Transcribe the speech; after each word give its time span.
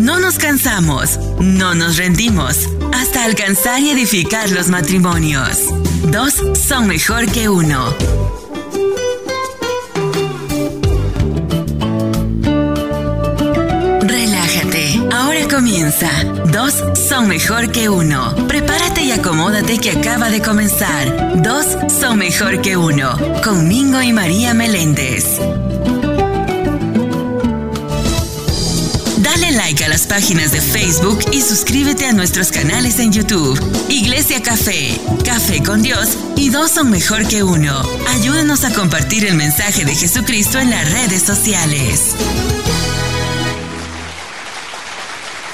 No 0.00 0.18
nos 0.18 0.38
cansamos, 0.38 1.18
no 1.40 1.74
nos 1.74 1.98
rendimos, 1.98 2.70
hasta 2.94 3.22
alcanzar 3.22 3.80
y 3.80 3.90
edificar 3.90 4.48
los 4.50 4.68
matrimonios. 4.68 5.58
Dos 6.10 6.40
son 6.58 6.86
mejor 6.86 7.30
que 7.30 7.50
uno. 7.50 7.94
Relájate, 14.00 15.00
ahora 15.12 15.46
comienza. 15.50 16.08
Dos 16.50 16.82
son 16.94 17.28
mejor 17.28 17.70
que 17.70 17.90
uno. 17.90 18.34
Prepárate 18.48 19.02
y 19.02 19.12
acomódate 19.12 19.76
que 19.78 19.90
acaba 19.90 20.30
de 20.30 20.40
comenzar. 20.40 21.42
Dos 21.42 21.66
son 21.92 22.18
mejor 22.18 22.62
que 22.62 22.78
uno. 22.78 23.18
Con 23.44 23.68
Mingo 23.68 24.00
y 24.00 24.14
María 24.14 24.54
Meléndez. 24.54 25.26
Páginas 30.10 30.50
de 30.50 30.60
Facebook 30.60 31.20
y 31.30 31.40
suscríbete 31.40 32.04
a 32.04 32.12
nuestros 32.12 32.50
canales 32.50 32.98
en 32.98 33.12
YouTube. 33.12 33.56
Iglesia 33.88 34.42
Café, 34.42 35.00
Café 35.24 35.62
con 35.62 35.82
Dios 35.82 36.18
y 36.34 36.50
dos 36.50 36.72
son 36.72 36.90
mejor 36.90 37.28
que 37.28 37.44
uno. 37.44 37.80
Ayúdanos 38.08 38.64
a 38.64 38.74
compartir 38.74 39.24
el 39.24 39.36
mensaje 39.36 39.84
de 39.84 39.94
Jesucristo 39.94 40.58
en 40.58 40.70
las 40.70 40.90
redes 40.90 41.22
sociales. 41.22 42.16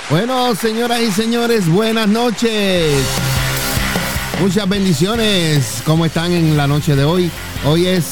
Bueno, 0.08 0.54
señoras 0.54 1.02
y 1.02 1.12
señores, 1.12 1.68
buenas 1.68 2.08
noches. 2.08 2.94
Muchas 4.40 4.66
bendiciones. 4.66 5.82
¿Cómo 5.84 6.06
están 6.06 6.32
en 6.32 6.56
la 6.56 6.66
noche 6.66 6.96
de 6.96 7.04
hoy? 7.04 7.30
Hoy 7.66 7.88
es 7.88 8.06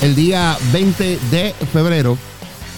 el 0.00 0.14
día 0.14 0.56
20 0.72 1.18
de 1.32 1.54
febrero 1.72 2.16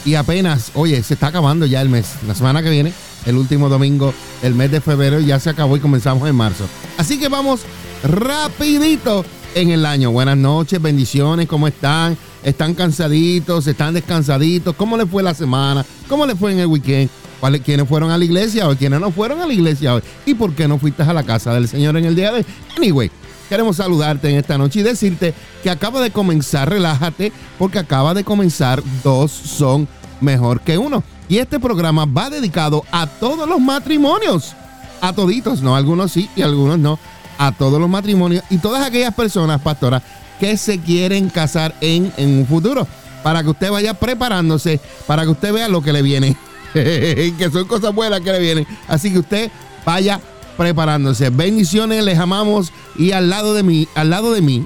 y 0.05 0.15
apenas, 0.15 0.71
oye, 0.75 1.03
se 1.03 1.15
está 1.15 1.29
acabando 1.29 1.67
ya 1.67 1.81
el 1.81 1.89
mes. 1.89 2.15
La 2.27 2.35
semana 2.35 2.63
que 2.63 2.71
viene, 2.71 2.93
el 3.27 3.37
último 3.37 3.69
domingo, 3.69 4.13
el 4.43 4.55
mes 4.55 4.71
de 4.71 4.81
febrero 4.81 5.21
ya 5.21 5.41
se 5.41 5.51
acabó 5.51 5.77
y 5.77 5.81
comenzamos 5.81 6.29
en 6.29 6.37
marzo. 6.37 6.65
Así 6.99 7.19
que 7.19 7.29
vamos 7.29 7.61
rapidito 8.03 9.25
en 9.55 9.71
el 9.71 9.87
año. 9.87 10.11
Buenas 10.11 10.37
noches, 10.37 10.81
bendiciones, 10.81 11.47
¿cómo 11.47 11.69
están? 11.69 12.17
¿Están 12.43 12.75
cansaditos? 12.75 13.67
¿Están 13.67 13.95
descansaditos? 13.95 14.75
¿Cómo 14.77 14.97
les 14.99 15.09
fue 15.09 15.23
la 15.23 15.33
semana? 15.33 15.85
¿Cómo 16.09 16.27
les 16.27 16.39
fue 16.39 16.53
en 16.53 16.59
el 16.61 16.67
weekend? 16.67 17.09
¿Cuáles, 17.41 17.63
¿Quiénes 17.63 17.89
fueron 17.89 18.11
a 18.11 18.19
la 18.19 18.25
iglesia 18.25 18.69
hoy? 18.69 18.77
¿Quiénes 18.77 19.01
no 19.01 19.11
fueron 19.11 19.41
a 19.41 19.47
la 19.47 19.53
iglesia 19.53 19.95
hoy? 19.95 20.03
¿Y 20.27 20.35
por 20.35 20.55
qué 20.55 20.69
no 20.69 20.79
fuiste 20.79 21.03
a 21.03 21.13
la 21.13 21.23
casa 21.23 21.55
del 21.55 21.69
Señor 21.69 21.97
en 21.97 22.05
el 22.05 22.15
día 22.15 22.33
de 22.33 22.39
hoy? 22.39 22.47
Anyway, 22.77 23.11
queremos 23.49 23.77
saludarte 23.77 24.29
en 24.31 24.37
esta 24.37 24.59
noche 24.59 24.81
y 24.81 24.83
decirte 24.83 25.35
que 25.63 25.71
acaba 25.71 26.01
de 26.01 26.11
comenzar, 26.11 26.71
relájate, 26.71 27.33
porque 27.59 27.79
acaba 27.79 28.15
de 28.15 28.25
comenzar 28.25 28.83
Dos 29.03 29.31
son 29.31 29.89
mejor 30.21 30.61
que 30.61 30.79
uno. 30.79 31.03
Y 31.29 31.39
este 31.39 31.59
programa 31.59 32.05
va 32.05 32.31
dedicado 32.31 32.85
a 32.93 33.07
todos 33.07 33.49
los 33.49 33.61
matrimonios. 33.61 34.55
A 35.01 35.13
toditos, 35.13 35.63
no, 35.63 35.77
algunos 35.77 36.13
sí 36.13 36.29
y 36.37 36.43
algunos 36.43 36.79
no. 36.79 36.99
A 37.39 37.53
todos 37.53 37.81
los 37.81 37.89
matrimonios 37.89 38.45
y 38.51 38.59
todas 38.59 38.87
aquellas 38.87 39.15
personas, 39.15 39.61
pastora, 39.61 40.03
que 40.39 40.57
se 40.57 40.81
quieren 40.81 41.29
casar 41.29 41.75
en, 41.81 42.13
en 42.17 42.39
un 42.39 42.47
futuro. 42.47 42.87
Para 43.23 43.43
que 43.43 43.51
usted 43.51 43.71
vaya 43.71 43.95
preparándose, 43.95 44.81
para 45.07 45.23
que 45.25 45.31
usted 45.31 45.53
vea 45.53 45.69
lo 45.69 45.83
que 45.83 45.93
le 45.93 46.03
viene. 46.03 46.37
que 46.75 47.51
son 47.53 47.67
cosas 47.67 47.95
buenas 47.95 48.21
que 48.21 48.33
le 48.33 48.39
vienen. 48.39 48.67
Así 48.87 49.13
que 49.13 49.19
usted 49.19 49.51
vaya 49.85 50.21
preparándose. 50.57 51.31
Bendiciones, 51.31 52.05
les 52.05 52.19
amamos. 52.19 52.73
Y 52.97 53.13
al 53.13 53.31
lado 53.31 53.55
de 53.55 53.63
mí, 53.63 53.89
al 53.95 54.11
lado 54.11 54.33
de 54.33 54.41
mí, 54.43 54.65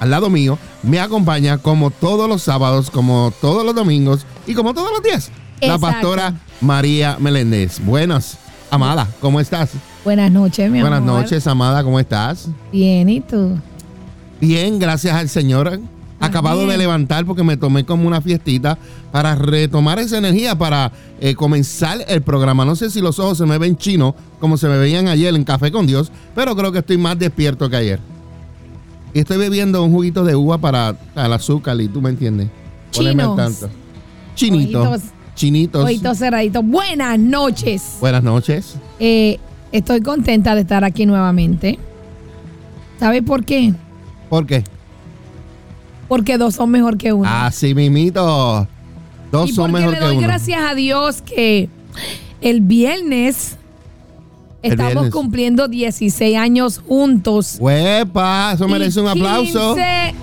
al 0.00 0.10
lado 0.10 0.30
mío, 0.30 0.58
me 0.82 1.00
acompaña 1.00 1.58
como 1.58 1.90
todos 1.90 2.28
los 2.28 2.42
sábados, 2.42 2.90
como 2.90 3.32
todos 3.40 3.64
los 3.64 3.74
domingos 3.74 4.26
y 4.46 4.54
como 4.54 4.74
todos 4.74 4.90
los 4.92 5.02
días. 5.02 5.30
La 5.60 5.78
pastora 5.78 6.34
María 6.60 7.16
Meléndez. 7.18 7.80
Buenas, 7.84 8.38
Amada, 8.70 9.08
¿cómo 9.20 9.40
estás? 9.40 9.70
Buenas 10.04 10.30
noches, 10.30 10.70
mi 10.70 10.80
Buenas 10.80 10.98
amor. 11.00 11.22
noches, 11.22 11.46
Amada, 11.46 11.82
¿cómo 11.82 11.98
estás? 11.98 12.48
Bien, 12.70 13.08
¿y 13.08 13.20
tú? 13.20 13.58
Bien, 14.40 14.78
gracias 14.78 15.14
al 15.14 15.28
Señor. 15.28 15.80
Acabado 16.20 16.66
de 16.66 16.76
levantar 16.76 17.24
porque 17.24 17.44
me 17.44 17.56
tomé 17.56 17.84
como 17.84 18.06
una 18.06 18.20
fiestita 18.20 18.76
para 19.12 19.36
retomar 19.36 20.00
esa 20.00 20.18
energía 20.18 20.58
para 20.58 20.90
eh, 21.20 21.34
comenzar 21.34 21.98
el 22.08 22.22
programa. 22.22 22.64
No 22.64 22.74
sé 22.74 22.90
si 22.90 23.00
los 23.00 23.18
ojos 23.18 23.38
se 23.38 23.46
me 23.46 23.56
ven 23.58 23.76
chinos 23.76 24.14
como 24.40 24.56
se 24.56 24.68
me 24.68 24.78
veían 24.78 25.06
ayer 25.06 25.34
en 25.34 25.44
Café 25.44 25.70
con 25.70 25.86
Dios, 25.86 26.10
pero 26.34 26.56
creo 26.56 26.72
que 26.72 26.80
estoy 26.80 26.98
más 26.98 27.18
despierto 27.18 27.70
que 27.70 27.76
ayer. 27.76 28.00
Y 29.14 29.20
estoy 29.20 29.38
bebiendo 29.38 29.82
un 29.84 29.92
juguito 29.92 30.24
de 30.24 30.34
uva 30.34 30.58
para 30.58 30.96
el 31.14 31.32
azúcar 31.32 31.80
y 31.80 31.88
tú 31.88 32.02
me 32.02 32.10
entiendes. 32.10 32.48
Chinos. 32.90 33.36
tanto. 33.36 33.68
Chinitos. 34.34 34.86
Ojitos. 34.86 35.10
Chinitos. 35.34 35.84
Ojitos 35.84 36.18
cerraditos. 36.18 36.64
Buenas 36.64 37.18
noches. 37.18 37.96
Buenas 38.00 38.22
noches. 38.22 38.76
Eh, 38.98 39.38
estoy 39.72 40.00
contenta 40.00 40.54
de 40.54 40.62
estar 40.62 40.84
aquí 40.84 41.06
nuevamente. 41.06 41.78
¿Sabes 42.98 43.22
por 43.22 43.44
qué? 43.44 43.72
¿Por 44.28 44.46
qué? 44.46 44.64
Porque 46.08 46.38
dos 46.38 46.54
son 46.54 46.70
mejor 46.70 46.96
que 46.96 47.12
uno. 47.12 47.28
Así 47.28 47.74
mimito. 47.74 48.66
Dos 49.30 49.50
y 49.50 49.52
son 49.52 49.72
mejor 49.72 49.90
le 49.92 49.98
que 49.98 50.04
doy 50.04 50.16
uno. 50.16 50.26
gracias 50.26 50.60
a 50.70 50.74
Dios 50.74 51.20
que 51.22 51.68
el 52.40 52.60
viernes 52.62 53.56
El 54.62 54.72
estamos 54.72 54.92
viernes. 54.94 55.12
cumpliendo 55.12 55.68
16 55.68 56.36
años 56.38 56.80
juntos. 56.86 57.56
Huepa, 57.60 58.52
eso 58.54 58.66
merece 58.68 59.00
Y 59.00 59.02
un 59.02 59.08
aplauso. 59.08 59.74
15, 59.74 60.14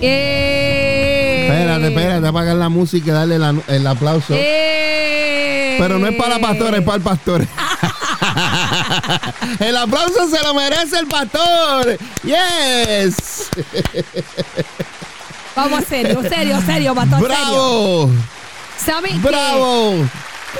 eh, 0.00 1.46
Espérate, 1.48 1.88
espérate, 1.88 2.26
apagar 2.26 2.56
la 2.56 2.68
música 2.70 3.10
y 3.10 3.12
darle 3.12 3.38
la- 3.38 3.54
el 3.68 3.86
aplauso. 3.86 4.32
eh, 4.34 5.76
Pero 5.78 5.98
no 5.98 6.06
es 6.06 6.16
para 6.16 6.38
la 6.38 6.40
pastora, 6.40 6.78
es 6.78 6.84
para 6.84 6.96
el 6.96 7.02
pastor. 7.02 7.46
el 9.60 9.76
aplauso 9.76 10.26
se 10.28 10.42
lo 10.42 10.54
merece 10.54 10.98
el 10.98 11.06
pastor. 11.06 11.98
Yes. 12.24 13.50
Vamos, 15.56 15.84
serio, 15.84 16.22
serio, 16.22 16.60
serio, 16.64 16.94
pastor, 16.94 17.20
serio. 17.20 17.36
Bravo. 17.36 18.10
¿Saben 18.76 19.22
qué? 19.22 19.28
Bravo. 19.28 20.08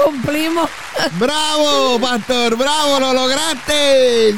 Cumplimos. 0.05 0.71
Bravo, 1.19 1.99
pastor. 2.01 2.57
Bravo, 2.57 3.01
lo 3.01 3.13
lograste. 3.13 4.35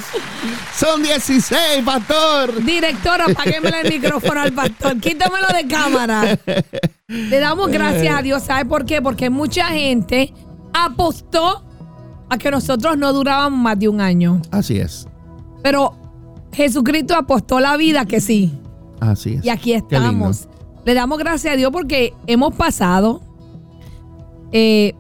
Son 0.79 1.03
16, 1.03 1.85
pastor. 1.85 2.63
Directora, 2.65 3.27
apágueme 3.27 3.71
el 3.83 3.89
micrófono 3.89 4.41
al 4.41 4.53
pastor. 4.53 4.99
Quítamelo 5.01 5.47
de 5.55 5.67
cámara. 5.67 6.39
Le 7.07 7.41
damos 7.41 7.71
gracias 7.71 8.19
a 8.19 8.23
Dios. 8.23 8.43
¿Sabe 8.43 8.65
por 8.65 8.85
qué? 8.85 9.01
Porque 9.01 9.31
mucha 9.31 9.69
gente 9.69 10.33
apostó 10.75 11.65
a 12.29 12.39
que 12.39 12.51
nosotros 12.51 12.97
no 12.99 13.13
durábamos 13.13 13.59
más 13.59 13.79
de 13.79 13.89
un 13.89 14.01
año. 14.01 14.43
Así 14.51 14.79
es. 14.79 15.07
Pero 15.63 15.95
Jesucristo 16.53 17.15
apostó 17.15 17.61
la 17.61 17.77
vida 17.77 18.05
que 18.05 18.21
sí. 18.21 18.53
Así 19.01 19.35
es. 19.35 19.45
Y 19.45 19.49
aquí 19.51 19.73
estamos. 19.73 20.49
Le 20.85 20.95
damos 20.95 21.19
gracias 21.19 21.55
a 21.55 21.57
Dios 21.57 21.71
porque 21.73 22.15
hemos 22.27 22.55
pasado. 22.55 23.21
eh, 24.53 24.95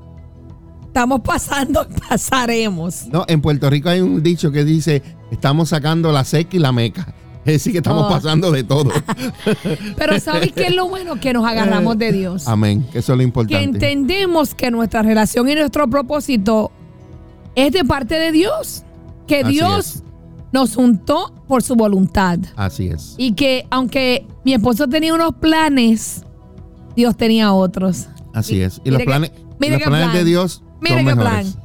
estamos 0.86 1.20
pasando, 1.20 1.86
pasaremos. 2.08 3.06
No, 3.08 3.24
en 3.28 3.40
Puerto 3.40 3.68
Rico 3.70 3.88
hay 3.88 4.00
un 4.00 4.22
dicho 4.22 4.50
que 4.50 4.64
dice, 4.64 5.02
estamos 5.30 5.68
sacando 5.68 6.10
la 6.12 6.24
seca 6.24 6.56
y 6.56 6.58
la 6.58 6.72
meca. 6.72 7.14
Es 7.44 7.52
decir, 7.52 7.70
que 7.72 7.78
estamos 7.78 8.06
Oh. 8.06 8.08
pasando 8.08 8.50
de 8.50 8.64
todo. 8.64 8.90
Pero 9.96 10.18
¿sabes 10.18 10.52
qué 10.52 10.64
es 10.66 10.74
lo 10.74 10.88
bueno? 10.88 11.20
Que 11.20 11.32
nos 11.32 11.46
agarramos 11.46 11.96
de 11.96 12.10
Dios. 12.10 12.48
Amén. 12.48 12.84
Que 12.90 12.98
eso 12.98 13.12
es 13.12 13.16
lo 13.16 13.20
que 13.20 13.24
importante. 13.24 13.62
entendemos 13.62 14.54
que 14.54 14.70
nuestra 14.72 15.02
relación 15.02 15.48
y 15.48 15.54
nuestro 15.54 15.86
propósito 15.88 16.72
es 17.54 17.70
de 17.72 17.84
parte 17.84 18.16
de 18.16 18.32
Dios. 18.32 18.82
Que 19.28 19.42
Así 19.42 19.52
Dios 19.52 19.96
es. 19.96 20.02
Nos 20.52 20.74
juntó 20.74 21.32
por 21.48 21.62
su 21.62 21.74
voluntad. 21.74 22.38
Así 22.56 22.88
es. 22.88 23.14
Y 23.18 23.32
que 23.32 23.66
aunque 23.70 24.26
mi 24.44 24.54
esposo 24.54 24.88
tenía 24.88 25.14
unos 25.14 25.34
planes, 25.36 26.24
Dios 26.94 27.16
tenía 27.16 27.52
otros. 27.52 28.06
Así 28.32 28.56
Y- 28.56 28.60
es. 28.62 28.80
Y 28.84 28.90
los 28.90 28.98
que- 29.00 29.04
planes, 29.04 29.32
los 29.58 29.58
planes 29.58 29.82
plan. 29.82 30.12
de 30.14 30.24
Dios 30.24 30.62
Mire 30.80 30.96
son 30.96 31.06
qué 31.06 31.14
mejores. 31.14 31.52
plan. 31.52 31.62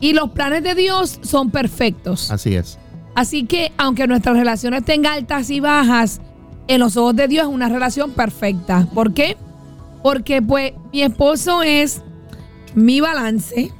Y 0.00 0.12
los 0.12 0.30
planes 0.30 0.62
de 0.62 0.74
Dios 0.74 1.18
son 1.22 1.50
perfectos. 1.50 2.30
Así 2.30 2.54
es. 2.54 2.78
Así 3.14 3.44
que 3.44 3.72
aunque 3.78 4.06
nuestras 4.06 4.36
relaciones 4.36 4.84
tengan 4.84 5.14
altas 5.14 5.48
y 5.50 5.60
bajas, 5.60 6.20
en 6.66 6.80
los 6.80 6.96
ojos 6.96 7.14
de 7.16 7.28
Dios 7.28 7.46
es 7.46 7.52
una 7.54 7.68
relación 7.68 8.10
perfecta. 8.10 8.88
¿Por 8.92 9.14
qué? 9.14 9.36
Porque 10.02 10.42
pues 10.42 10.72
mi 10.92 11.02
esposo 11.02 11.62
es 11.62 12.02
mi 12.74 13.00
balance. 13.00 13.70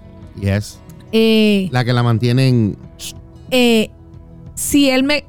Yes. 0.40 0.78
Eh, 1.12 1.68
La 1.72 1.84
que 1.84 1.92
la 1.92 2.02
mantienen. 2.02 2.76
eh, 3.50 3.90
si 4.64 4.88
él 4.90 5.04
me... 5.04 5.24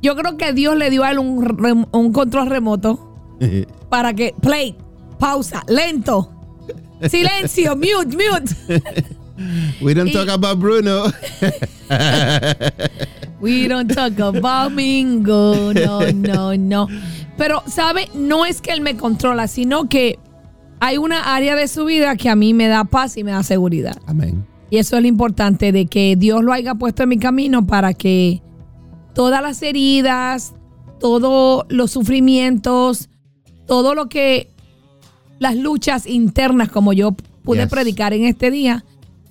Yo 0.00 0.14
creo 0.14 0.36
que 0.36 0.52
Dios 0.52 0.76
le 0.76 0.90
dio 0.90 1.02
a 1.02 1.10
él 1.10 1.18
un, 1.18 2.12
control 2.12 2.48
remoto 2.48 3.36
para 3.88 4.14
que... 4.14 4.34
Play, 4.40 4.76
pausa, 5.18 5.64
lento. 5.66 6.30
Silencio, 7.08 7.76
mute, 7.76 8.16
mute. 8.16 8.54
We 9.80 9.94
don't 9.94 10.08
Y- 10.08 10.12
talk 10.12 10.28
about 10.28 10.58
Bruno. 10.58 11.04
We 13.40 13.68
don't 13.68 13.92
talk 13.92 14.18
about 14.18 14.72
Mingo. 14.72 15.72
No, 15.72 16.00
no, 16.12 16.56
no. 16.56 16.88
Pero, 17.36 17.62
¿sabe? 17.66 18.08
No 18.14 18.44
es 18.44 18.60
que 18.60 18.72
él 18.72 18.80
me 18.80 18.96
controla, 18.96 19.46
sino 19.46 19.88
que 19.88 20.18
hay 20.80 20.98
una 20.98 21.34
área 21.36 21.54
de 21.54 21.68
su 21.68 21.84
vida 21.84 22.16
que 22.16 22.28
a 22.28 22.36
mí 22.36 22.52
me 22.52 22.66
da 22.66 22.84
paz 22.84 23.16
y 23.16 23.22
me 23.22 23.30
da 23.30 23.44
seguridad. 23.44 23.96
Amén. 24.06 24.44
Y 24.70 24.78
eso 24.78 24.96
es 24.96 25.02
lo 25.02 25.08
importante, 25.08 25.70
de 25.70 25.86
que 25.86 26.16
Dios 26.16 26.42
lo 26.42 26.52
haya 26.52 26.74
puesto 26.74 27.04
en 27.04 27.10
mi 27.10 27.18
camino 27.18 27.64
para 27.66 27.94
que 27.94 28.42
todas 29.18 29.42
las 29.42 29.60
heridas, 29.64 30.52
todos 31.00 31.66
los 31.70 31.90
sufrimientos, 31.90 33.08
todo 33.66 33.96
lo 33.96 34.08
que, 34.08 34.48
las 35.40 35.56
luchas 35.56 36.06
internas, 36.06 36.68
como 36.68 36.92
yo 36.92 37.16
pude 37.42 37.62
Yes. 37.62 37.68
predicar 37.68 38.12
en 38.12 38.26
este 38.26 38.52
día, 38.52 38.84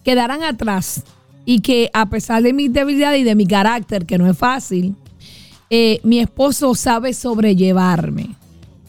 quedaran 0.03 0.43
atrás. 0.43 1.03
Y 1.45 1.61
que 1.61 1.89
a 1.93 2.05
pesar 2.07 2.43
de 2.43 2.51
mis 2.51 2.73
debilidades 2.73 3.21
y 3.21 3.23
de 3.23 3.33
mi 3.35 3.47
carácter, 3.47 4.05
que 4.05 4.17
no 4.17 4.29
es 4.29 4.37
fácil, 4.37 4.93
eh, 5.69 6.01
mi 6.03 6.19
esposo 6.19 6.75
sabe 6.75 7.13
sobrellevarme. 7.13 8.35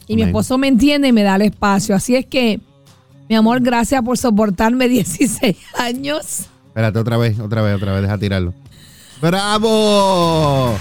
Y 0.05 0.17
mi 0.17 0.23
esposo 0.23 0.57
me 0.57 0.67
entiende 0.67 1.07
y 1.07 1.13
me 1.13 1.23
da 1.23 1.37
el 1.37 1.43
espacio. 1.43 1.95
Así 1.95 2.17
es 2.17 2.25
que, 2.25 2.59
mi 3.29 3.35
amor, 3.37 3.61
gracias 3.61 4.03
por 4.03 4.17
soportarme 4.17 4.89
16 4.89 5.55
años. 5.77 6.41
Espérate, 6.67 6.99
otra 6.99 7.15
vez, 7.15 7.39
otra 7.39 7.61
vez, 7.61 7.77
otra 7.77 7.93
vez, 7.93 8.01
deja 8.01 8.17
tirarlo. 8.17 8.53
¡Bravo! 9.21 10.77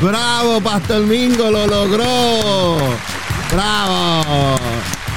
¡Bravo, 0.00 0.60
Pastor 0.60 1.02
Mingo! 1.04 1.50
¡Lo 1.50 1.66
logró! 1.66 2.76
¡Bravo! 3.52 4.56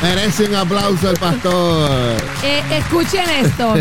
Merece 0.02 0.46
un 0.46 0.56
aplauso 0.56 1.12
el 1.12 1.18
pastor. 1.18 2.18
Eh, 2.44 2.62
escuchen 2.72 3.24
esto. 3.40 3.76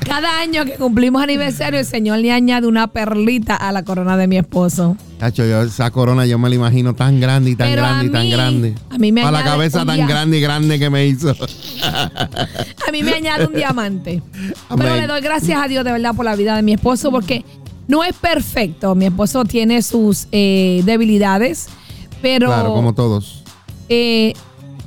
Cada 0.06 0.40
año 0.40 0.64
que 0.64 0.72
cumplimos 0.72 1.22
aniversario, 1.22 1.78
el 1.78 1.86
Señor 1.86 2.18
le 2.18 2.32
añade 2.32 2.66
una 2.66 2.88
perlita 2.88 3.56
a 3.56 3.72
la 3.72 3.82
corona 3.82 4.16
de 4.16 4.26
mi 4.26 4.38
esposo. 4.38 4.96
Tacho, 5.18 5.46
yo 5.46 5.62
esa 5.62 5.90
corona 5.90 6.26
yo 6.26 6.38
me 6.38 6.48
la 6.48 6.56
imagino 6.56 6.94
tan 6.94 7.20
grande 7.20 7.50
y 7.50 7.56
tan 7.56 7.68
Pero 7.68 7.82
grande 7.82 8.06
y 8.06 8.10
tan 8.10 8.30
grande. 8.30 8.74
a 8.90 8.98
mí 8.98 9.12
me 9.12 9.22
Para 9.22 9.38
la 9.38 9.44
cabeza 9.44 9.82
un 9.82 9.86
tan 9.86 10.06
grande 10.06 10.38
y 10.38 10.40
grande 10.40 10.78
que 10.78 10.90
me 10.90 11.06
hizo. 11.06 11.36
A 11.82 12.90
mí 12.90 13.02
me 13.02 13.12
añade 13.12 13.46
un 13.46 13.54
diamante. 13.54 14.22
Pero 14.76 14.96
le 14.96 15.06
doy 15.06 15.20
gracias 15.20 15.62
a 15.62 15.68
Dios 15.68 15.84
de 15.84 15.92
verdad 15.92 16.14
por 16.14 16.24
la 16.24 16.34
vida 16.36 16.56
de 16.56 16.62
mi 16.62 16.72
esposo 16.72 17.10
porque 17.10 17.44
no 17.88 18.04
es 18.04 18.14
perfecto. 18.14 18.94
Mi 18.94 19.06
esposo 19.06 19.44
tiene 19.44 19.82
sus 19.82 20.26
eh, 20.32 20.82
debilidades, 20.84 21.68
pero 22.20 22.46
Claro, 22.48 22.72
como 22.74 22.94
todos. 22.94 23.42
eh, 23.88 24.32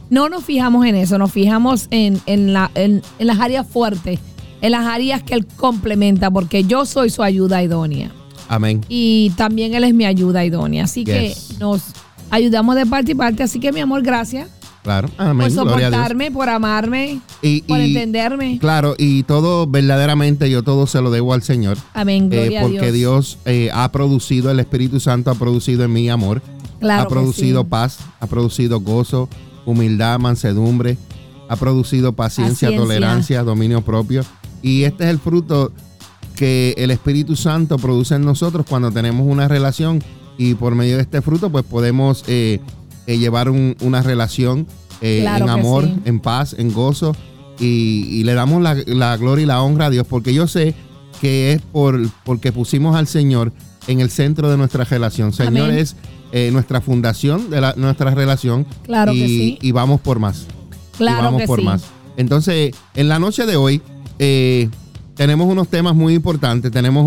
no 0.09 0.29
nos 0.29 0.43
fijamos 0.45 0.85
en 0.85 0.95
eso, 0.95 1.17
nos 1.17 1.31
fijamos 1.31 1.87
en, 1.91 2.21
en 2.25 2.53
la- 2.53 2.71
en- 2.75 3.01
en 3.19 3.27
las 3.27 3.39
áreas 3.39 3.65
fuertes, 3.67 4.19
en 4.61 4.71
las 4.71 4.85
áreas 4.85 5.23
que 5.23 5.33
él 5.33 5.45
complementa, 5.57 6.29
porque 6.31 6.63
yo 6.63 6.85
soy 6.85 7.09
su 7.09 7.23
ayuda 7.23 7.61
idónea. 7.63 8.11
Amén. 8.47 8.85
y 8.89 9.31
también 9.37 9.73
él 9.73 9.83
es 9.85 9.93
mi 9.95 10.05
ayuda 10.05 10.45
idónea. 10.45 10.83
Así 10.83 11.03
Yes. 11.03 11.47
que 11.53 11.57
nos 11.59 11.81
ayudamos 12.29 12.75
de 12.75 12.85
parte 12.85 13.13
y 13.13 13.15
parte. 13.15 13.41
Así 13.41 13.59
que 13.59 13.71
mi 13.71 13.79
amor, 13.79 14.03
gracias 14.03 14.49
Claro. 14.85 15.09
Amén. 15.17 15.47
por 15.53 15.65
Gloria 15.65 15.87
a 15.87 15.89
Dios. 15.89 15.91
soportarme, 15.99 16.31
por 16.31 16.47
amarme, 16.47 17.19
Y, 17.41 17.61
por 17.63 17.79
y- 17.79 17.87
entenderme. 17.87 18.59
Claro, 18.59 18.95
y 18.97 19.23
todo 19.23 19.65
verdaderamente 19.67 20.49
yo 20.49 20.61
todo 20.63 20.85
se 20.87 21.01
lo 21.01 21.09
debo 21.11 21.33
al 21.33 21.41
Señor. 21.41 21.77
Amén, 21.93 22.25
eh, 22.31 22.35
gloria 22.43 22.61
porque 22.61 22.77
a 22.77 22.91
Dios. 22.91 22.93
Dios, 22.93 23.37
eh, 23.45 23.69
ha 23.73 23.91
producido, 23.91 24.51
el 24.51 24.59
Espíritu 24.59 24.99
Santo 24.99 25.31
ha 25.31 25.35
producido 25.35 25.83
en 25.83 25.91
mí 25.91 26.07
amor, 26.09 26.41
Claro 26.79 27.01
ha 27.03 27.07
producido 27.07 27.63
sí. 27.63 27.67
paz, 27.67 27.97
ha 28.19 28.27
producido 28.27 28.79
gozo, 28.79 29.27
humildad, 29.65 30.19
mansedumbre, 30.19 30.97
ha 31.49 31.55
producido 31.55 32.13
paciencia, 32.13 32.67
Paciencia. 32.69 32.77
tolerancia, 32.79 33.43
dominio 33.43 33.81
propio. 33.81 34.23
Y 34.61 34.83
este 34.83 35.05
es 35.05 35.09
el 35.09 35.17
fruto 35.19 35.71
que 36.35 36.75
el 36.77 36.91
Espíritu 36.91 37.35
Santo 37.35 37.77
produce 37.79 38.13
en 38.15 38.23
nosotros 38.23 38.65
cuando 38.69 38.91
tenemos 38.91 39.25
una 39.27 39.47
relación 39.47 40.03
y 40.37 40.53
por 40.53 40.75
medio 40.75 40.97
de 40.97 41.01
este 41.01 41.21
fruto 41.21 41.49
pues 41.49 41.63
podemos 41.63 42.23
eh, 42.27 42.59
eh, 43.07 43.17
llevar 43.17 43.49
un- 43.49 43.75
una 43.81 44.01
relación 44.01 44.67
eh, 45.01 45.19
Claro 45.21 45.45
en 45.45 45.51
amor, 45.51 45.83
sí. 45.85 45.93
en 46.05 46.19
paz, 46.19 46.55
en 46.57 46.71
gozo 46.73 47.15
y, 47.59 48.07
y 48.09 48.23
le 48.23 48.33
damos 48.33 48.61
la, 48.61 48.75
la 48.87 49.15
gloria 49.17 49.43
y 49.43 49.45
la 49.45 49.61
honra 49.61 49.87
a 49.87 49.89
Dios 49.89 50.07
porque 50.07 50.33
yo 50.33 50.47
sé 50.47 50.73
que 51.21 51.53
es 51.53 51.61
por 51.61 51.99
porque 52.23 52.51
pusimos 52.51 52.95
al 52.95 53.07
Señor 53.07 53.51
en 53.87 53.99
el 53.99 54.09
centro 54.09 54.49
de 54.49 54.57
nuestra 54.57 54.83
relación. 54.85 55.31
Señor 55.33 55.69
Amén. 55.69 55.77
es 55.79 55.95
eh, 56.31 56.49
nuestra 56.51 56.81
fundación 56.81 57.49
de 57.49 57.61
la- 57.61 57.73
nuestra 57.77 58.11
relación 58.15 58.65
Claro 58.83 59.13
y, 59.13 59.19
que 59.19 59.27
sí. 59.27 59.59
y 59.61 59.71
vamos 59.71 60.01
por 60.01 60.19
más 60.19 60.45
y 60.95 60.97
Claro 60.97 61.23
vamos 61.23 61.41
que 61.41 61.47
por 61.47 61.59
sí. 61.59 61.65
más. 61.65 61.83
Entonces, 62.17 62.73
en 62.95 63.09
la 63.09 63.19
noche 63.19 63.45
de 63.45 63.55
hoy 63.57 63.81
eh, 64.19 64.69
tenemos 65.15 65.47
unos 65.47 65.67
temas 65.67 65.93
muy 65.95 66.13
importantes, 66.13 66.71
tenemos 66.71 67.05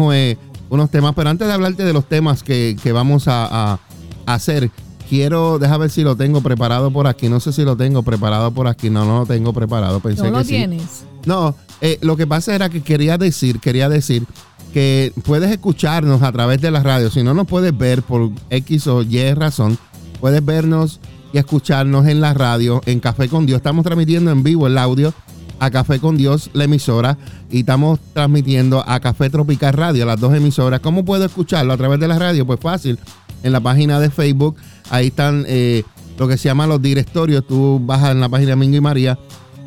unos 0.71 0.91
temas, 0.91 1.15
pero 1.17 1.31
antes 1.31 1.47
de 1.49 1.55
hablarte 1.55 1.85
de 1.85 1.93
los 1.95 2.07
temas 2.07 2.43
que, 2.43 2.77
que 2.83 2.93
vamos 2.93 3.25
a 3.29 3.79
hacer, 4.27 4.71
quiero, 5.09 5.59
deja 5.59 5.77
ver 5.79 5.91
si 5.91 6.03
lo 6.03 6.17
tengo 6.17 6.41
preparado 6.41 6.91
por 6.91 7.07
aquí, 7.07 7.29
no 7.29 7.41
sé 7.41 7.53
si 7.53 7.65
lo 7.65 7.77
tengo 7.77 8.03
preparado 8.03 8.51
por 8.53 8.67
aquí, 8.69 8.91
no, 8.91 9.05
no 9.05 9.21
lo 9.21 9.27
tengo 9.27 9.53
preparado, 9.53 10.01
pensé 10.01 10.25
¿No 10.25 10.31
lo 10.31 10.39
que 10.39 10.45
sí. 10.45 10.51
tienes? 10.51 11.05
No, 11.25 11.55
eh, 11.81 11.99
lo 12.03 12.17
que 12.17 12.27
pasa 12.27 12.55
era 12.55 12.69
que 12.69 12.83
quería 12.83 13.19
decir, 13.19 13.61
quería 13.61 13.89
decir 13.89 14.25
que 14.73 15.13
puedes 15.25 15.51
escucharnos 15.51 16.23
a 16.23 16.31
través 16.33 16.61
de 16.61 16.71
la 16.71 16.83
radio. 16.83 17.11
Si 17.11 17.23
no 17.23 17.35
nos 17.35 17.47
puedes 17.47 17.77
ver 17.77 18.03
por 18.03 18.31
X 18.51 18.87
o 18.87 19.03
Y 19.03 19.33
razón, 19.35 19.79
puedes 20.21 20.45
vernos 20.45 21.01
y 21.33 21.39
escucharnos 21.39 22.07
en 22.07 22.21
la 22.21 22.35
radio, 22.35 22.81
en 22.87 23.01
Café 23.01 23.29
con 23.29 23.47
Dios. 23.47 23.59
Estamos 23.59 23.85
transmitiendo 23.85 24.31
en 24.31 24.43
vivo 24.43 24.67
el 24.67 24.79
audio 24.79 25.13
a 25.61 25.71
Café 25.71 25.99
con 25.99 26.17
Dios, 26.17 26.51
la 26.53 26.65
emisora, 26.65 27.17
y 27.51 27.61
estamos 27.61 27.99
transmitiendo 28.13 28.85
a 28.87 29.01
Café 29.01 29.31
Tropical 29.31 29.73
Radio, 29.73 30.07
las 30.07 30.21
dos 30.21 30.35
emisoras. 30.35 30.81
¿Cómo 30.81 31.05
puedo 31.05 31.25
escucharlo 31.25 31.73
a 31.73 31.77
través 31.77 31.99
de 32.01 32.09
la 32.09 32.19
radio? 32.19 32.47
Pues 32.47 32.61
fácil, 32.61 32.99
en 33.43 33.53
la 33.53 33.61
página 33.61 33.99
de 34.01 34.11
Facebook, 34.11 34.57
ahí 34.91 35.09
están 35.09 35.45
eh, 35.49 35.83
lo 36.19 36.29
que 36.29 36.37
se 36.37 36.49
llama 36.49 36.67
los 36.67 36.81
directorios. 36.83 37.47
Tú 37.47 37.81
bajas 37.85 38.13
en 38.13 38.21
la 38.21 38.29
página 38.29 38.51
de 38.51 38.57
Mingo 38.57 38.77
y 38.77 38.81
María, 38.81 39.19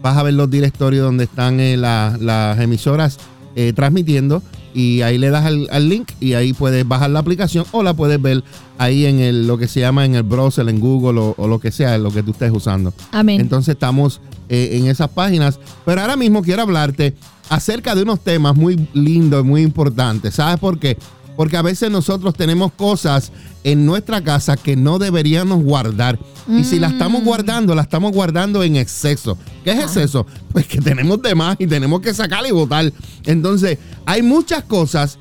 vas 0.01 0.17
a 0.17 0.23
ver 0.23 0.33
los 0.33 0.49
directorios 0.49 1.03
donde 1.05 1.25
están 1.25 1.59
eh, 1.59 1.77
la- 1.77 2.17
las 2.19 2.59
emisoras 2.59 3.17
eh, 3.55 3.73
transmitiendo 3.73 4.41
y 4.73 5.01
ahí 5.01 5.17
le 5.17 5.29
das 5.29 5.45
al, 5.45 5.67
al 5.71 5.89
link 5.89 6.11
y 6.19 6.33
ahí 6.33 6.53
puedes 6.53 6.87
bajar 6.87 7.09
la 7.09 7.19
aplicación 7.19 7.65
o 7.71 7.83
la 7.83 7.93
puedes 7.93 8.21
ver 8.21 8.43
ahí 8.77 9.05
en 9.05 9.19
el, 9.19 9.47
lo 9.47 9.57
que 9.57 9.67
se 9.67 9.79
llama 9.79 10.05
en 10.05 10.15
el 10.15 10.23
browser, 10.23 10.67
en 10.69 10.79
Google 10.79 11.19
o, 11.19 11.35
o 11.37 11.47
lo 11.47 11.59
que 11.59 11.71
sea, 11.71 11.97
lo 11.97 12.11
que 12.11 12.23
tú 12.23 12.31
estés 12.31 12.51
usando. 12.51 12.93
Amén. 13.11 13.41
Entonces 13.41 13.73
estamos 13.73 14.21
eh, 14.49 14.77
en 14.77 14.87
esas 14.87 15.09
páginas. 15.09 15.59
Pero 15.85 16.01
ahora 16.01 16.17
mismo 16.17 16.41
quiero 16.41 16.63
hablarte 16.63 17.15
acerca 17.49 17.95
de 17.95 18.03
unos 18.03 18.19
temas 18.21 18.55
muy 18.55 18.87
lindos 18.93 19.45
y 19.45 19.47
muy 19.47 19.61
importantes. 19.61 20.35
¿Sabes 20.35 20.59
por 20.59 20.77
qué? 20.77 20.97
Porque 21.35 21.57
a 21.57 21.61
veces 21.61 21.89
nosotros 21.89 22.33
tenemos 22.35 22.71
cosas 22.73 23.31
en 23.63 23.85
nuestra 23.85 24.23
casa 24.23 24.57
que 24.57 24.75
no 24.75 24.99
deberíamos 24.99 25.63
guardar. 25.63 26.19
Y 26.47 26.63
si 26.63 26.79
la 26.79 26.87
estamos 26.87 27.23
guardando, 27.23 27.75
la 27.75 27.83
estamos 27.83 28.11
guardando 28.11 28.63
en 28.63 28.75
exceso. 28.75 29.37
¿Qué 29.63 29.71
es 29.71 29.79
exceso? 29.79 30.25
Pues 30.51 30.67
que 30.67 30.81
tenemos 30.81 31.21
de 31.21 31.33
más 31.33 31.55
y 31.59 31.67
tenemos 31.67 32.01
que 32.01 32.13
sacar 32.13 32.45
y 32.45 32.51
botar. 32.51 32.91
Entonces, 33.25 33.77
hay 34.05 34.21
muchas 34.21 34.63
cosas 34.63 35.17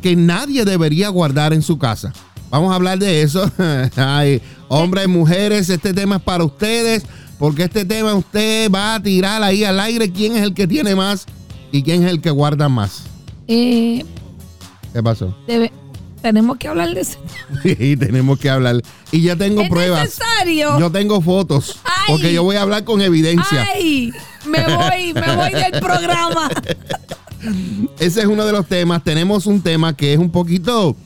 que 0.00 0.16
nadie 0.16 0.64
debería 0.64 1.10
guardar 1.10 1.52
en 1.52 1.60
su 1.60 1.78
casa. 1.78 2.12
Vamos 2.50 2.72
a 2.72 2.76
hablar 2.76 2.98
de 2.98 3.22
eso. 3.22 3.50
Ay, 3.96 4.40
hombres, 4.68 5.08
mujeres, 5.08 5.68
este 5.68 5.92
tema 5.92 6.16
es 6.16 6.22
para 6.22 6.44
ustedes, 6.44 7.02
porque 7.38 7.64
este 7.64 7.84
tema 7.84 8.14
usted 8.14 8.70
va 8.70 8.94
a 8.94 9.02
tirar 9.02 9.42
ahí 9.42 9.64
al 9.64 9.78
aire 9.80 10.10
quién 10.10 10.36
es 10.36 10.42
el 10.42 10.54
que 10.54 10.66
tiene 10.66 10.94
más 10.94 11.26
y 11.70 11.82
quién 11.82 12.02
es 12.02 12.10
el 12.10 12.20
que 12.20 12.30
guarda 12.30 12.68
más. 12.68 13.04
Eh, 13.48 14.04
¿Qué 14.92 15.02
pasó? 15.02 15.34
debe- 15.46 15.72
tenemos 16.20 16.56
que 16.58 16.68
hablar 16.68 16.94
de 16.94 17.00
eso. 17.00 17.18
Sí, 17.62 17.96
tenemos 17.96 18.38
que 18.38 18.48
hablar. 18.50 18.80
Y 19.10 19.22
ya 19.22 19.36
tengo 19.36 19.62
¿Es 19.62 19.68
pruebas. 19.68 20.04
necesario? 20.04 20.78
Yo 20.78 20.90
tengo 20.90 21.20
fotos, 21.20 21.78
Ay. 21.84 21.92
porque 22.08 22.32
yo 22.32 22.42
voy 22.44 22.56
a 22.56 22.62
hablar 22.62 22.84
con 22.84 23.00
evidencia. 23.02 23.66
¡Ay! 23.74 24.12
Me 24.46 24.64
voy, 24.64 25.12
me 25.14 25.36
voy 25.36 25.50
del 25.52 25.72
programa. 25.80 26.48
Ese 27.98 28.20
es 28.20 28.26
uno 28.26 28.44
de 28.46 28.52
los 28.52 28.66
temas. 28.66 29.02
Tenemos 29.02 29.46
un 29.46 29.60
tema 29.62 29.96
que 29.96 30.12
es 30.12 30.18
un 30.18 30.30
poquito 30.30 30.96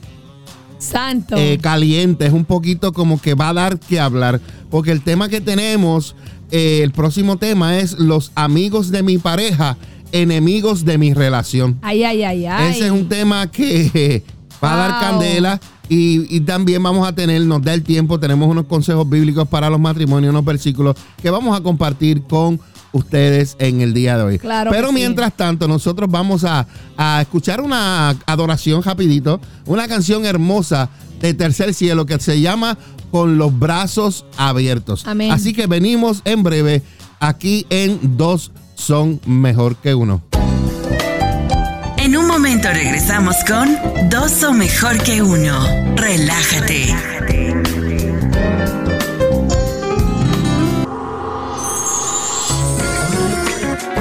Santo. 0.78 1.37
eh, 1.37 1.59
caliente, 1.61 2.26
es 2.26 2.33
un 2.33 2.45
poquito 2.45 2.93
como 2.93 3.21
que 3.21 3.35
va 3.35 3.49
a 3.50 3.55
dar 3.55 3.78
que 3.78 3.99
hablar, 3.99 4.40
porque 4.71 4.93
el 4.93 5.02
tema 5.02 5.28
que 5.31 5.40
tenemos, 5.40 6.14
eh, 6.50 6.81
el 6.83 6.93
próximo 6.93 7.38
tema 7.38 7.78
es 7.78 7.93
los 7.99 8.33
amigos 8.35 8.90
de 8.90 9.02
mi 9.02 9.16
pareja, 9.19 9.76
enemigos 10.23 10.85
de 10.85 10.99
mi 10.99 11.14
relación. 11.14 11.78
ay, 11.82 12.04
ay, 12.04 12.23
ay, 12.23 12.46
ay. 12.46 12.70
Ese 12.73 12.87
es 12.87 12.90
un 12.92 13.08
tema 13.08 13.50
que 13.50 13.90
eh, 13.94 14.23
va 14.62 14.75
a 14.75 14.76
dar 14.88 15.00
candela 15.00 15.61
y, 15.88 16.35
y 16.35 16.40
también 16.40 16.82
vamos 16.82 17.06
a 17.06 17.14
tener, 17.14 17.40
nos 17.42 17.62
da 17.62 17.73
el 17.75 17.82
tiempo, 17.82 18.18
tenemos 18.18 18.49
unos 18.49 18.66
consejos 18.66 19.08
bíblicos 19.08 19.46
para 19.49 19.70
los 19.70 19.78
matrimonios, 19.80 20.30
unos 20.30 20.44
versículos 20.44 20.96
que 21.23 21.30
vamos 21.30 21.56
a 21.58 21.62
compartir 21.62 22.23
con 22.23 22.58
ustedes 22.92 23.56
en 23.58 23.80
el 23.82 23.92
día 23.92 24.16
de 24.16 24.23
hoy. 24.25 24.38
Claro 24.38 24.70
Pero 24.70 24.88
sí. 24.88 24.94
mientras 24.94 25.37
tanto, 25.37 25.68
nosotros 25.68 26.11
vamos 26.11 26.44
a, 26.44 26.66
a 26.96 27.20
escuchar 27.20 27.61
una 27.61 28.11
adoración 28.26 28.82
rapidito, 28.82 29.40
una 29.66 29.87
canción 29.87 30.25
hermosa 30.25 30.88
de 31.20 31.35
Tercer 31.35 31.75
Cielo 31.75 32.06
que 32.06 32.18
se 32.18 32.40
llama 32.40 32.78
Con 33.11 33.37
los 33.38 33.56
brazos 33.58 34.25
abiertos. 34.38 35.06
Amén. 35.06 35.30
Así 35.30 35.52
que 35.52 35.66
venimos 35.66 36.23
en 36.25 36.42
breve 36.42 36.82
aquí 37.20 37.66
en 37.70 38.16
Dos 38.16 38.50
son 38.76 39.21
mejor 39.26 39.76
que 39.76 39.95
uno. 39.95 40.23
En 41.97 42.16
un 42.16 42.26
momento 42.28 42.68
regresamos 42.73 43.37
con 43.49 43.76
Dos 44.09 44.30
son 44.30 44.59
mejor 44.59 45.02
que 45.02 45.23
uno. 45.23 45.66
Relájate. 45.97 46.95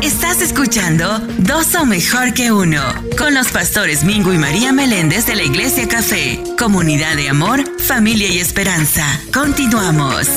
Estás 0.03 0.41
escuchando 0.41 1.19
Dos 1.39 1.65
son 1.65 1.89
mejor 1.89 2.33
que 2.33 2.51
uno, 2.51 2.81
con 3.17 3.33
los 3.33 3.47
pastores 3.47 4.03
Mingo 4.03 4.33
y 4.33 4.37
María 4.37 4.71
Meléndez 4.71 5.25
de 5.25 5.35
la 5.35 5.43
Iglesia 5.43 5.87
Café, 5.87 6.43
comunidad 6.59 7.15
de 7.15 7.29
amor, 7.29 7.63
familia 7.79 8.29
y 8.29 8.37
esperanza. 8.37 9.03
Continuamos. 9.33 10.27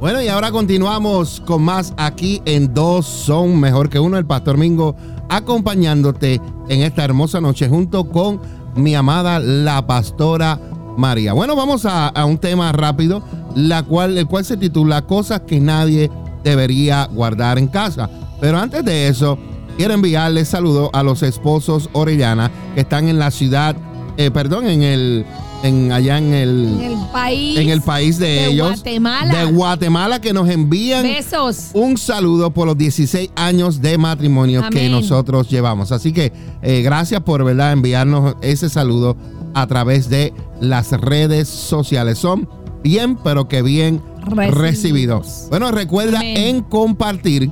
Bueno, 0.00 0.20
y 0.20 0.28
ahora 0.28 0.50
continuamos 0.50 1.42
con 1.46 1.62
más 1.62 1.94
aquí 1.96 2.42
en 2.44 2.74
Dos 2.74 3.06
son 3.06 3.58
mejor 3.58 3.88
que 3.88 3.98
uno, 3.98 4.18
el 4.18 4.26
pastor 4.26 4.58
Mingo 4.58 4.94
acompañándote 5.30 6.38
en 6.68 6.82
esta 6.82 7.02
hermosa 7.02 7.40
noche 7.40 7.66
junto 7.66 8.04
con 8.04 8.40
mi 8.74 8.94
amada 8.94 9.38
la 9.38 9.86
pastora 9.86 10.60
María. 10.98 11.32
Bueno, 11.32 11.56
vamos 11.56 11.86
a, 11.86 12.08
a 12.08 12.24
un 12.26 12.36
tema 12.36 12.72
rápido, 12.72 13.22
la 13.54 13.84
cual, 13.84 14.18
el 14.18 14.26
cual 14.26 14.44
se 14.44 14.58
titula 14.58 15.06
Cosas 15.06 15.40
que 15.46 15.60
nadie 15.60 16.10
debería 16.44 17.06
guardar 17.10 17.58
en 17.58 17.66
casa. 17.66 18.10
Pero 18.38 18.58
antes 18.58 18.84
de 18.84 19.08
eso, 19.08 19.38
quiero 19.78 19.94
enviarle 19.94 20.44
saludos 20.44 20.90
a 20.92 21.02
los 21.02 21.22
esposos 21.22 21.88
Orellana 21.94 22.50
que 22.74 22.82
están 22.82 23.08
en 23.08 23.18
la 23.18 23.30
ciudad, 23.30 23.74
eh, 24.18 24.30
perdón, 24.30 24.66
en 24.66 24.82
el 24.82 25.26
en 25.62 25.90
allá 25.92 26.18
en 26.18 26.32
el, 26.34 26.78
En 26.80 26.92
el 26.92 26.98
país. 27.12 27.58
en 27.58 27.68
el 27.70 27.80
país 27.82 28.18
de, 28.18 28.26
de 28.26 28.46
ellos 28.46 28.68
Guatemala. 28.68 29.34
de 29.38 29.44
Guatemala 29.52 30.20
que 30.20 30.32
nos 30.32 30.48
envían 30.48 31.02
Besos. 31.02 31.70
un 31.72 31.96
saludo 31.96 32.50
por 32.52 32.66
los 32.66 32.76
16 32.78 33.30
años 33.36 33.80
de 33.80 33.98
matrimonio 33.98 34.62
que 34.70 34.88
nosotros 34.88 35.48
llevamos. 35.48 35.92
Así 35.92 36.12
que 36.12 36.32
eh, 36.62 36.82
gracias 36.82 37.20
por 37.22 37.44
verdad 37.44 37.72
enviarnos 37.72 38.36
ese 38.42 38.68
saludo 38.68 39.16
a 39.54 39.66
través 39.66 40.08
de 40.10 40.32
las 40.60 40.90
redes 40.92 41.48
sociales. 41.48 42.18
Son 42.18 42.48
bien, 42.82 43.16
pero 43.16 43.48
que 43.48 43.62
bien 43.62 44.02
Recibidos. 44.26 44.58
recibidos. 44.60 45.46
Bueno, 45.50 45.70
recuerda 45.72 46.18
Amén. 46.18 46.36
en 46.36 46.62
compartir, 46.62 47.50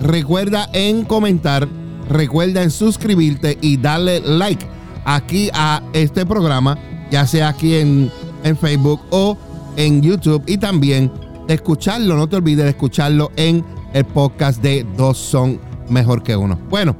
recuerda 0.00 0.68
en 0.72 1.04
comentar, 1.04 1.68
recuerda 2.08 2.62
en 2.62 2.70
suscribirte 2.70 3.58
y 3.60 3.76
darle 3.76 4.20
like 4.20 4.64
aquí 5.04 5.50
a 5.52 5.82
este 5.92 6.24
programa, 6.26 6.78
ya 7.12 7.26
sea 7.26 7.48
aquí 7.48 7.76
en, 7.76 8.10
en 8.42 8.56
Facebook 8.56 9.02
o 9.10 9.36
en 9.76 10.00
YouTube 10.00 10.42
y 10.46 10.56
también 10.56 11.12
escucharlo, 11.46 12.16
no 12.16 12.26
te 12.26 12.36
olvides 12.36 12.64
de 12.64 12.70
escucharlo 12.70 13.30
en 13.36 13.62
el 13.92 14.06
podcast 14.06 14.62
de 14.62 14.86
Dos 14.96 15.18
son 15.18 15.60
mejor 15.90 16.22
que 16.22 16.34
uno. 16.34 16.58
Bueno, 16.70 16.96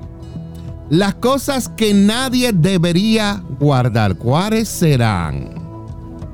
las 0.90 1.14
cosas 1.14 1.70
que 1.70 1.94
nadie 1.94 2.52
debería 2.52 3.42
guardar, 3.58 4.16
¿cuáles 4.16 4.68
serán? 4.68 5.54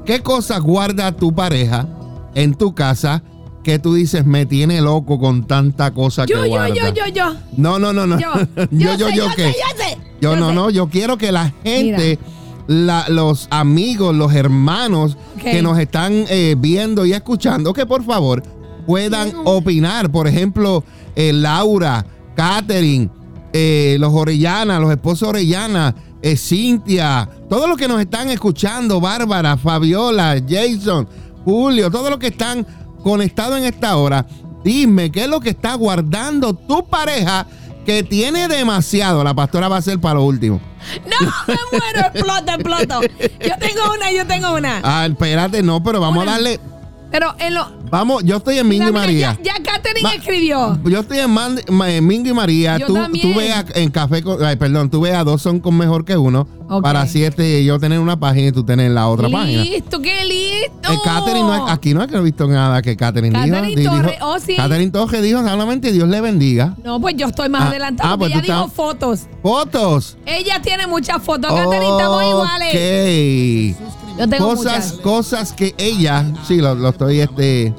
¿Qué 0.04 0.20
cosas 0.20 0.60
guarda 0.60 1.12
tu 1.12 1.32
pareja 1.32 1.86
en 2.34 2.54
tu 2.54 2.74
casa 2.74 3.22
que 3.62 3.78
tú 3.78 3.94
dices 3.94 4.26
me 4.26 4.44
tiene 4.44 4.80
loco 4.80 5.20
con 5.20 5.46
tanta 5.46 5.92
cosa 5.92 6.24
Yo, 6.24 6.42
que 6.42 6.48
yo, 6.48 6.56
guarda? 6.56 6.74
yo, 6.74 6.88
yo, 6.92 7.06
yo. 7.06 7.34
No, 7.56 7.78
no, 7.78 7.92
no, 7.92 8.08
no. 8.08 8.18
Yo, 8.18 8.32
yo, 8.72 8.96
yo, 8.96 9.08
sé, 9.08 9.16
yo, 9.16 9.28
sé, 9.28 9.36
¿qué? 9.36 9.44
yo 9.52 9.84
sé. 9.84 9.98
Yo 10.20 10.36
no, 10.36 10.48
sé. 10.48 10.54
no, 10.56 10.70
yo 10.70 10.88
quiero 10.88 11.16
que 11.16 11.30
la 11.30 11.52
gente, 11.62 12.18
la- 12.68 13.08
los 13.08 13.48
amigos, 13.50 14.14
los 14.14 14.32
hermanos 14.34 15.16
que 15.42 15.62
nos 15.62 15.78
están 15.78 16.12
eh, 16.28 16.54
viendo 16.56 17.04
y 17.04 17.12
escuchando, 17.12 17.72
que 17.72 17.84
por 17.86 18.04
favor 18.04 18.42
puedan 18.86 19.32
opinar. 19.44 20.10
Por 20.12 20.28
ejemplo, 20.28 20.84
eh, 21.16 21.32
Laura, 21.32 22.04
Catherine, 22.36 23.08
eh, 23.52 23.96
los 23.98 24.12
Orellana, 24.14 24.78
los 24.78 24.90
esposos 24.92 25.28
Orellana, 25.30 25.94
eh, 26.22 26.36
Cintia, 26.36 27.28
todos 27.48 27.68
los 27.68 27.76
que 27.78 27.88
nos 27.88 28.00
están 28.00 28.28
escuchando, 28.28 29.00
Bárbara, 29.00 29.56
Fabiola, 29.56 30.36
Jason, 30.48 31.08
Julio, 31.44 31.90
todos 31.90 32.10
los 32.10 32.18
que 32.18 32.28
están 32.28 32.66
conectados 33.02 33.58
en 33.58 33.64
esta 33.64 33.96
hora, 33.96 34.26
dime 34.64 35.10
qué 35.10 35.22
es 35.22 35.28
lo 35.28 35.40
que 35.40 35.50
está 35.50 35.74
guardando 35.74 36.52
tu 36.54 36.86
pareja 36.88 37.46
que 37.88 38.02
tiene 38.02 38.48
demasiado. 38.48 39.24
La 39.24 39.32
pastora 39.32 39.66
va 39.66 39.78
a 39.78 39.82
ser 39.82 39.98
para 39.98 40.16
lo 40.16 40.24
último. 40.24 40.60
No, 41.06 41.16
me 41.46 41.58
muero, 41.72 42.00
exploto, 42.12 42.52
exploto. 42.52 43.00
Yo 43.00 43.58
tengo 43.58 43.94
una, 43.94 44.12
yo 44.12 44.26
tengo 44.26 44.54
una. 44.54 44.82
Ah, 44.84 45.06
espérate, 45.06 45.62
no, 45.62 45.82
pero 45.82 45.98
vamos 45.98 46.22
Una. 46.22 46.32
a 46.32 46.34
darle. 46.34 46.60
Pero 47.10 47.34
en 47.38 47.54
lo. 47.54 47.66
Vamos, 47.90 48.24
yo 48.24 48.36
estoy 48.36 48.58
en 48.58 48.68
Mingo 48.68 48.88
y 48.90 48.92
Mira, 48.92 49.06
mira, 49.06 49.30
María. 49.30 49.38
Ya, 49.42 49.54
ya 49.56 49.67
Katherine 49.94 50.16
escribió. 50.16 50.78
Yo 50.84 51.00
estoy 51.00 51.18
en, 51.18 51.30
Man- 51.30 51.60
Ma- 51.70 51.90
en 51.90 52.06
Mingo 52.06 52.28
y 52.30 52.32
María. 52.34 52.78
Yo 52.78 52.86
Tú, 52.86 52.94
también. 52.94 53.32
tú 53.32 53.38
veas 53.38 53.64
en 53.74 53.90
café, 53.90 54.22
con- 54.22 54.42
ay, 54.44 54.56
perdón, 54.56 54.90
tú 54.90 55.00
veas 55.00 55.24
dos 55.24 55.42
son 55.42 55.60
con 55.60 55.76
mejor 55.76 56.04
que 56.04 56.16
uno. 56.16 56.46
Ok. 56.70 56.82
Para 56.82 57.00
así 57.02 57.24
este, 57.24 57.64
yo 57.64 57.78
tener 57.78 57.98
una 57.98 58.20
página 58.20 58.48
y 58.48 58.52
tú 58.52 58.62
tener 58.62 58.90
la 58.90 59.08
otra 59.08 59.28
página. 59.30 59.62
Listo, 59.62 60.02
qué 60.02 60.22
listo. 60.26 60.92
Eh, 60.92 60.96
Catherine 61.02 61.40
no 61.46 61.66
aquí 61.66 61.94
no 61.94 62.02
es 62.02 62.08
que 62.08 62.16
he 62.16 62.20
visto 62.20 62.46
nada 62.46 62.82
que 62.82 62.94
Catherine 62.94 63.32
Catherine 63.32 63.68
dijo. 63.68 63.80
Di- 63.80 63.86
Torres, 64.02 64.12
dijo- 64.18 64.26
oh, 64.28 64.38
sí. 64.38 64.54
Catherine 64.56 64.90
Torres 64.90 65.22
dijo 65.22 65.40
solamente 65.42 65.92
Dios 65.92 66.08
le 66.08 66.20
bendiga. 66.20 66.76
No, 66.84 67.00
pues 67.00 67.16
yo 67.16 67.28
estoy 67.28 67.48
más 67.48 67.62
Ah, 67.62 67.68
adelantada. 67.68 68.12
ah, 68.12 68.18
pues 68.18 68.32
ella 68.32 68.40
dijo 68.42 68.68
fotos. 68.68 69.20
Fotos. 69.42 70.18
Ella 70.26 70.60
tiene 70.60 70.86
muchas 70.86 71.22
fotos. 71.22 71.50
Catherine, 71.52 71.88
estamos 71.90 72.22
iguales. 72.24 72.74
Ok. 72.74 74.18
Yo 74.18 74.28
tengo 74.28 74.46
Cosas, 74.48 74.86
muchas. 74.88 74.92
cosas 75.00 75.52
que 75.52 75.74
ella, 75.78 76.26
sí, 76.46 76.56
lo, 76.56 76.74
lo 76.74 76.88
estoy 76.88 77.20
este, 77.20 77.72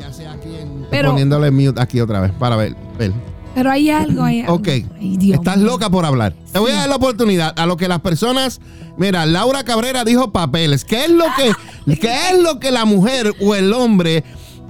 Pero, 0.90 1.10
poniéndole 1.12 1.52
mute 1.52 1.80
aquí 1.82 2.00
otra 2.02 2.20
vez 2.20 2.32
para 2.32 2.56
ver. 2.56 2.76
ver. 2.98 3.12
pero 3.56 3.72
hay 3.72 3.90
algo 3.90 4.24
ahí. 4.24 4.44
Ok. 4.48 4.68
Ay, 4.68 5.18
Dios 5.18 5.40
Estás 5.40 5.58
loca 5.58 5.90
por 5.90 6.06
hablar. 6.06 6.34
Te 6.52 6.60
voy 6.60 6.72
a 6.72 6.76
dar 6.76 6.90
la 6.90 6.96
oportunidad 6.96 7.54
a 7.58 7.66
lo 7.66 7.78
que 7.78 7.88
las 7.88 8.00
personas. 8.02 8.60
Mira, 8.98 9.26
Laura 9.26 9.64
Cabrera 9.64 10.04
dijo 10.04 10.32
papeles. 10.32 10.84
¿Qué 10.86 11.06
es 11.06 11.12
lo 11.12 11.26
que, 11.36 11.96
qué 12.00 12.14
es 12.32 12.40
lo 12.42 12.60
que 12.60 12.72
la 12.72 12.86
mujer 12.86 13.34
o 13.42 13.56
el 13.56 13.72
hombre 13.74 14.24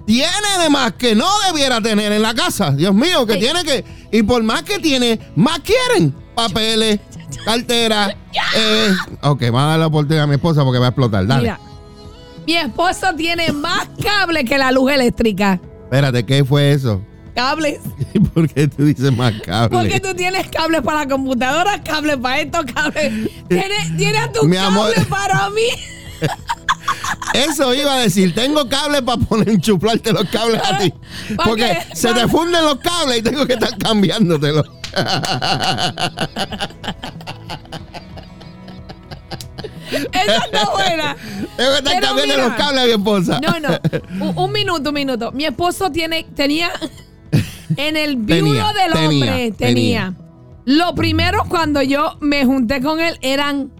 tiene 0.06 0.32
de 0.64 0.70
más 0.70 0.94
que 0.94 1.14
no 1.16 1.28
debiera 1.48 1.82
tener 1.82 2.12
en 2.12 2.22
la 2.22 2.34
casa? 2.34 2.72
Dios 2.72 2.94
mío, 2.94 3.26
que 3.26 3.34
Sí. 3.34 3.40
tiene 3.40 3.64
que. 3.64 3.84
Y 4.12 4.24
por 4.24 4.44
más 4.44 4.64
que 4.64 4.80
tiene, 4.80 5.20
más 5.36 5.60
quieren. 5.60 6.14
Papeles, 6.36 7.00
cartera. 7.44 8.16
Eh, 8.56 8.94
ok, 9.22 9.42
vamos 9.46 9.62
a 9.62 9.66
dar 9.66 9.80
la 9.80 9.88
oportunidad 9.88 10.24
a 10.24 10.28
mi 10.28 10.36
esposa 10.36 10.64
porque 10.64 10.80
va 10.80 10.86
a 10.86 10.90
explotar. 10.90 11.28
Dale. 11.28 11.42
Mira, 11.42 11.60
mi 12.48 12.56
esposo 12.56 13.08
tiene 13.18 13.52
más 13.52 13.90
cable 14.02 14.46
que 14.46 14.58
la 14.58 14.72
luz 14.72 14.92
eléctrica. 14.92 15.60
Espérate, 15.90 16.24
¿qué 16.24 16.46
fue 16.46 16.72
eso? 16.72 17.02
Cables. 17.34 17.80
¿Por 18.36 18.48
qué 18.48 18.68
tú 18.68 18.86
dices 18.86 19.12
más 19.12 19.34
cable? 19.44 19.70
Porque 19.76 20.00
tú 20.00 20.14
tienes 20.14 20.48
cables 20.50 20.82
para 20.84 21.00
la 21.00 21.08
computadora, 21.08 21.82
cables 21.82 22.18
para 22.18 22.42
esto, 22.42 22.60
cables. 22.76 23.12
Tienes, 23.48 23.98
tienes 23.98 24.32
tu 24.32 24.46
Mi 24.46 24.56
cable 24.56 24.68
amor. 24.68 24.94
para 25.10 25.50
mí. 25.50 25.64
Eso 27.34 27.74
iba 27.74 27.96
a 27.96 28.00
decir, 28.02 28.36
tengo 28.36 28.70
cable 28.70 29.02
para 29.02 29.18
poner 29.20 29.50
enchuflarte 29.50 30.14
los 30.14 30.26
cables 30.30 30.62
a 30.64 30.78
ti. 30.78 30.94
¿Pa 31.36 31.44
Porque 31.46 31.80
qué? 31.90 31.96
se 31.96 32.14
te 32.14 32.28
funden 32.28 32.64
los 32.64 32.76
cables 32.80 33.18
y 33.18 33.22
tengo 33.24 33.48
que 33.48 33.54
estar 33.54 33.76
cambiándotelos. 33.80 34.68
Esa 39.92 40.38
está 40.46 40.70
buena. 40.72 41.16
Pero 41.58 41.72
cambiando 41.84 42.22
mira. 42.24 42.48
los 42.48 42.54
cables 42.56 42.84
a 42.84 42.86
mi 42.86 42.92
esposa. 42.92 43.40
No, 43.42 43.60
no. 43.60 44.26
Un, 44.26 44.38
un 44.38 44.52
minuto, 44.52 44.90
un 44.90 44.94
minuto. 44.96 45.32
Mi 45.32 45.46
esposo 45.46 45.92
tiene, 45.92 46.24
tenía 46.36 46.70
en 47.78 47.98
el 47.98 48.26
Tenía, 48.26 48.44
viudo 48.44 48.74
del 48.74 48.92
tenía, 48.94 49.08
hombre, 49.32 49.52
tenía. 49.58 50.14
Lo 50.66 50.94
primero 50.96 51.44
cuando 51.50 51.82
yo 51.82 52.18
me 52.22 52.46
junté 52.46 52.82
con 52.82 53.00
él 53.00 53.18
eran 53.22 53.72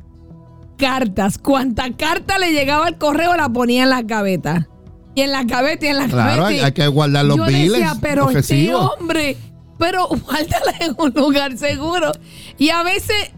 cartas. 0.78 1.38
Cuanta 1.38 1.92
carta 1.96 2.38
le 2.40 2.52
llegaba 2.52 2.88
al 2.88 2.98
correo 2.98 3.36
la 3.36 3.50
ponía 3.50 3.84
en 3.84 3.90
la 3.90 4.02
gaveta. 4.02 4.68
Y 5.16 5.22
en 5.22 5.32
la 5.32 5.44
gaveta 5.44 5.86
y 5.86 5.90
en 5.90 5.98
la 5.98 6.08
Claro, 6.08 6.44
gaveta. 6.44 6.48
hay, 6.48 6.60
hay 6.66 6.72
que 6.72 6.88
guardar 6.88 7.26
los 7.26 7.38
yo 7.38 7.46
biles 7.46 7.72
decía, 7.74 7.94
pero 8.02 8.30
este 8.30 8.40
ofensivos. 8.40 8.92
hombre, 9.00 9.38
pero 9.78 10.08
guárdala 10.08 10.74
en 10.80 10.96
un 10.98 11.12
lugar 11.16 11.58
seguro. 11.58 12.12
Y 12.58 12.70
a 12.70 12.84
veces 12.84 13.32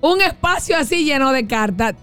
un 0.00 0.20
espacio 0.22 0.76
así 0.76 1.04
lleno 1.04 1.32
de 1.32 1.46
cartas. 1.46 1.94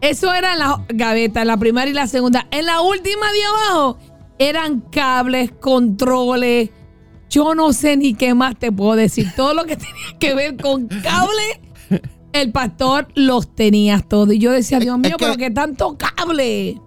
Eso 0.00 0.32
era 0.32 0.52
en 0.52 0.58
la 0.60 0.84
gaveta, 0.88 1.40
en 1.42 1.48
la 1.48 1.56
primera 1.56 1.88
y 1.90 1.92
la 1.94 2.06
segunda. 2.06 2.46
En 2.50 2.66
la 2.66 2.80
última 2.80 3.32
de 3.32 3.44
abajo 3.44 3.98
eran 4.38 4.80
cables, 4.80 5.50
controles. 5.60 6.70
Yo 7.30 7.54
no 7.54 7.72
sé 7.72 7.96
ni 7.96 8.14
qué 8.14 8.34
más 8.34 8.58
te 8.58 8.70
puedo 8.72 8.94
decir. 8.94 9.26
Todo 9.36 9.54
lo 9.54 9.64
que 9.64 9.76
tenía 9.76 10.18
que 10.18 10.34
ver 10.34 10.56
con 10.56 10.86
cable, 10.88 12.02
el 12.32 12.52
pastor 12.52 13.08
los 13.14 13.54
tenía 13.54 14.00
todos. 14.00 14.32
Y 14.34 14.38
yo 14.38 14.52
decía, 14.52 14.78
Dios 14.78 14.94
Es 14.96 15.00
mío, 15.08 15.16
que- 15.16 15.24
pero 15.26 15.36
qué 15.36 15.50
tanto 15.50 15.96
cable. 15.98 16.80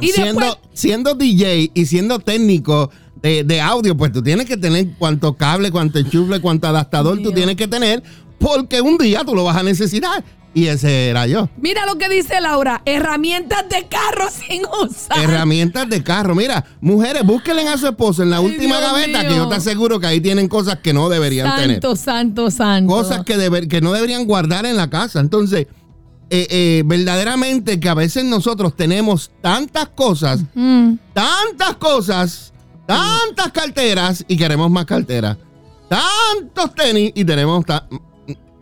Y 0.00 0.08
siendo, 0.08 0.40
después, 0.40 0.58
siendo 0.72 1.14
DJ 1.14 1.70
y 1.74 1.86
siendo 1.86 2.18
técnico 2.18 2.90
de, 3.20 3.44
de 3.44 3.60
audio, 3.60 3.96
pues 3.96 4.10
tú 4.10 4.20
tienes 4.22 4.46
que 4.46 4.56
tener 4.56 4.88
cuánto 4.98 5.36
cable, 5.36 5.70
cuánto 5.70 5.98
enchufle, 6.00 6.40
cuánto 6.40 6.66
adaptador 6.66 7.20
tú 7.22 7.30
tienes 7.30 7.54
que 7.54 7.68
tener, 7.68 8.02
porque 8.38 8.80
un 8.80 8.98
día 8.98 9.22
tú 9.24 9.34
lo 9.36 9.44
vas 9.44 9.56
a 9.56 9.62
necesitar. 9.62 10.24
Y 10.54 10.66
ese 10.66 11.08
era 11.08 11.26
yo. 11.26 11.48
mira 11.56 11.86
lo 11.86 11.96
que 11.96 12.08
dice 12.10 12.38
Laura, 12.40 12.82
herramientas 12.84 13.64
de 13.70 13.86
carro 13.88 14.28
sin 14.48 14.62
usar. 14.82 15.18
Herramientas 15.18 15.88
de 15.88 16.02
carro. 16.02 16.34
Mira, 16.34 16.62
mujeres, 16.80 17.24
búsquenle 17.24 17.66
a 17.68 17.78
su 17.78 17.86
esposo 17.86 18.22
en 18.22 18.28
la 18.30 18.36
Ay, 18.38 18.44
última 18.46 18.78
Dios 18.78 18.92
gaveta, 18.92 19.18
mío. 19.20 19.28
que 19.30 19.36
yo 19.36 19.48
te 19.48 19.54
aseguro 19.54 19.98
que 19.98 20.06
ahí 20.08 20.20
tienen 20.20 20.48
cosas 20.48 20.78
que 20.80 20.92
no 20.92 21.08
deberían 21.08 21.56
tener. 21.56 21.76
santo, 21.80 21.96
santo, 21.96 22.50
santo. 22.50 22.92
Cosas 22.92 23.24
que, 23.24 23.38
deber- 23.38 23.66
que 23.68 23.80
no 23.80 23.92
deberían 23.92 24.26
guardar 24.26 24.66
en 24.66 24.76
la 24.76 24.90
casa. 24.90 25.20
Entonces, 25.20 25.68
eh, 26.28 26.46
eh, 26.50 26.82
verdaderamente 26.84 27.80
que 27.80 27.88
a 27.88 27.94
veces 27.94 28.24
nosotros 28.24 28.76
tenemos 28.76 29.30
tantas 29.40 29.88
cosas, 29.88 30.40
Mm. 30.54 30.94
tantas 31.14 31.76
cosas, 31.76 32.48
Tantas 32.84 33.52
carteras 33.52 34.24
y 34.28 34.36
queremos 34.36 34.68
más 34.70 34.84
carteras. 34.84 35.36
Tantos 35.88 36.74
tenis 36.74 37.12
y 37.14 37.24
tenemos... 37.24 37.64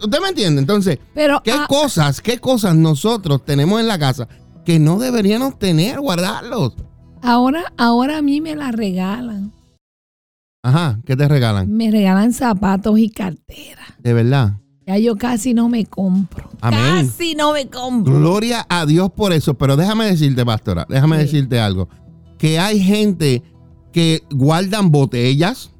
¿Usted 0.02 0.21
me 0.21 0.28
entiende? 0.28 0.61
Entonces, 0.61 0.99
Pero, 1.14 1.40
¿qué 1.45 1.52
ah, 1.52 1.66
cosas, 1.69 2.21
qué 2.21 2.38
cosas 2.38 2.75
nosotros 2.76 3.45
tenemos 3.45 3.80
en 3.80 3.88
la 3.88 3.99
casa 3.99 4.28
que 4.64 4.78
no 4.78 4.99
deberíamos 4.99 5.59
tener, 5.59 6.00
guardarlos? 6.00 6.75
ahora, 7.23 7.73
ahora 7.76 8.19
a 8.19 8.23
mí 8.23 8.40
me 8.40 8.54
la 8.57 8.73
regalan. 8.73 9.52
Ajá, 10.62 11.00
¿qué 11.07 11.16
te 11.16 11.26
regalan? 11.28 11.71
Me 11.75 11.90
regalan 11.90 12.33
zapatos 12.33 12.99
y 12.99 13.09
cartera. 13.11 13.83
De 13.99 14.12
verdad. 14.12 14.54
Ya 14.87 14.99
yo 14.99 15.16
casi 15.16 15.54
no 15.54 15.69
me 15.69 15.87
compro. 15.87 16.50
Amén. 16.61 17.07
Casi 17.07 17.35
no 17.35 17.52
me 17.52 17.69
compro. 17.69 18.14
Gloria 18.19 18.66
a 18.69 18.85
Dios 18.87 19.11
por 19.12 19.33
eso. 19.33 19.54
Pero 19.54 19.76
déjame 19.76 20.07
decirte, 20.07 20.45
pastora, 20.45 20.87
déjame 20.88 21.16
Sí. 21.16 21.23
decirte 21.23 21.61
algo. 21.61 21.88
Que 22.38 22.59
hay 22.59 22.80
gente 22.80 23.42
que 23.92 24.23
guardan 24.30 24.90
botellas. 24.90 25.71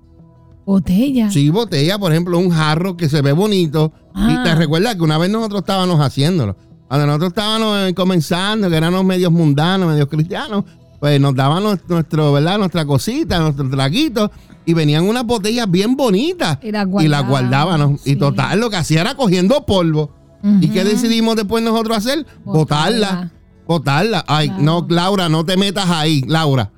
Botella. 0.71 1.31
Sí, 1.33 1.51
botella, 1.51 1.99
por 1.99 2.13
ejemplo, 2.13 2.39
un 2.39 2.51
jarro 2.51 2.97
que 2.97 3.09
se 3.09 3.23
ve 3.23 3.33
bonito. 3.33 3.93
Y 4.15 4.21
Ah. 4.37 4.43
te 4.45 4.55
recuerdas 4.55 4.95
que 4.95 5.03
una 5.03 5.19
vez 5.19 5.29
nosotros 5.29 5.63
estábamos 5.63 5.99
haciéndolo. 6.01 6.57
Cuando 6.87 7.07
nosotros 7.09 7.31
estábamos 7.31 7.89
eh, 7.89 7.95
comenzando, 7.95 8.71
que 8.71 8.77
éramos 8.77 9.05
medios 9.05 9.33
mundanos, 9.33 9.89
medios 9.89 10.09
cristianos, 10.09 10.65
pues 11.01 11.21
nos 11.21 11.35
daban 11.35 11.65
nues- 11.65 11.83
nuestro, 11.89 12.33
¿verdad? 12.33 12.59
Nuestra 12.59 12.85
cosita, 12.85 13.41
nuestro 13.41 13.69
traguito. 13.69 14.31
Y 14.65 14.73
venían 14.75 15.09
unas 15.09 15.25
botellas 15.25 15.69
bien 15.69 15.97
bonitas. 15.97 16.59
Y 16.63 16.71
las 16.71 16.87
Y 17.01 17.09
las 17.09 17.27
guardábamos, 17.27 17.29
guardábamos. 17.29 18.01
Y 18.07 18.11
sí. 18.11 18.17
total, 18.17 18.61
lo 18.61 18.71
que 18.71 18.77
hacía 18.77 19.01
era 19.01 19.15
cogiendo 19.17 19.67
polvo. 19.67 20.13
¿Y 20.61 20.69
qué 20.69 20.85
decidimos 20.85 21.35
después 21.35 21.65
nosotros 21.65 21.97
hacer? 21.97 22.25
Botarla. 22.45 23.07
Botarla. 23.09 23.31
Botarla. 23.67 24.25
Ay, 24.29 24.49
Claro. 24.49 24.63
no, 24.63 24.87
Laura, 24.89 25.29
no 25.29 25.45
te 25.45 25.57
metas 25.57 25.91
ahí, 25.91 26.23
Laura. 26.29 26.71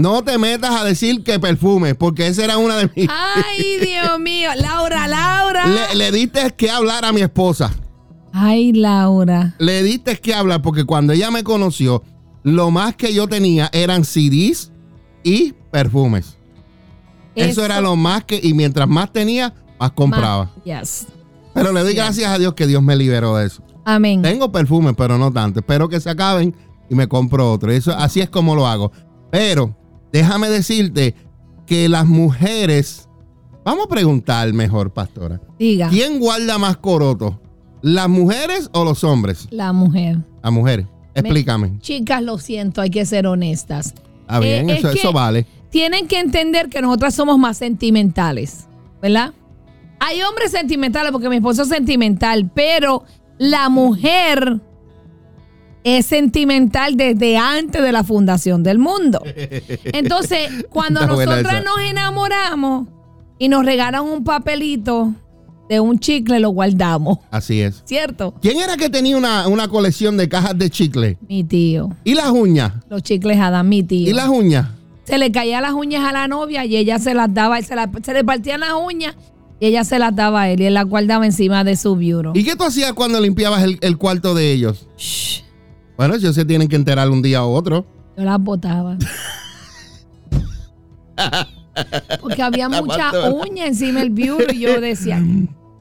No 0.00 0.22
te 0.22 0.38
metas 0.38 0.70
a 0.70 0.84
decir 0.84 1.22
que 1.22 1.38
perfume, 1.38 1.94
porque 1.94 2.26
esa 2.26 2.44
era 2.44 2.56
una 2.58 2.76
de 2.76 2.90
mis... 2.96 3.08
Ay, 3.10 3.78
Dios 3.82 4.18
mío. 4.18 4.50
Laura, 4.56 5.06
Laura. 5.06 5.66
Le, 5.66 5.94
le 5.96 6.10
diste 6.12 6.50
que 6.56 6.70
hablar 6.70 7.04
a 7.04 7.12
mi 7.12 7.20
esposa. 7.20 7.70
Ay, 8.32 8.72
Laura. 8.72 9.54
Le 9.58 9.82
diste 9.82 10.16
que 10.16 10.32
hablar 10.34 10.62
porque 10.62 10.84
cuando 10.84 11.12
ella 11.12 11.30
me 11.30 11.44
conoció, 11.44 12.02
lo 12.42 12.70
más 12.70 12.96
que 12.96 13.12
yo 13.12 13.28
tenía 13.28 13.68
eran 13.72 14.04
CDs 14.04 14.72
y 15.22 15.52
perfumes. 15.70 16.38
Eso, 17.34 17.64
era 17.64 17.80
lo 17.80 17.94
más 17.96 18.24
que... 18.24 18.40
Y 18.42 18.54
mientras 18.54 18.88
más 18.88 19.12
tenía, 19.12 19.52
más 19.78 19.92
compraba. 19.92 20.50
Ma- 20.56 20.62
Yes. 20.64 21.06
Pero 21.54 21.72
le 21.72 21.82
doy 21.82 21.94
gracias 21.94 22.30
a 22.30 22.38
Dios 22.38 22.54
que 22.54 22.66
Dios 22.66 22.82
me 22.82 22.96
liberó 22.96 23.36
de 23.36 23.46
eso. 23.46 23.62
Amén. 23.84 24.22
Tengo 24.22 24.50
perfumes, 24.52 24.94
pero 24.96 25.18
no 25.18 25.30
tanto. 25.32 25.60
Espero 25.60 25.88
que 25.88 26.00
se 26.00 26.08
acaben 26.08 26.54
y 26.88 26.94
me 26.94 27.06
compro 27.08 27.52
otro. 27.52 27.70
Eso, 27.72 27.92
así 27.92 28.20
es 28.20 28.30
como 28.30 28.54
lo 28.54 28.66
hago. 28.66 28.92
Pero 29.30 29.76
déjame 30.12 30.48
decirte 30.48 31.14
que 31.66 31.88
las 31.88 32.06
mujeres, 32.06 33.08
vamos 33.64 33.86
a 33.86 33.88
preguntar 33.88 34.52
mejor, 34.52 34.92
pastora. 34.92 35.40
Diga. 35.58 35.88
¿Quién 35.88 36.18
guarda 36.18 36.58
más 36.58 36.76
coroto? 36.76 37.40
¿Las 37.82 38.08
mujeres 38.08 38.68
o 38.72 38.84
los 38.84 39.04
hombres? 39.04 39.46
La 39.50 39.72
mujer. 39.72 40.18
Las 40.42 40.52
mujeres. 40.52 40.86
Explícame. 41.14 41.78
Chicas, 41.80 42.22
lo 42.22 42.38
siento, 42.38 42.80
hay 42.80 42.90
que 42.90 43.04
ser 43.06 43.26
honestas. 43.26 43.94
Ah, 44.28 44.38
bien, 44.38 44.68
Eh, 44.68 44.74
es 44.74 44.78
eso, 44.80 44.90
eso 44.90 45.12
vale. 45.12 45.46
Tienen 45.70 46.06
que 46.08 46.18
entender 46.18 46.68
que 46.68 46.80
nosotras 46.82 47.14
somos 47.14 47.38
más 47.38 47.56
sentimentales, 47.56 48.68
¿verdad? 49.00 49.32
Hay 49.98 50.22
hombres 50.22 50.50
sentimentales 50.50 51.12
porque 51.12 51.28
mi 51.28 51.36
esposo 51.36 51.62
es 51.62 51.68
sentimental, 51.68 52.50
pero 52.54 53.04
la 53.38 53.68
mujer 53.68 54.60
es 55.84 56.06
sentimental 56.06 56.96
desde 56.96 57.36
antes 57.38 57.82
de 57.82 57.92
la 57.92 58.04
fundación 58.04 58.62
del 58.62 58.78
mundo. 58.78 59.22
Entonces, 59.84 60.66
cuando 60.70 61.06
nosotras 61.06 61.64
nos 61.64 61.80
enamoramos 61.88 62.88
y 63.38 63.48
nos 63.48 63.64
regalan 63.64 64.02
un 64.04 64.24
papelito 64.24 65.14
de 65.68 65.78
un 65.80 65.98
chicle, 66.00 66.40
lo 66.40 66.50
guardamos, 66.50 67.18
Así 67.30 67.60
es. 67.60 67.82
¿cierto? 67.84 68.34
¿Quién 68.42 68.58
era 68.58 68.76
que 68.76 68.90
tenía 68.90 69.16
una, 69.16 69.46
una 69.46 69.68
colección 69.68 70.16
de 70.16 70.28
cajas 70.28 70.58
de 70.58 70.68
chicle? 70.68 71.16
Mi 71.28 71.44
tío. 71.44 71.90
¿Y 72.04 72.14
las 72.14 72.30
uñas? 72.30 72.72
Los 72.88 73.02
chicles 73.02 73.38
Adam, 73.38 73.68
mi 73.68 73.82
tío. 73.84 74.08
¿Y 74.10 74.12
las 74.12 74.28
uñas? 74.28 74.68
se 75.04 75.18
le 75.18 75.32
caían 75.32 75.62
las 75.62 75.72
uñas 75.72 76.04
a 76.04 76.12
la 76.12 76.28
novia 76.28 76.64
y 76.64 76.76
ella 76.76 77.00
se 77.00 77.14
las 77.14 77.32
daba, 77.34 77.60
se, 77.62 77.74
la- 77.74 77.90
se 78.04 78.12
le 78.12 78.22
partían 78.22 78.60
las 78.60 78.74
uñas 78.74 79.16
y 79.58 79.66
ella 79.66 79.82
se 79.82 79.98
las 79.98 80.14
daba 80.14 80.42
a 80.42 80.50
él 80.50 80.60
y 80.60 80.66
él 80.66 80.74
las 80.74 80.84
guardaba 80.86 81.26
encima 81.26 81.64
de 81.64 81.74
su 81.76 81.96
bureau. 81.96 82.32
¿Y 82.34 82.44
qué 82.44 82.54
tú 82.54 82.62
hacías 82.62 82.92
cuando 82.92 83.20
limpiabas 83.20 83.64
el, 83.64 83.78
el 83.80 83.96
cuarto 83.96 84.34
de 84.36 84.52
ellos? 84.52 84.86
Shh, 84.96 85.42
Bueno, 86.00 86.14
ellos 86.14 86.34
se 86.34 86.46
tienen 86.46 86.66
que 86.66 86.76
enterar 86.76 87.10
un 87.10 87.20
día 87.20 87.44
u 87.44 87.50
otro. 87.50 87.84
yo 88.16 88.24
las 88.24 88.40
botaba. 88.40 88.96
Porque 92.22 92.42
había 92.42 92.70
La 92.70 92.80
mucha 92.80 92.96
pastora. 93.10 93.28
uña 93.30 93.66
encima 93.66 94.00
del 94.00 94.08
bureau 94.08 94.38
y 94.50 94.60
yo 94.60 94.80
decía. 94.80 95.22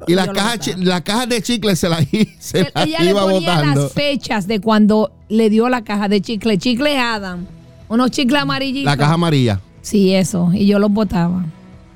Y 0.07 0.15
las 0.15 0.27
cajas, 0.27 0.77
las 0.77 1.03
cajas 1.03 1.29
de 1.29 1.41
chicle 1.41 1.73
se 1.77 1.87
las, 1.87 2.05
se 2.39 2.69
las 2.75 2.85
Ella 2.85 3.01
le 3.01 3.13
ponía 3.13 3.55
botando. 3.55 3.83
las 3.83 3.93
fechas 3.93 4.45
de 4.45 4.59
cuando 4.59 5.09
le 5.29 5.49
dio 5.49 5.69
la 5.69 5.85
caja 5.85 6.09
de 6.09 6.19
chicle. 6.19 6.57
Chicle 6.57 6.97
Adam. 6.99 7.45
Unos 7.87 8.11
chicles 8.11 8.41
amarillitos. 8.41 8.91
La 8.91 8.97
caja 8.97 9.13
amarilla. 9.13 9.61
Sí, 9.81 10.13
eso. 10.13 10.51
Y 10.53 10.67
yo 10.67 10.79
los 10.79 10.91
botaba. 10.91 11.45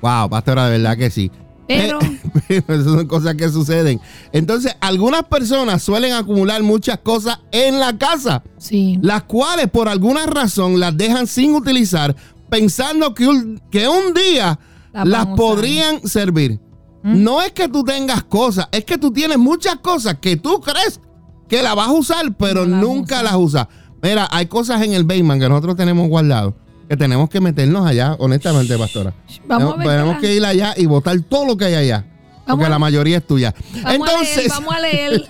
Wow, 0.01 0.29
pastora, 0.29 0.67
de 0.69 0.77
verdad 0.77 0.97
que 0.97 1.09
sí. 1.09 1.29
Pero- 1.67 1.99
Eh, 2.02 2.19
esas 2.67 2.84
son 2.84 3.08
cosas 3.08 3.36
que 3.36 3.49
suceden. 3.49 3.99
Entonces, 4.32 4.76
algunas 4.82 5.23
personas 5.23 5.82
suelen 5.84 6.13
acumular 6.13 6.62
muchas 6.63 6.99
cosas 6.99 7.39
en 7.52 7.80
la 7.80 7.97
casa, 7.97 8.43
Sí. 8.58 8.97
las 9.02 9.23
cuales 9.23 9.69
por 9.69 9.88
alguna 9.88 10.26
razón 10.26 10.80
las 10.80 10.95
dejan 10.97 11.28
sin 11.28 11.54
utilizar, 11.56 12.15
pensando 12.49 13.13
que 13.13 13.28
un, 13.28 13.62
que 13.71 13.88
un 13.88 14.13
día 14.13 14.60
Las 14.93 15.23
usar. 15.23 15.36
podrían 15.36 16.08
servir. 16.08 16.60
No 17.02 17.41
es 17.41 17.52
que 17.52 17.67
tú 17.67 17.84
tengas 17.84 18.23
cosas, 18.23 18.67
es 18.71 18.86
que 18.86 18.97
tú 18.97 19.12
tienes 19.12 19.38
muchas 19.38 19.76
cosas 19.78 20.17
que 20.21 20.38
tú 20.38 20.62
crees 20.62 21.02
que 21.49 21.62
las 21.62 21.76
vas 21.76 21.89
a 21.89 21.91
usar, 21.91 22.34
pero 22.38 22.65
No 22.65 22.78
nunca 22.82 23.21
las 23.21 23.36
usas. 23.36 23.67
Mira, 24.02 24.28
hay 24.32 24.45
cosas 24.45 24.82
en 24.84 24.93
el 24.93 25.04
basement 25.04 25.41
que 25.41 25.49
nosotros 25.49 25.76
tenemos 25.76 26.08
guardado 26.08 26.56
que 26.89 26.98
tenemos 26.98 27.30
que 27.30 27.39
meternos 27.41 27.86
allá, 27.86 28.15
honestamente, 28.19 28.78
pastora. 28.78 29.13
Vamos 29.48 29.74
a 29.74 29.78
ver. 29.78 29.88
tenemos 29.88 30.17
que 30.19 30.36
ir 30.36 30.46
allá 30.46 30.74
y 30.78 30.86
botar 30.86 31.19
todo 31.22 31.46
lo 31.46 31.58
que 31.58 31.65
hay 31.65 31.76
allá. 31.76 32.06
Vamos 32.46 32.46
porque 32.48 32.65
a- 32.65 32.69
la 32.69 32.80
mayoría 32.80 33.17
es 33.17 33.28
tuya. 33.28 33.54
Vamos 33.84 33.93
Entonces, 34.10 34.38
a 34.38 34.39
leer, 34.39 34.50
vamos 34.52 34.76
a 34.76 34.80
leer. 34.80 35.24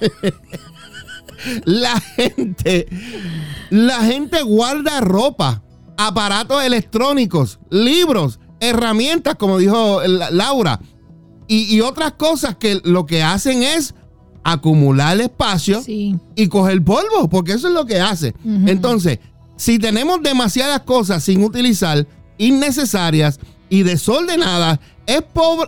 la 1.65 1.99
gente, 1.99 2.87
la 3.69 4.03
gente 4.03 4.41
guarda 4.43 5.01
ropa, 5.01 5.61
aparatos 5.97 6.63
electrónicos, 6.63 7.59
libros, 7.69 8.39
herramientas, 8.59 9.35
como 9.35 9.57
dijo 9.57 10.01
la- 10.07 10.31
Laura, 10.31 10.79
y, 11.47 11.75
y 11.75 11.81
otras 11.81 12.13
cosas 12.13 12.55
que 12.55 12.79
lo 12.83 13.05
que 13.05 13.21
hacen 13.21 13.63
es 13.63 13.93
acumular 14.45 15.19
espacio 15.21 15.81
Sí. 15.81 16.17
y 16.35 16.47
coger 16.47 16.83
polvo, 16.83 17.29
porque 17.29 17.53
eso 17.53 17.67
es 17.67 17.73
lo 17.73 17.85
que 17.85 17.99
hace. 17.99 18.33
Entonces, 18.65 19.19
si 19.55 19.79
tenemos 19.79 20.21
demasiadas 20.21 20.81
cosas 20.81 21.23
sin 21.23 21.43
utilizar, 21.43 22.07
innecesarias 22.37 23.39
y 23.69 23.83
desordenadas, 23.83 24.79
es, 25.05 25.23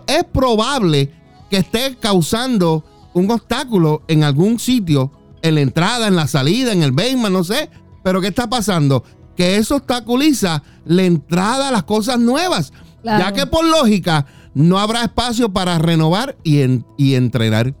es 0.06 0.24
probable 0.24 1.12
que 1.50 1.58
esté 1.58 1.96
causando 1.96 2.84
un 3.14 3.30
obstáculo 3.30 4.02
en 4.08 4.24
algún 4.24 4.58
sitio, 4.58 5.10
en 5.42 5.54
la 5.54 5.60
entrada, 5.60 6.08
en 6.08 6.16
la 6.16 6.26
salida, 6.26 6.72
en 6.72 6.82
el 6.82 6.92
basement, 6.92 7.32
no 7.32 7.44
sé. 7.44 7.70
Pero 8.02 8.20
¿qué 8.20 8.28
está 8.28 8.48
pasando? 8.48 9.04
Que 9.36 9.56
eso 9.56 9.76
obstaculiza 9.76 10.62
la 10.84 11.04
entrada 11.04 11.68
a 11.68 11.72
las 11.72 11.84
cosas 11.84 12.18
nuevas. 12.18 12.72
Claro. 13.02 13.24
Ya 13.24 13.32
que 13.32 13.46
por 13.46 13.64
lógica 13.64 14.26
no 14.58 14.78
habrá 14.78 15.02
espacio 15.02 15.50
para 15.52 15.76
renovar 15.78 16.34
y, 16.42 16.62
en- 16.62 16.86
y 16.96 17.14
entrenar. 17.14 17.74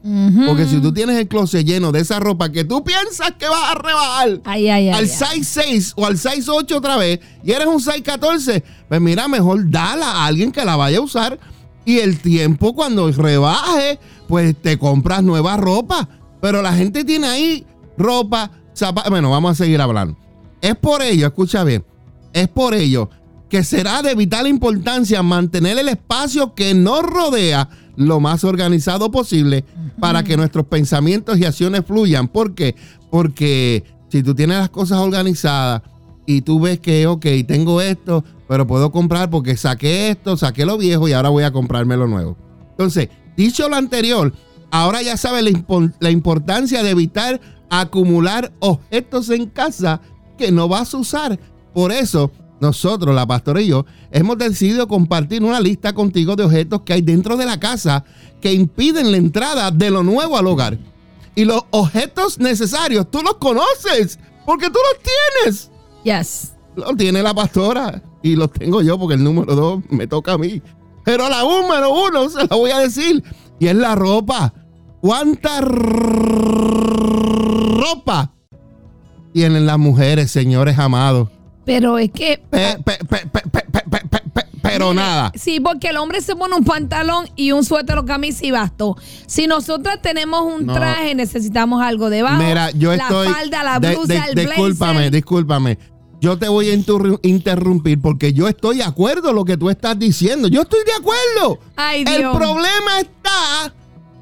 Porque 0.46 0.66
si 0.66 0.78
tú 0.80 0.92
tienes 0.92 1.16
el 1.16 1.26
closet 1.26 1.64
lleno 1.66 1.90
de 1.90 2.00
esa 2.00 2.20
ropa 2.20 2.52
que 2.52 2.64
tú 2.64 2.84
piensas 2.84 3.32
que 3.38 3.48
vas 3.48 3.70
a 3.70 3.74
rebajar 3.76 4.40
Ay, 4.44 4.68
ay, 4.68 4.88
ay. 4.90 4.90
al 4.90 5.04
ay. 5.04 5.08
size 5.42 5.62
6 5.62 5.92
o 5.96 6.04
al 6.04 6.18
size 6.18 6.50
8 6.50 6.76
otra 6.76 6.98
vez 6.98 7.20
y 7.42 7.52
eres 7.52 7.66
un 7.66 7.80
size 7.80 8.02
14, 8.02 8.62
pues 8.90 9.00
mira, 9.00 9.26
mejor 9.26 9.70
dala 9.70 10.06
a 10.06 10.26
alguien 10.26 10.52
que 10.52 10.66
la 10.66 10.76
vaya 10.76 10.98
a 10.98 11.00
usar 11.00 11.38
y 11.86 12.00
el 12.00 12.18
tiempo 12.20 12.74
cuando 12.74 13.10
rebaje, 13.10 13.98
pues 14.28 14.54
te 14.60 14.76
compras 14.78 15.22
nueva 15.22 15.56
ropa. 15.56 16.06
Pero 16.42 16.60
la 16.60 16.74
gente 16.74 17.04
tiene 17.04 17.26
ahí 17.26 17.66
ropa, 17.96 18.50
zapatos. 18.74 19.08
Bueno, 19.10 19.30
vamos 19.30 19.52
a 19.52 19.54
seguir 19.54 19.80
hablando. 19.80 20.14
Es 20.60 20.76
por 20.76 21.00
ello, 21.00 21.26
escucha 21.28 21.64
bien, 21.64 21.84
es 22.34 22.48
por 22.48 22.74
ello 22.74 23.08
que 23.48 23.62
será 23.62 24.02
de 24.02 24.14
vital 24.14 24.46
importancia 24.46 25.22
mantener 25.22 25.78
el 25.78 25.88
espacio 25.88 26.54
que 26.54 26.74
nos 26.74 27.02
rodea 27.02 27.68
lo 27.96 28.20
más 28.20 28.44
organizado 28.44 29.10
posible 29.10 29.64
para 30.00 30.22
que 30.22 30.36
nuestros 30.36 30.66
pensamientos 30.66 31.38
y 31.38 31.44
acciones 31.44 31.82
fluyan. 31.86 32.28
¿Por 32.28 32.54
qué? 32.54 32.74
Porque 33.10 33.84
si 34.08 34.22
tú 34.22 34.34
tienes 34.34 34.58
las 34.58 34.70
cosas 34.70 34.98
organizadas 34.98 35.82
y 36.26 36.42
tú 36.42 36.60
ves 36.60 36.80
que, 36.80 37.06
ok, 37.06 37.24
tengo 37.46 37.80
esto, 37.80 38.24
pero 38.48 38.66
puedo 38.66 38.90
comprar 38.90 39.30
porque 39.30 39.56
saqué 39.56 40.10
esto, 40.10 40.36
saqué 40.36 40.66
lo 40.66 40.76
viejo 40.76 41.08
y 41.08 41.12
ahora 41.12 41.30
voy 41.30 41.44
a 41.44 41.52
comprarme 41.52 41.96
lo 41.96 42.06
nuevo. 42.06 42.36
Entonces, 42.70 43.08
dicho 43.36 43.68
lo 43.68 43.76
anterior, 43.76 44.32
ahora 44.70 45.02
ya 45.02 45.16
sabes 45.16 45.44
la, 45.44 45.92
la 46.00 46.10
importancia 46.10 46.82
de 46.82 46.90
evitar 46.90 47.40
acumular 47.70 48.52
objetos 48.58 49.30
en 49.30 49.46
casa 49.46 50.00
que 50.36 50.52
no 50.52 50.68
vas 50.68 50.92
a 50.92 50.98
usar. 50.98 51.38
Por 51.72 51.92
eso 51.92 52.30
nosotros, 52.60 53.14
la 53.14 53.26
pastora 53.26 53.60
y 53.60 53.68
yo, 53.68 53.84
hemos 54.10 54.38
decidido 54.38 54.88
compartir 54.88 55.42
una 55.42 55.60
lista 55.60 55.92
contigo 55.92 56.36
de 56.36 56.44
objetos 56.44 56.82
que 56.82 56.94
hay 56.94 57.02
dentro 57.02 57.36
de 57.36 57.44
la 57.44 57.60
casa 57.60 58.04
que 58.40 58.52
impiden 58.52 59.10
la 59.10 59.18
entrada 59.18 59.70
de 59.70 59.90
lo 59.90 60.02
nuevo 60.02 60.36
al 60.36 60.46
hogar. 60.46 60.78
Y 61.34 61.44
los 61.44 61.64
objetos 61.70 62.38
necesarios, 62.38 63.10
tú 63.10 63.20
los 63.22 63.34
conoces, 63.34 64.18
porque 64.46 64.66
tú 64.66 64.78
los 64.78 65.02
tienes. 65.02 65.70
Yes. 66.04 66.54
Los 66.76 66.96
tiene 66.96 67.22
la 67.22 67.34
pastora 67.34 68.02
y 68.22 68.36
los 68.36 68.50
tengo 68.52 68.82
yo 68.82 68.98
porque 68.98 69.14
el 69.14 69.24
número 69.24 69.54
dos 69.54 69.82
me 69.90 70.06
toca 70.06 70.32
a 70.32 70.38
mí. 70.38 70.62
Pero 71.04 71.28
la 71.28 71.42
número 71.42 71.92
uno 71.92 72.28
se 72.28 72.46
la 72.46 72.56
voy 72.56 72.70
a 72.70 72.78
decir 72.78 73.22
y 73.58 73.66
es 73.66 73.76
la 73.76 73.94
ropa. 73.94 74.52
¿Cuánta 75.00 75.60
ropa 75.60 75.92
tienen 79.32 79.66
las 79.66 79.78
mujeres, 79.78 80.30
señores 80.30 80.78
amados? 80.78 81.28
Pero 81.66 81.98
es 81.98 82.10
que. 82.12 82.40
Pero 84.62 84.94
nada. 84.94 85.32
Sí, 85.34 85.60
porque 85.60 85.88
el 85.88 85.96
hombre 85.96 86.20
se 86.20 86.34
pone 86.34 86.54
un 86.54 86.64
pantalón 86.64 87.28
y 87.36 87.52
un 87.52 87.64
suéter 87.64 87.98
o 87.98 88.04
camisa 88.04 88.46
y 88.46 88.52
bastó. 88.52 88.96
Si 89.26 89.46
nosotras 89.46 90.00
tenemos 90.00 90.42
un 90.42 90.66
traje, 90.66 91.14
necesitamos 91.14 91.82
algo 91.82 92.08
debajo. 92.08 92.42
Mira, 92.42 92.70
yo 92.70 92.92
estoy. 92.92 93.28
La 93.28 93.34
falda, 93.34 93.64
la 93.64 93.78
blusa, 93.78 94.26
el 94.26 94.34
blazer. 94.34 94.48
Discúlpame, 94.48 95.10
discúlpame. 95.10 95.78
Yo 96.20 96.38
te 96.38 96.48
voy 96.48 96.70
a 96.70 96.74
interrumpir 97.22 98.00
porque 98.00 98.32
yo 98.32 98.48
estoy 98.48 98.78
de 98.78 98.84
acuerdo 98.84 99.22
con 99.22 99.34
lo 99.34 99.44
que 99.44 99.56
tú 99.56 99.68
estás 99.68 99.98
diciendo. 99.98 100.48
Yo 100.48 100.62
estoy 100.62 100.80
de 100.84 100.92
acuerdo. 100.92 101.58
Ay, 101.74 102.04
Dios. 102.04 102.16
El 102.16 102.30
problema 102.30 103.00
está 103.00 103.74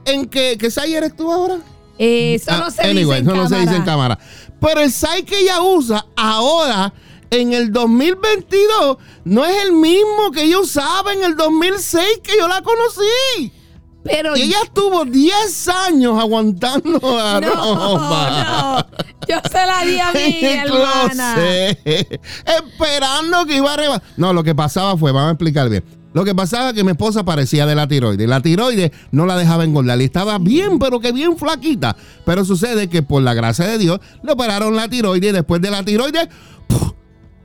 en 0.07 0.27
que. 0.27 0.57
¿Qué 0.59 0.71
sai 0.71 0.95
eres 0.95 1.15
tú 1.15 1.31
ahora? 1.31 1.59
Eso 1.99 2.51
no 2.57 2.65
ah, 2.65 2.71
se 2.71 2.89
dice 2.89 2.91
en 2.91 2.99
eso 2.99 3.11
cámara. 3.25 3.43
no 3.43 3.49
se 3.49 3.61
dice 3.61 3.77
en 3.77 3.83
cámara. 3.83 4.19
Pero 4.61 4.81
el 4.81 4.91
sai 4.91 5.23
que 5.23 5.41
ella 5.41 5.61
usa 5.63 6.05
ahora 6.17 6.93
en 7.41 7.53
el 7.53 7.73
2022, 7.73 8.97
no 9.25 9.45
es 9.45 9.65
el 9.65 9.73
mismo 9.73 10.31
que 10.33 10.45
ella 10.45 10.59
usaba 10.59 11.13
en 11.13 11.23
el 11.25 11.37
2006 11.37 12.21
que 12.23 12.37
yo 12.39 12.49
la 12.49 12.63
conocí. 12.63 13.53
Pero 14.05 14.35
ella 14.35 14.59
estuvo 14.63 15.05
10 15.07 15.69
años 15.69 16.21
aguantando 16.21 16.99
la 17.17 17.41
no, 17.41 17.51
ropa. 17.75 18.87
no. 18.91 19.05
Yo 19.27 19.37
se 19.51 19.67
la 19.67 19.85
di 19.87 19.99
a 19.99 20.13
mi 20.13 20.45
hermana. 20.45 21.37
esperando 22.59 23.47
que 23.47 23.57
iba 23.57 23.73
arriba. 23.73 24.03
No, 24.19 24.33
lo 24.35 24.45
que 24.45 24.55
pasaba 24.55 24.97
fue, 24.99 25.11
vamos 25.11 25.29
a 25.29 25.33
explicar 25.33 25.71
bien. 25.71 25.85
Lo 26.13 26.25
que 26.25 26.35
pasaba 26.35 26.69
es 26.69 26.75
que 26.75 26.85
mi 26.85 26.91
esposa 26.93 27.25
parecía 27.25 27.67
de 27.67 27.75
la 27.75 27.89
tiroides. 27.89 28.29
La 28.29 28.41
tiroides 28.41 28.93
no 29.11 29.27
la 29.27 29.37
dejaba 29.37 29.65
engordar 29.65 30.01
y 30.01 30.05
estaba 30.05 30.39
bien, 30.39 30.79
pero 30.79 31.01
que 31.01 31.11
bien 31.11 31.37
flaquita. 31.37 31.97
Pero 32.27 32.45
sucede 32.45 32.89
que 32.89 33.03
por 33.03 33.23
la 33.23 33.35
gracia 33.35 33.67
de 33.67 33.79
Dios 33.79 34.01
le 34.23 34.33
operaron 34.33 34.77
la 34.77 34.89
tiroides 34.89 35.31
y 35.31 35.33
después 35.33 35.61
de 35.61 35.71
la 35.73 35.83
tiroides 35.83 36.29
¡puf! 36.69 36.93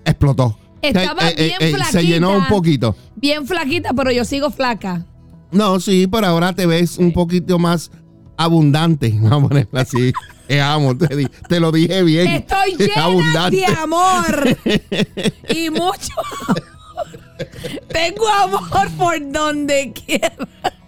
Explotó. 0.09 0.57
Estaba 0.81 1.29
bien 1.31 1.51
eh, 1.59 1.73
Se 1.91 2.03
llenó 2.05 2.29
un 2.29 2.35
flaquita. 2.45 2.55
poquito. 2.55 2.95
Bien 3.15 3.45
flaquita, 3.45 3.93
pero 3.93 4.11
yo 4.11 4.23
sigo 4.25 4.49
flaca. 4.49 5.05
No, 5.51 5.79
sí, 5.79 6.07
pero 6.07 6.27
ahora 6.27 6.53
te 6.53 6.65
ves 6.65 6.97
un 6.97 7.11
poquito 7.11 7.59
más 7.59 7.91
abundante. 8.37 9.09
Vamos 9.21 9.45
a 9.45 9.47
ponerlo 9.49 9.79
así. 9.79 10.13
Te 10.49 10.59
amo, 10.59 10.97
te, 10.97 11.27
te 11.47 11.59
lo 11.59 11.71
dije 11.71 12.01
bien. 12.01 12.25
Estoy 12.27 12.75
llena 12.75 13.03
abundante. 13.03 13.57
de 13.57 13.65
amor. 13.67 14.57
y 15.55 15.69
mucho 15.69 16.11
amor. 16.47 16.63
Tengo 17.87 18.27
amor 18.27 18.89
por 18.97 19.31
donde 19.31 19.93
quiera. 19.93 20.33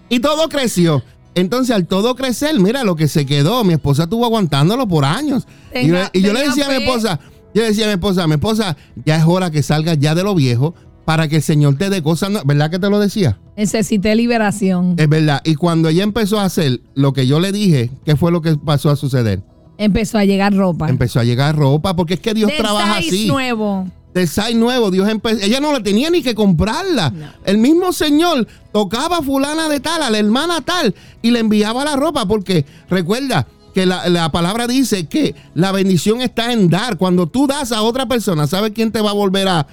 Y 0.09 0.19
todo 0.19 0.49
creció. 0.49 1.03
Entonces, 1.35 1.75
al 1.75 1.85
todo 1.85 2.15
crecer, 2.15 2.59
mira 2.59 2.83
lo 2.83 2.95
que 2.95 3.07
se 3.07 3.27
quedó. 3.27 3.63
Mi 3.63 3.73
esposa 3.73 4.03
estuvo 4.03 4.25
aguantándolo 4.25 4.87
por 4.87 5.05
años. 5.05 5.45
y, 5.75 5.87
yo- 5.89 5.93
Tenga- 5.95 6.09
y 6.11 6.21
yo 6.21 6.33
le 6.33 6.47
decía 6.47 6.65
a 6.65 6.69
mi 6.69 6.83
esposa, 6.83 7.19
yo 7.53 7.63
decía 7.63 7.85
a 7.85 7.87
mi 7.87 7.93
esposa, 7.93 8.27
mi 8.27 8.33
esposa, 8.35 8.77
ya 9.05 9.17
es 9.17 9.23
hora 9.25 9.51
que 9.51 9.63
salgas 9.63 9.97
ya 9.99 10.15
de 10.15 10.23
lo 10.23 10.35
viejo 10.35 10.73
para 11.05 11.27
que 11.27 11.37
el 11.37 11.41
Señor 11.41 11.77
te 11.77 11.89
dé 11.89 12.01
cosas. 12.01 12.29
nuevas". 12.29 12.45
¿Verdad 12.47 12.69
que 12.71 12.79
te 12.79 12.89
lo 12.89 12.99
decía? 12.99 13.39
Necesité 13.57 14.15
liberación. 14.15 14.95
Es 14.97 15.09
verdad. 15.09 15.41
Y 15.43 15.55
cuando 15.55 15.89
ella 15.89 16.03
empezó 16.03 16.39
a 16.39 16.45
hacer 16.45 16.81
lo 16.95 17.13
que 17.13 17.27
yo 17.27 17.39
le 17.39 17.51
dije, 17.51 17.91
¿qué 18.05 18.15
fue 18.15 18.31
lo 18.31 18.41
que 18.41 18.55
pasó 18.55 18.89
a 18.89 18.95
suceder? 18.95 19.41
Empezó 19.77 20.17
a 20.17 20.25
llegar 20.25 20.53
ropa. 20.53 20.87
Empezó 20.89 21.19
a 21.19 21.23
llegar 21.23 21.55
ropa, 21.55 21.95
porque 21.95 22.13
es 22.15 22.19
que 22.19 22.33
Dios 22.33 22.51
De 22.51 22.57
trabaja 22.57 22.97
así. 22.97 23.27
nuevo. 23.27 23.87
de 24.13 24.27
size 24.27 24.53
nuevo. 24.55 24.91
Dios 24.91 25.07
empe- 25.07 25.39
ella 25.41 25.59
no 25.61 25.71
la 25.71 25.81
tenía 25.81 26.09
ni 26.09 26.21
que 26.21 26.35
comprarla. 26.35 27.13
El 27.45 27.57
mismo 27.59 27.93
Señor 27.93 28.45
tocaba 28.73 29.19
a 29.19 29.21
fulana 29.21 29.69
de 29.69 29.79
tal, 29.79 30.03
a 30.03 30.09
la 30.09 30.17
hermana 30.19 30.59
tal, 30.61 30.93
y 31.21 31.31
le 31.31 31.39
enviaba 31.39 31.85
la 31.85 31.95
ropa, 31.95 32.25
porque 32.27 32.65
recuerda 32.89 33.47
que 33.73 33.85
la, 33.85 34.07
la 34.09 34.31
palabra 34.31 34.67
dice 34.67 35.07
que 35.07 35.35
la 35.53 35.71
bendición 35.71 36.21
está 36.21 36.53
en 36.53 36.69
dar. 36.69 36.97
Cuando 36.97 37.27
tú 37.27 37.47
das 37.47 37.71
a 37.71 37.81
otra 37.81 38.07
persona, 38.07 38.47
¿sabes 38.47 38.71
quién 38.73 38.91
te 38.91 39.01
va 39.01 39.11
a 39.11 39.13
volver 39.13 39.47
a, 39.47 39.67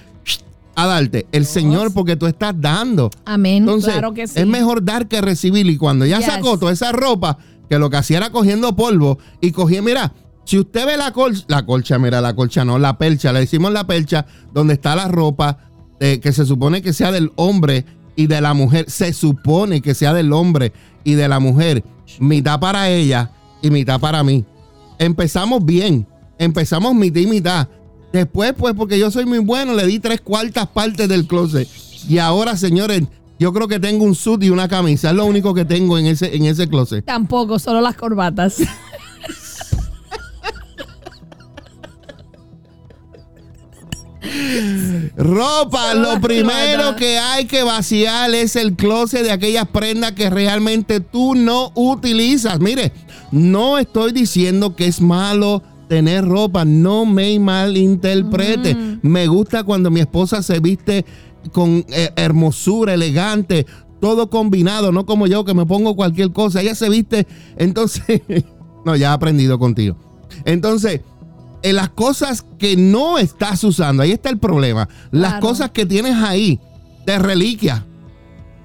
a 0.75 0.87
darte? 0.87 1.27
El 1.33 1.47
Señor, 1.47 1.93
porque 1.93 2.17
tú 2.17 2.27
estás 2.27 2.55
dando. 2.57 3.11
Amén. 3.25 3.59
Entonces, 3.65 3.93
claro 3.93 4.15
que 4.15 4.27
sí. 4.27 4.39
es 4.41 4.47
mejor 4.47 4.85
dar 4.85 5.09
que 5.09 5.21
recibir. 5.21 5.67
Y 5.67 5.77
cuando 5.77 6.07
Yes. 6.07 6.25
sacó 6.25 6.59
toda 6.59 6.73
esa 6.73 6.93
ropa, 6.93 7.39
que 7.69 7.79
lo 7.79 7.91
que 7.91 7.97
hacía 7.99 8.19
era 8.19 8.31
cogiendo 8.31 8.75
polvo 8.77 9.19
y 9.41 9.51
cogía, 9.53 9.83
mira, 9.83 10.13
si 10.45 10.59
usted 10.59 10.87
ve 10.87 10.97
la 10.97 11.13
colcha, 11.13 11.45
la 11.49 11.67
colcha, 11.67 11.99
mira, 11.99 12.21
la 12.21 12.35
colcha 12.35 12.65
no, 12.65 12.79
la 12.79 12.97
percha, 12.97 13.33
le 13.33 13.41
decimos 13.41 13.73
la 13.73 13.87
percha, 13.87 14.25
donde 14.55 14.75
está 14.75 14.97
la 14.97 15.07
ropa 15.09 15.59
eh, 16.01 16.21
que 16.21 16.33
se 16.33 16.47
supone 16.47 16.81
que 16.81 16.93
sea 16.95 17.13
del 17.13 17.33
hombre 17.37 17.85
y 18.17 18.27
de 18.29 18.41
la 18.41 18.55
mujer, 18.55 18.91
se 18.91 19.13
supone 19.13 19.83
que 19.83 19.95
sea 19.95 20.15
del 20.15 20.33
hombre 20.33 20.73
y 21.05 21.15
de 21.15 21.29
la 21.29 21.39
mujer, 21.41 21.85
mitad 22.19 22.59
para 22.61 22.89
ella 22.89 23.31
y 23.63 23.71
mitad 23.71 24.01
para 24.01 24.23
mí. 24.23 24.45
Empezamos 24.99 25.65
bien, 25.65 26.07
empezamos 26.39 26.95
mitad 26.95 27.21
y 27.21 27.27
mitad. 27.27 27.69
Después, 28.13 28.55
pues, 28.57 28.75
porque 28.75 28.99
yo 28.99 29.11
soy 29.11 29.27
muy 29.27 29.39
bueno, 29.39 29.75
le 29.75 29.87
di 29.87 29.99
tres 29.99 30.21
cuartas 30.21 30.67
partes 30.69 31.09
del 31.09 31.27
closet. 31.27 31.69
Y 32.09 32.19
ahora, 32.19 32.57
señores, 32.57 33.03
yo 33.39 33.53
creo 33.53 33.69
que 33.69 33.79
tengo 33.79 34.05
un 34.05 34.15
suit 34.15 34.43
y 34.43 34.51
una 34.51 34.67
camisa. 34.67 35.11
Es 35.11 35.17
lo 35.17 35.27
único 35.27 35.55
que 35.55 35.65
tengo 35.65 35.99
en 35.99 36.07
ese, 36.07 36.35
en 36.35 36.47
ese 36.47 36.69
closet. 36.69 37.05
Tampoco, 37.05 37.59
solo 37.59 37.81
las 37.81 37.97
corbatas. 37.97 38.63
Ropa, 45.17 45.95
lo 45.95 46.21
primero 46.21 46.97
que 46.97 47.19
hay 47.19 47.47
que 47.47 47.63
vaciar 47.63 48.35
es 48.35 48.57
el 48.57 48.75
closet 48.75 49.23
de 49.23 49.31
aquellas 49.31 49.69
prendas 49.69 50.13
que 50.13 50.31
realmente 50.31 51.01
tú 51.01 51.35
no 51.35 51.73
utilizas. 51.75 52.61
Mire, 52.61 52.93
no 53.33 53.79
estoy 53.79 54.13
diciendo 54.13 54.77
que 54.77 54.87
es 54.87 55.01
malo 55.01 55.63
tener 55.89 56.25
ropa, 56.25 56.65
no 56.65 57.07
me 57.07 57.39
malinterprete. 57.39 58.77
Me 59.03 59.27
gusta 59.27 59.65
cuando 59.65 59.91
mi 59.91 60.01
esposa 60.01 60.43
se 60.43 60.61
viste 60.61 61.05
con 61.53 61.85
eh, 61.89 62.11
hermosura, 62.17 62.95
elegante, 62.95 63.67
todo 64.01 64.31
combinado, 64.31 64.93
no 64.93 65.07
como 65.07 65.27
yo 65.27 65.45
que 65.45 65.55
me 65.55 65.67
pongo 65.67 65.97
cualquier 65.97 66.33
cosa. 66.33 66.61
Ella 66.61 66.75
se 66.75 66.89
viste, 66.89 67.27
entonces, 67.57 68.23
no, 68.85 68.97
ya 68.97 69.11
he 69.11 69.13
aprendido 69.13 69.59
contigo. 69.59 69.97
Entonces, 70.45 71.01
en 71.63 71.77
las 71.77 71.89
cosas 71.91 72.45
que 72.59 72.77
no 72.77 73.19
estás 73.19 73.63
usando, 73.65 74.03
ahí 74.03 74.13
está 74.13 74.31
el 74.31 74.39
problema. 74.39 74.89
Las 75.11 75.33
Claro. 75.33 75.47
cosas 75.47 75.71
que 75.71 75.85
tienes 75.87 76.17
ahí 76.17 76.61
de 77.07 77.19
reliquia, 77.19 77.85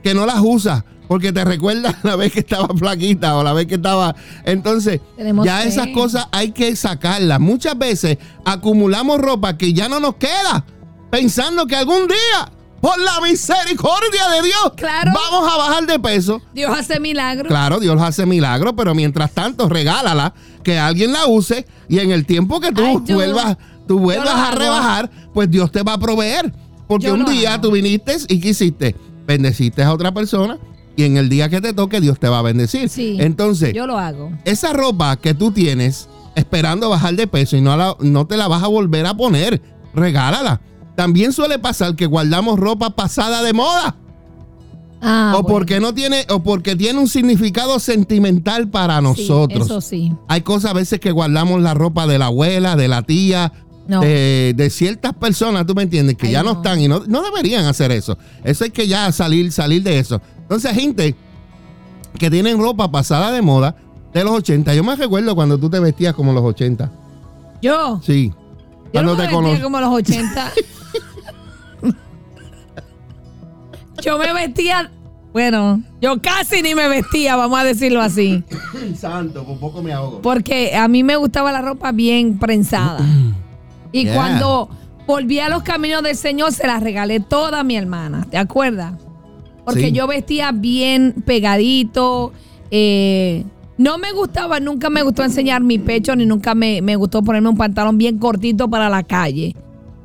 que 0.03 0.13
no 0.13 0.25
las 0.25 0.39
usas, 0.41 0.83
porque 1.07 1.31
te 1.31 1.43
recuerdas 1.43 1.95
la 2.03 2.15
vez 2.15 2.31
que 2.31 2.39
estaba 2.39 2.67
flaquita 2.75 3.35
o 3.37 3.43
la 3.43 3.53
vez 3.53 3.67
que 3.67 3.75
estaba. 3.75 4.15
Entonces, 4.45 5.01
Tenemos 5.17 5.45
ya 5.45 5.63
esas 5.63 5.87
cosas 5.87 6.27
hay 6.31 6.51
que 6.51 6.75
sacarlas. 6.75 7.39
Muchas 7.39 7.77
veces 7.77 8.17
acumulamos 8.45 9.19
ropa 9.19 9.57
que 9.57 9.73
ya 9.73 9.89
no 9.89 9.99
nos 9.99 10.15
queda, 10.15 10.65
pensando 11.11 11.65
que 11.67 11.75
algún 11.75 12.07
día, 12.07 12.51
por 12.83 12.99
la 12.99 13.21
misericordia 13.21 14.27
de 14.35 14.41
Dios, 14.45 14.73
Claro. 14.75 15.11
vamos 15.15 15.49
a 15.53 15.55
bajar 15.57 15.85
de 15.87 15.97
peso. 15.99 16.41
Dios 16.53 16.77
hace 16.77 16.99
milagros. 16.99 17.47
Claro, 17.47 17.79
Dios 17.79 17.99
hace 18.01 18.25
milagros, 18.25 18.73
pero 18.75 18.93
mientras 18.93 19.31
tanto, 19.31 19.69
regálala, 19.69 20.33
que 20.63 20.77
alguien 20.77 21.13
la 21.13 21.25
use 21.27 21.65
y 21.87 21.99
en 21.99 22.11
el 22.11 22.25
tiempo 22.25 22.59
que 22.59 22.73
tú 22.73 22.83
Ay, 22.85 22.97
yo- 23.05 23.15
vuelvas, 23.15 23.57
tú 23.87 23.99
vuelvas 23.99 24.35
a 24.35 24.51
rebajar, 24.51 25.09
pues 25.33 25.49
Dios 25.49 25.71
te 25.71 25.81
va 25.81 25.93
a 25.93 25.97
proveer. 25.97 26.53
Porque 26.85 27.07
Yo 27.07 27.13
un 27.13 27.23
día 27.23 27.53
hago. 27.53 27.61
tú 27.63 27.71
viniste 27.71 28.17
y 28.27 28.41
¿qué 28.41 28.49
hiciste? 28.49 28.95
Bendeciste 29.25 29.81
a 29.81 29.93
otra 29.93 30.13
persona 30.13 30.57
y 30.97 31.05
en 31.05 31.15
el 31.15 31.29
día 31.29 31.47
que 31.47 31.61
te 31.61 31.71
toque, 31.71 32.01
Dios 32.01 32.19
te 32.19 32.27
va 32.27 32.39
a 32.39 32.41
bendecir. 32.41 32.89
Sí. 32.89 33.15
Entonces, 33.21 33.73
Yo 33.73 33.87
lo 33.87 33.97
hago. 33.97 34.29
esa 34.43 34.73
ropa 34.73 35.15
que 35.15 35.33
tú 35.33 35.51
tienes 35.51 36.09
esperando 36.35 36.89
bajar 36.89 37.15
de 37.15 37.27
peso 37.27 37.55
y 37.55 37.61
no, 37.61 37.77
la- 37.77 37.95
no 38.01 38.27
te 38.27 38.35
la 38.35 38.49
vas 38.49 38.61
a 38.61 38.67
volver 38.67 39.05
a 39.05 39.13
poner, 39.15 39.61
regálala. 39.95 40.59
También 40.95 41.33
suele 41.33 41.57
pasar 41.59 41.95
que 41.95 42.05
guardamos 42.05 42.59
ropa 42.59 42.91
pasada 42.91 43.41
de 43.43 43.53
moda. 43.53 43.95
Ah, 45.01 45.33
o 45.35 45.41
bueno. 45.41 45.47
porque 45.57 45.79
no 45.81 45.93
tiene, 45.93 46.25
o 46.29 46.43
porque 46.43 46.75
tiene 46.77 46.97
un 46.99 47.09
significado 47.09 47.77
sentimental 47.79 48.69
para 48.69 48.97
Sí, 48.99 49.03
nosotros. 49.03 49.65
eso 49.65 49.81
sí. 49.81 50.13
Hay 50.29 50.41
cosas 50.41 50.71
a 50.71 50.73
veces 50.73 50.99
que 50.99 51.11
guardamos 51.11 51.61
la 51.61 51.73
ropa 51.73 52.07
de 52.07 52.17
la 52.19 52.27
abuela, 52.27 52.75
de 52.77 52.87
la 52.87 53.01
tía, 53.01 53.51
No. 53.87 53.99
de, 53.99 54.53
de 54.55 54.69
ciertas 54.69 55.13
personas, 55.13 55.65
tú 55.65 55.75
me 55.75 55.83
entiendes, 55.83 56.15
que 56.15 56.27
Ay, 56.27 56.33
ya 56.33 56.43
no. 56.43 56.53
no. 56.53 56.59
están 56.61 56.79
y 56.79 56.87
no, 56.87 57.01
no 57.05 57.21
deberían 57.21 57.65
hacer 57.65 57.91
eso. 57.91 58.17
Eso 58.45 58.63
hay 58.63 58.69
que 58.69 58.87
ya 58.87 59.11
salir, 59.11 59.51
salir 59.51 59.83
de 59.83 59.99
eso. 59.99 60.21
Entonces, 60.43 60.71
gente 60.71 61.15
que 62.17 62.29
tienen 62.29 62.57
ropa 62.61 62.89
pasada 62.89 63.31
de 63.33 63.41
moda 63.41 63.75
de 64.13 64.23
los 64.23 64.31
80. 64.33 64.73
Yo 64.73 64.83
me 64.85 64.95
recuerdo 64.95 65.35
cuando 65.35 65.57
tú 65.57 65.69
te 65.69 65.79
vestías 65.81 66.13
como 66.13 66.31
los 66.31 66.43
80. 66.45 66.89
Yo. 67.61 67.99
Sí. 68.05 68.31
Yo 68.93 69.01
Cuando 69.01 69.11
no 69.13 69.17
me 69.17 69.27
te 69.27 69.35
vestía 69.35 69.63
como 69.63 69.79
los 69.79 69.89
80. 69.91 70.51
yo 74.03 74.17
me 74.17 74.33
vestía, 74.33 74.91
bueno, 75.31 75.81
yo 76.01 76.21
casi 76.21 76.61
ni 76.61 76.75
me 76.75 76.87
vestía, 76.87 77.35
vamos 77.35 77.59
a 77.59 77.63
decirlo 77.63 78.01
así. 78.01 78.43
Santo, 78.97 79.43
por 79.45 79.57
poco 79.59 79.81
me 79.81 79.93
ahogo. 79.93 80.21
Porque 80.21 80.75
a 80.75 80.87
mí 80.87 81.03
me 81.03 81.15
gustaba 81.15 81.51
la 81.51 81.61
ropa 81.61 81.91
bien 81.91 82.37
prensada. 82.37 82.99
Y 83.91 84.03
Yeah. 84.03 84.15
cuando 84.15 84.69
volví 85.07 85.39
a 85.39 85.49
los 85.49 85.63
caminos 85.63 86.03
del 86.03 86.15
Señor, 86.15 86.51
se 86.51 86.65
las 86.67 86.81
regalé 86.83 87.19
toda 87.19 87.61
a 87.61 87.63
mi 87.63 87.75
hermana, 87.75 88.25
¿te 88.29 88.37
acuerdas? 88.37 88.93
Porque 89.65 89.85
Sí. 89.87 89.91
yo 89.91 90.07
vestía 90.07 90.51
bien 90.51 91.13
pegadito. 91.25 92.31
eh, 92.75 93.45
no 93.77 93.97
me 93.97 94.11
gustaba, 94.11 94.59
nunca 94.59 94.89
me 94.89 95.01
gustó 95.03 95.23
enseñar 95.23 95.63
mi 95.63 95.79
pecho, 95.79 96.15
ni 96.15 96.25
nunca 96.25 96.53
me, 96.55 96.81
me 96.81 96.95
gustó 96.95 97.23
ponerme 97.23 97.49
un 97.49 97.57
pantalón 97.57 97.97
bien 97.97 98.19
cortito 98.19 98.69
para 98.69 98.89
la 98.89 99.03
calle. 99.03 99.55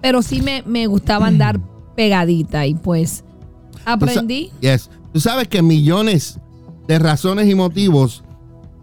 Pero 0.00 0.22
sí 0.22 0.40
me, 0.42 0.62
me 0.66 0.86
gustaba 0.86 1.26
andar 1.26 1.60
pegadita 1.96 2.66
y 2.66 2.74
pues 2.74 3.24
Tú 3.72 3.80
aprendí. 3.84 4.50
Yes. 4.60 4.90
Tú 5.12 5.20
sabes 5.20 5.48
que 5.48 5.62
millones 5.62 6.38
de 6.86 6.98
razones 6.98 7.48
y 7.48 7.54
motivos 7.54 8.22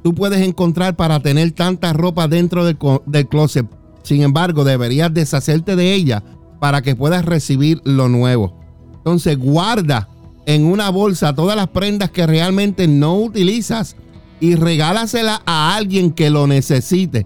tú 0.04 0.13
puedes 0.13 0.41
encontrar 0.41 0.95
para 0.95 1.19
tener 1.19 1.52
tanta 1.52 1.93
ropa 1.93 2.28
dentro 2.28 2.65
del, 2.65 2.78
del 3.06 3.28
closet. 3.28 3.65
Sin 4.04 4.21
embargo, 4.21 4.63
deberías 4.63 5.12
deshacerte 5.13 5.76
de 5.76 5.93
ella 5.93 6.24
para 6.60 6.82
que 6.82 6.95
puedas 6.95 7.26
recibir 7.26 7.82
lo 7.86 8.08
nuevo. 8.08 8.54
Entonces, 8.98 9.38
guarda 9.38 10.10
en 10.45 10.65
una 10.65 10.89
bolsa 10.89 11.34
todas 11.34 11.56
las 11.56 11.69
prendas 11.69 12.12
que 12.12 12.28
realmente 12.28 12.88
no 12.88 13.15
utilizas 13.15 13.95
y 14.39 14.56
regálasela 14.56 15.41
a 15.45 15.76
alguien 15.76 16.12
que 16.12 16.30
lo 16.30 16.48
necesite. 16.48 17.26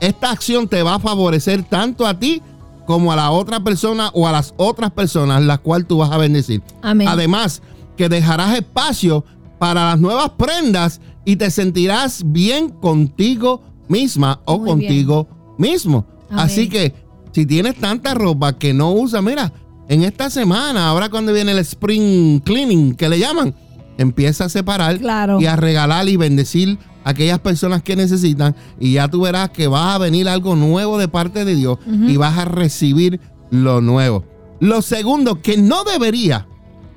Esta 0.00 0.30
acción 0.30 0.68
te 0.68 0.82
va 0.82 0.94
a 0.94 1.00
favorecer 1.00 1.62
tanto 1.62 2.06
a 2.06 2.18
ti 2.18 2.42
como 2.86 3.12
a 3.12 3.16
la 3.16 3.30
otra 3.30 3.62
persona 3.62 4.10
o 4.14 4.26
a 4.26 4.32
las 4.32 4.54
otras 4.56 4.90
personas 4.90 5.42
las 5.42 5.60
cuales 5.60 5.86
tú 5.86 5.98
vas 5.98 6.10
a 6.10 6.18
bendecir. 6.18 6.62
Amén. 6.82 7.08
Además, 7.08 7.62
que 7.96 8.08
dejarás 8.08 8.56
espacio 8.56 9.24
para 9.58 9.90
las 9.90 10.00
nuevas 10.00 10.30
prendas 10.30 11.00
y 11.24 11.36
te 11.36 11.50
sentirás 11.50 12.22
bien 12.24 12.70
contigo 12.70 13.62
misma 13.88 14.40
o 14.44 14.58
Muy 14.58 14.70
contigo 14.70 15.28
mismo. 15.58 16.06
Amén. 16.30 16.44
Así 16.44 16.68
que 16.68 16.94
si 17.32 17.46
tienes 17.46 17.76
tanta 17.76 18.14
ropa 18.14 18.58
que 18.58 18.72
no 18.72 18.92
usas, 18.92 19.22
mira, 19.22 19.52
en 19.88 20.04
esta 20.04 20.30
semana, 20.30 20.88
ahora 20.88 21.10
cuando 21.10 21.32
viene 21.32 21.52
el 21.52 21.58
spring 21.58 22.40
cleaning, 22.40 22.94
que 22.94 23.08
le 23.08 23.18
llaman, 23.18 23.54
empieza 24.00 24.46
a 24.46 24.48
separar 24.48 24.98
Claro. 24.98 25.40
y 25.40 25.46
a 25.46 25.56
regalar 25.56 26.08
y 26.08 26.16
bendecir 26.16 26.78
a 27.04 27.10
aquellas 27.10 27.38
personas 27.38 27.82
que 27.82 27.96
necesitan 27.96 28.54
y 28.78 28.92
ya 28.94 29.08
tú 29.08 29.22
verás 29.22 29.50
que 29.50 29.66
va 29.68 29.94
a 29.94 29.98
venir 29.98 30.28
algo 30.28 30.56
nuevo 30.56 30.98
de 30.98 31.08
parte 31.08 31.44
de 31.44 31.54
Dios 31.54 31.78
y 31.86 32.16
vas 32.16 32.36
a 32.38 32.44
recibir 32.44 33.20
lo 33.50 33.80
nuevo. 33.80 34.24
Lo 34.60 34.82
segundo 34.82 35.40
que 35.40 35.56
no 35.56 35.84
debería 35.84 36.46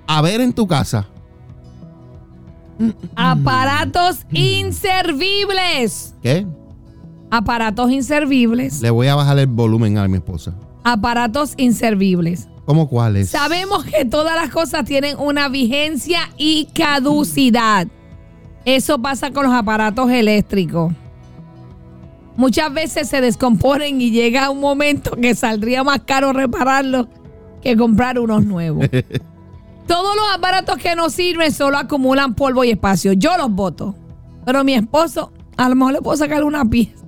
haber 0.07 0.41
en 0.41 0.53
tu 0.53 0.67
casa. 0.67 1.07
Aparatos 3.15 4.25
inservibles. 4.31 6.15
¿Qué? 6.21 6.45
Aparatos 7.31 7.91
inservibles. 7.91 8.81
Le 8.81 8.89
voy 8.89 9.07
a 9.07 9.15
bajar 9.15 9.39
el 9.39 9.47
volumen 9.47 9.97
a 9.97 10.07
mi 10.07 10.17
esposa. 10.17 10.53
Aparatos 10.83 11.53
inservibles. 11.57 12.47
¿Cómo 12.65 12.87
cuáles? 12.87 13.29
Sabemos 13.29 13.83
que 13.83 14.05
todas 14.05 14.35
las 14.35 14.49
cosas 14.49 14.85
tienen 14.85 15.17
una 15.19 15.49
vigencia 15.49 16.29
y 16.37 16.65
caducidad. 16.73 17.87
Eso 18.65 18.99
pasa 18.99 19.31
con 19.31 19.45
los 19.45 19.53
aparatos 19.53 20.09
eléctricos. 20.09 20.93
Muchas 22.35 22.73
veces 22.73 23.09
se 23.09 23.21
descomponen 23.21 24.01
y 24.01 24.11
llega 24.11 24.49
un 24.49 24.59
momento 24.59 25.11
que 25.11 25.35
saldría 25.35 25.83
más 25.83 26.01
caro 26.05 26.33
repararlos 26.33 27.07
que 27.61 27.75
comprar 27.77 28.17
unos 28.17 28.43
nuevos. 28.45 28.87
Todos 29.87 30.15
los 30.15 30.25
aparatos 30.33 30.77
que 30.77 30.95
no 30.95 31.09
sirven 31.09 31.51
solo 31.51 31.77
acumulan 31.77 32.33
polvo 32.33 32.63
y 32.63 32.71
espacio. 32.71 33.13
Yo 33.13 33.37
los 33.37 33.51
voto. 33.51 33.95
Pero 34.45 34.63
mi 34.63 34.73
esposo, 34.73 35.31
a 35.57 35.67
lo 35.69 35.75
mejor 35.75 35.93
le 35.93 36.01
puedo 36.01 36.17
sacar 36.17 36.43
una 36.43 36.65
pieza. 36.65 37.03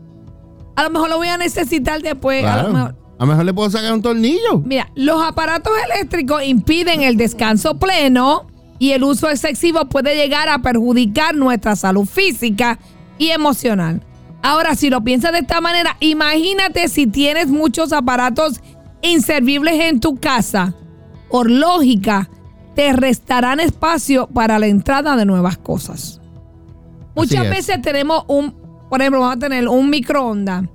A 0.75 0.83
lo 0.83 0.89
mejor 0.89 1.09
lo 1.09 1.17
voy 1.17 1.29
a 1.29 1.37
necesitar 1.37 2.01
después. 2.01 2.43
A 2.45 2.63
lo 2.63 2.73
mejor- 2.73 2.95
A 3.17 3.23
lo 3.23 3.27
mejor 3.27 3.45
le 3.45 3.53
puedo 3.53 3.69
sacar 3.69 3.93
un 3.93 4.01
tornillo. 4.01 4.59
Mira, 4.65 4.91
los 4.95 5.23
aparatos 5.23 5.73
eléctricos 5.89 6.43
impiden 6.43 7.01
el 7.01 7.15
descanso 7.15 7.77
pleno 7.77 8.47
y 8.77 8.91
el 8.91 9.03
uso 9.03 9.29
excesivo 9.29 9.85
puede 9.85 10.15
llegar 10.15 10.49
a 10.49 10.59
perjudicar 10.59 11.35
nuestra 11.35 11.75
salud 11.75 12.05
física 12.05 12.77
y 13.17 13.29
emocional. 13.29 14.01
Ahora, 14.43 14.75
si 14.75 14.89
lo 14.89 15.03
piensas 15.03 15.31
de 15.31 15.39
esta 15.39 15.61
manera, 15.61 15.95
imagínate 16.01 16.87
si 16.89 17.07
tienes 17.07 17.47
muchos 17.47 17.93
aparatos 17.93 18.59
inservibles 19.01 19.79
en 19.85 19.99
tu 19.99 20.17
casa. 20.17 20.73
Por 21.29 21.49
lógica, 21.49 22.29
te 22.75 22.91
restarán 22.93 23.59
espacio 23.59 24.27
para 24.27 24.59
la 24.59 24.67
entrada 24.67 25.15
de 25.15 25.25
nuevas 25.25 25.57
cosas. 25.57 26.21
Muchas 27.15 27.45
es. 27.45 27.49
veces 27.49 27.81
tenemos 27.81 28.25
un, 28.27 28.53
por 28.89 28.99
ejemplo, 29.01 29.21
vamos 29.21 29.37
a 29.37 29.39
tener 29.39 29.67
un 29.67 29.89
microondas. 29.89 30.65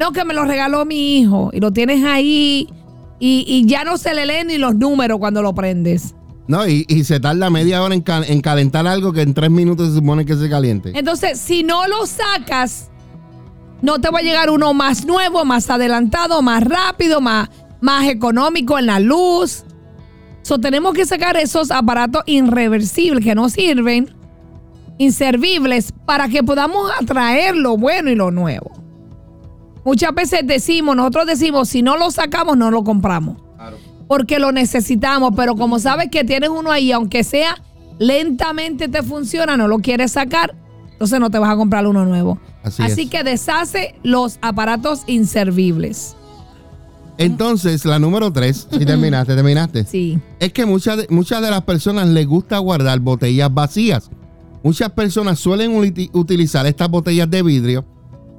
No, 0.00 0.12
que 0.12 0.24
me 0.24 0.32
lo 0.34 0.44
regaló 0.46 0.84
mi 0.86 1.18
hijo 1.18 1.50
y 1.52 1.60
lo 1.60 1.72
tienes 1.72 2.02
ahí 2.04 2.66
y, 3.18 3.44
y 3.46 3.66
ya 3.66 3.84
no 3.84 3.98
se 3.98 4.14
le 4.14 4.24
leen 4.24 4.46
ni 4.46 4.56
los 4.56 4.74
números 4.74 5.18
cuando 5.18 5.42
lo 5.42 5.54
prendes. 5.54 6.14
No, 6.48 6.66
y, 6.66 6.86
y 6.88 7.04
se 7.04 7.20
tarda 7.20 7.50
media 7.50 7.82
hora 7.82 7.94
en, 7.94 8.00
ca- 8.00 8.24
en 8.26 8.40
calentar 8.40 8.86
algo 8.86 9.12
que 9.12 9.20
en 9.22 9.34
tres 9.34 9.50
minutos 9.50 9.88
se 9.90 9.94
supone 9.96 10.24
que 10.24 10.34
se 10.36 10.48
caliente. 10.48 10.90
Entonces, 10.94 11.38
si 11.38 11.62
no 11.62 11.86
lo 11.86 12.06
sacas, 12.06 12.90
no 13.82 14.00
te 14.00 14.10
va 14.10 14.18
a 14.20 14.22
llegar 14.22 14.50
uno 14.50 14.72
más 14.74 15.04
nuevo, 15.06 15.44
más 15.44 15.68
adelantado, 15.70 16.40
más 16.42 16.64
rápido, 16.64 17.20
más, 17.20 17.50
más 17.82 18.08
económico 18.08 18.78
en 18.78 18.86
la 18.86 18.98
luz. 19.00 19.64
So, 20.42 20.58
tenemos 20.58 20.94
que 20.94 21.04
sacar 21.06 21.36
esos 21.36 21.70
aparatos 21.70 22.22
irreversibles 22.26 23.22
que 23.22 23.34
no 23.34 23.48
sirven, 23.50 24.12
inservibles, 24.98 25.92
para 26.06 26.28
que 26.28 26.42
podamos 26.42 26.90
atraer 27.00 27.54
lo 27.54 27.76
bueno 27.76 28.10
y 28.10 28.14
lo 28.14 28.30
nuevo. 28.30 28.79
Muchas 29.84 30.14
veces 30.14 30.40
decimos, 30.44 30.94
nosotros 30.96 31.26
decimos, 31.26 31.68
si 31.68 31.82
no 31.82 31.96
lo 31.96 32.10
sacamos, 32.10 32.56
no 32.56 32.70
lo 32.70 32.84
compramos. 32.84 33.36
Porque 34.08 34.38
lo 34.38 34.50
necesitamos, 34.52 35.32
pero 35.36 35.54
como 35.54 35.78
sabes 35.78 36.08
que 36.10 36.24
tienes 36.24 36.50
uno 36.50 36.70
ahí, 36.72 36.90
aunque 36.92 37.22
sea 37.24 37.56
lentamente 37.98 38.88
te 38.88 39.02
funciona, 39.02 39.56
no 39.56 39.68
lo 39.68 39.78
quieres 39.78 40.12
sacar, 40.12 40.54
entonces 40.92 41.20
no 41.20 41.30
te 41.30 41.38
vas 41.38 41.50
a 41.50 41.56
comprar 41.56 41.86
uno 41.86 42.04
nuevo. 42.04 42.38
Así 42.62 42.82
Así, 42.82 43.02
es. 43.02 43.10
que 43.10 43.22
deshace 43.22 43.94
los 44.02 44.38
aparatos 44.42 45.02
inservibles. 45.06 46.16
Entonces, 47.18 47.84
la 47.84 47.98
número 47.98 48.32
tres, 48.32 48.66
si 48.70 48.78
terminaste, 48.86 49.34
terminaste. 49.34 49.84
Sí. 49.84 50.18
Es 50.38 50.52
que 50.52 50.64
muchas 50.66 50.96
de, 50.98 51.06
muchas 51.10 51.42
de 51.42 51.50
las 51.50 51.62
personas 51.62 52.08
les 52.08 52.26
gusta 52.26 52.58
guardar 52.58 52.98
botellas 53.00 53.52
vacías. 53.52 54.10
Muchas 54.62 54.90
personas 54.90 55.38
suelen 55.38 55.72
uti- 55.76 56.10
utilizar 56.12 56.66
estas 56.66 56.88
botellas 56.90 57.30
de 57.30 57.42
vidrio 57.42 57.84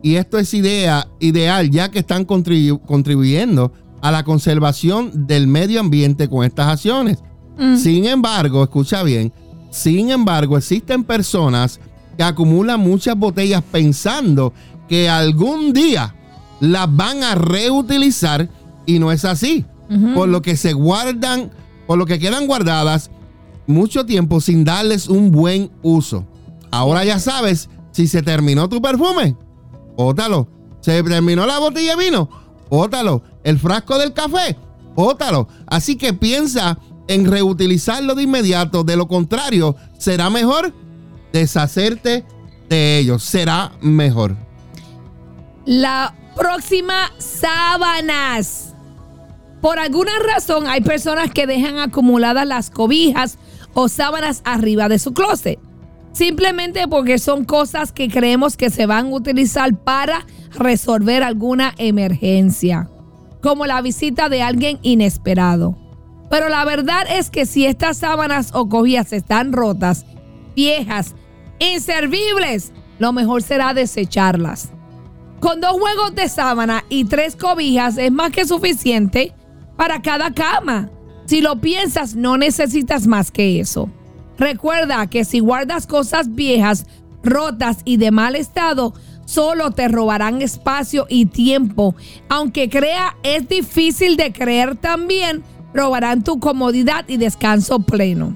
y 0.03 0.15
esto 0.15 0.37
es 0.37 0.53
idea, 0.53 1.07
ideal 1.19 1.69
ya 1.69 1.89
que 1.91 1.99
están 1.99 2.25
contribu- 2.25 2.81
contribuyendo 2.85 3.71
a 4.01 4.11
la 4.11 4.23
conservación 4.23 5.27
del 5.27 5.47
medio 5.47 5.79
ambiente 5.79 6.27
con 6.27 6.43
estas 6.45 6.67
acciones. 6.67 7.19
Sin 7.77 8.05
embargo, 8.05 8.63
escucha 8.63 9.03
bien, 9.03 9.31
sin 9.69 10.09
embargo 10.09 10.57
existen 10.57 11.03
personas 11.03 11.79
que 12.17 12.23
acumulan 12.23 12.79
muchas 12.79 13.15
botellas 13.15 13.61
pensando 13.71 14.53
que 14.89 15.07
algún 15.09 15.71
día 15.71 16.15
las 16.59 16.93
van 16.95 17.23
a 17.23 17.35
reutilizar 17.35 18.49
y 18.85 18.97
no 18.99 19.11
es 19.11 19.25
así. 19.25 19.65
Por 20.15 20.29
lo 20.29 20.41
que 20.41 20.55
se 20.57 20.73
guardan, 20.73 21.51
por 21.85 21.97
lo 21.97 22.05
que 22.05 22.17
quedan 22.17 22.47
guardadas 22.47 23.11
mucho 23.67 24.05
tiempo 24.05 24.39
sin 24.41 24.63
darles 24.63 25.07
un 25.07 25.31
buen 25.31 25.69
uso. 25.83 26.25
Ahora 26.71 27.03
ya 27.05 27.19
sabes, 27.19 27.69
si 27.91 28.07
se 28.07 28.21
terminó 28.23 28.69
tu 28.69 28.81
perfume, 28.81 29.35
ótalo. 29.95 30.47
Se 30.81 31.03
terminó 31.03 31.45
la 31.45 31.59
botella 31.59 31.95
de 31.95 32.03
vino, 32.03 32.29
ótalo. 32.69 33.21
El 33.43 33.59
frasco 33.59 33.97
del 33.97 34.13
café, 34.13 34.57
ótalo. 34.95 35.47
Así 35.67 35.95
que 35.95 36.13
piensa 36.13 36.77
en 37.07 37.29
reutilizarlo 37.29 38.15
de 38.15 38.23
inmediato. 38.23 38.83
De 38.83 38.95
lo 38.95 39.07
contrario, 39.07 39.75
será 39.97 40.29
mejor 40.29 40.73
deshacerte 41.33 42.25
de 42.69 42.97
ellos. 42.99 43.23
Será 43.23 43.73
mejor. 43.81 44.35
La 45.65 46.15
próxima, 46.35 47.11
sábanas. 47.17 48.73
Por 49.61 49.77
alguna 49.77 50.13
razón 50.33 50.67
hay 50.67 50.81
personas 50.81 51.31
que 51.31 51.45
dejan 51.45 51.77
acumuladas 51.77 52.47
las 52.47 52.71
cobijas 52.71 53.37
o 53.73 53.87
sábanas 53.87 54.41
arriba 54.43 54.89
de 54.89 54.97
su 54.97 55.13
closet. 55.13 55.59
Simplemente 56.13 56.87
porque 56.87 57.17
son 57.17 57.45
cosas 57.45 57.91
que 57.91 58.09
creemos 58.09 58.57
que 58.57 58.69
se 58.69 58.85
van 58.85 59.07
a 59.07 59.15
utilizar 59.15 59.75
para 59.83 60.25
resolver 60.53 61.23
alguna 61.23 61.73
emergencia, 61.77 62.89
como 63.41 63.65
la 63.65 63.81
visita 63.81 64.27
de 64.27 64.41
alguien 64.41 64.79
inesperado. 64.81 65.77
Pero 66.29 66.49
la 66.49 66.63
verdad 66.65 67.05
es 67.09 67.29
que 67.29 67.45
si 67.45 67.65
estas 67.65 67.97
sábanas 67.97 68.51
o 68.53 68.69
cobijas 68.69 69.13
están 69.13 69.53
rotas, 69.53 70.05
viejas, 70.55 71.15
inservibles, 71.59 72.73
lo 72.99 73.13
mejor 73.13 73.41
será 73.41 73.73
desecharlas. 73.73 74.71
Con 75.39 75.59
dos 75.59 75.71
juegos 75.71 76.13
de 76.13 76.29
sábana 76.29 76.85
y 76.87 77.05
tres 77.05 77.35
cobijas 77.35 77.97
es 77.97 78.11
más 78.11 78.31
que 78.31 78.45
suficiente 78.45 79.33
para 79.75 80.01
cada 80.01 80.33
cama. 80.33 80.89
Si 81.25 81.41
lo 81.41 81.59
piensas, 81.59 82.15
no 82.15 82.37
necesitas 82.37 83.07
más 83.07 83.31
que 83.31 83.59
eso. 83.59 83.89
Recuerda 84.41 85.05
que 85.05 85.23
si 85.23 85.37
guardas 85.39 85.85
cosas 85.85 86.33
viejas, 86.33 86.87
rotas 87.21 87.77
y 87.85 87.97
de 87.97 88.09
mal 88.09 88.35
estado, 88.35 88.91
solo 89.25 89.69
te 89.69 89.87
robarán 89.87 90.41
espacio 90.41 91.05
y 91.07 91.27
tiempo. 91.27 91.93
Aunque 92.27 92.67
crea 92.67 93.15
es 93.21 93.47
difícil 93.47 94.17
de 94.17 94.33
creer 94.33 94.75
también, 94.77 95.43
robarán 95.75 96.23
tu 96.23 96.39
comodidad 96.39 97.05
y 97.07 97.17
descanso 97.17 97.81
pleno. 97.81 98.35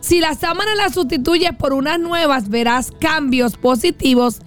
Si 0.00 0.20
las 0.20 0.40
sábanas 0.40 0.76
las 0.76 0.92
sustituyes 0.92 1.56
por 1.56 1.72
unas 1.72 1.98
nuevas, 1.98 2.50
verás 2.50 2.92
cambios 3.00 3.56
positivos 3.56 4.42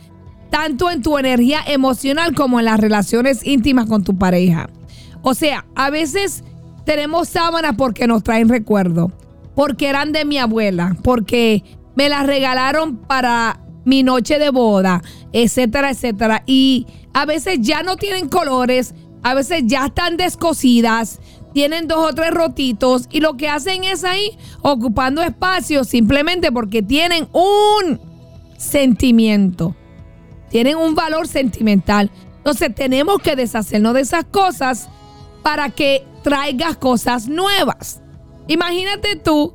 tanto 0.52 0.92
en 0.92 1.02
tu 1.02 1.18
energía 1.18 1.62
emocional 1.66 2.36
como 2.36 2.60
en 2.60 2.66
las 2.66 2.80
relaciones 2.80 3.44
íntimas 3.44 3.88
con 3.88 4.04
tu 4.04 4.20
pareja. 4.20 4.70
O 5.24 5.34
sea, 5.34 5.66
a 5.74 5.90
veces 5.90 6.44
tenemos 6.86 7.30
sábanas 7.30 7.74
porque 7.80 8.06
nos 8.06 8.22
traen 8.22 8.48
recuerdo, 8.48 9.12
porque 9.56 9.88
eran 9.88 10.12
de 10.12 10.26
mi 10.26 10.38
abuela, 10.38 10.96
porque 11.04 11.64
me 11.96 12.10
las 12.10 12.26
regalaron 12.26 12.98
para 12.98 13.60
mi 13.86 14.04
noche 14.04 14.40
de 14.40 14.50
boda, 14.50 15.02
etcétera, 15.32 15.92
etcétera. 15.92 16.44
Y 16.46 16.88
a 17.14 17.26
veces 17.26 17.60
ya 17.62 17.84
no 17.84 17.98
tienen 17.98 18.30
colores, 18.30 18.96
a 19.22 19.34
veces 19.34 19.64
ya 19.66 19.88
están 19.88 20.18
descosidas, 20.18 21.20
tienen 21.54 21.88
dos 21.88 22.10
o 22.10 22.14
tres 22.14 22.32
rotitos 22.32 23.08
y 23.12 23.20
lo 23.20 23.38
que 23.38 23.48
hacen 23.48 23.84
es 23.84 24.04
ahí 24.04 24.38
ocupando 24.62 25.22
espacio 25.22 25.84
simplemente 25.84 26.52
porque 26.52 26.82
tienen 26.82 27.28
un 27.32 28.02
sentimiento, 28.58 29.76
tienen 30.50 30.78
un 30.78 30.96
valor 30.96 31.28
sentimental. 31.28 32.10
Entonces 32.38 32.74
tenemos 32.76 33.20
que 33.20 33.36
deshacernos 33.36 33.94
de 33.94 34.02
esas 34.02 34.26
cosas 34.26 34.90
para 35.44 35.70
que 35.70 36.06
traigas 36.24 36.78
cosas 36.78 37.28
nuevas. 37.28 38.03
Imagínate 38.48 39.16
tú 39.16 39.54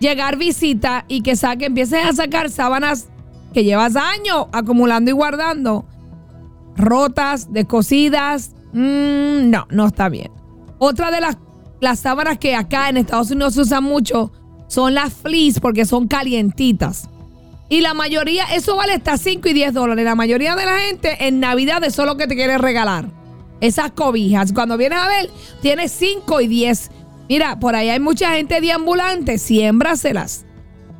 llegar 0.00 0.36
visita 0.36 1.04
y 1.08 1.22
que 1.22 1.36
saque, 1.36 1.66
empieces 1.66 2.04
a 2.04 2.12
sacar 2.12 2.50
sábanas 2.50 3.08
que 3.52 3.64
llevas 3.64 3.96
años 3.96 4.46
acumulando 4.52 5.10
y 5.10 5.14
guardando, 5.14 5.86
rotas, 6.76 7.52
descosidas, 7.52 8.50
mm, 8.72 9.50
no, 9.50 9.66
no 9.70 9.86
está 9.86 10.08
bien. 10.08 10.30
Otra 10.78 11.10
de 11.10 11.20
las, 11.20 11.38
las 11.80 12.00
sábanas 12.00 12.38
que 12.38 12.54
acá 12.54 12.88
en 12.88 12.98
Estados 12.98 13.30
Unidos 13.30 13.54
se 13.54 13.62
usan 13.62 13.84
mucho 13.84 14.32
son 14.68 14.94
las 14.94 15.12
fleece 15.12 15.60
porque 15.60 15.84
son 15.84 16.08
calientitas. 16.08 17.08
Y 17.68 17.80
la 17.80 17.94
mayoría, 17.94 18.44
eso 18.54 18.76
vale 18.76 18.92
hasta 18.94 19.16
5 19.18 19.48
y 19.48 19.52
10 19.52 19.74
dólares. 19.74 20.04
La 20.04 20.14
mayoría 20.14 20.54
de 20.54 20.64
la 20.64 20.78
gente 20.78 21.26
en 21.26 21.40
Navidad 21.40 21.82
eso 21.82 22.02
es 22.02 22.08
lo 22.08 22.16
que 22.16 22.26
te 22.26 22.36
quiere 22.36 22.58
regalar. 22.58 23.06
Esas 23.60 23.90
cobijas. 23.92 24.52
Cuando 24.52 24.76
vienes 24.76 24.98
a 24.98 25.08
ver, 25.08 25.30
tiene 25.62 25.88
5 25.88 26.40
y 26.42 26.46
10. 26.46 26.90
Mira, 27.28 27.58
por 27.58 27.74
ahí 27.74 27.88
hay 27.88 28.00
mucha 28.00 28.30
gente 28.32 28.60
deambulante, 28.60 29.38
siémbraselas. 29.38 30.46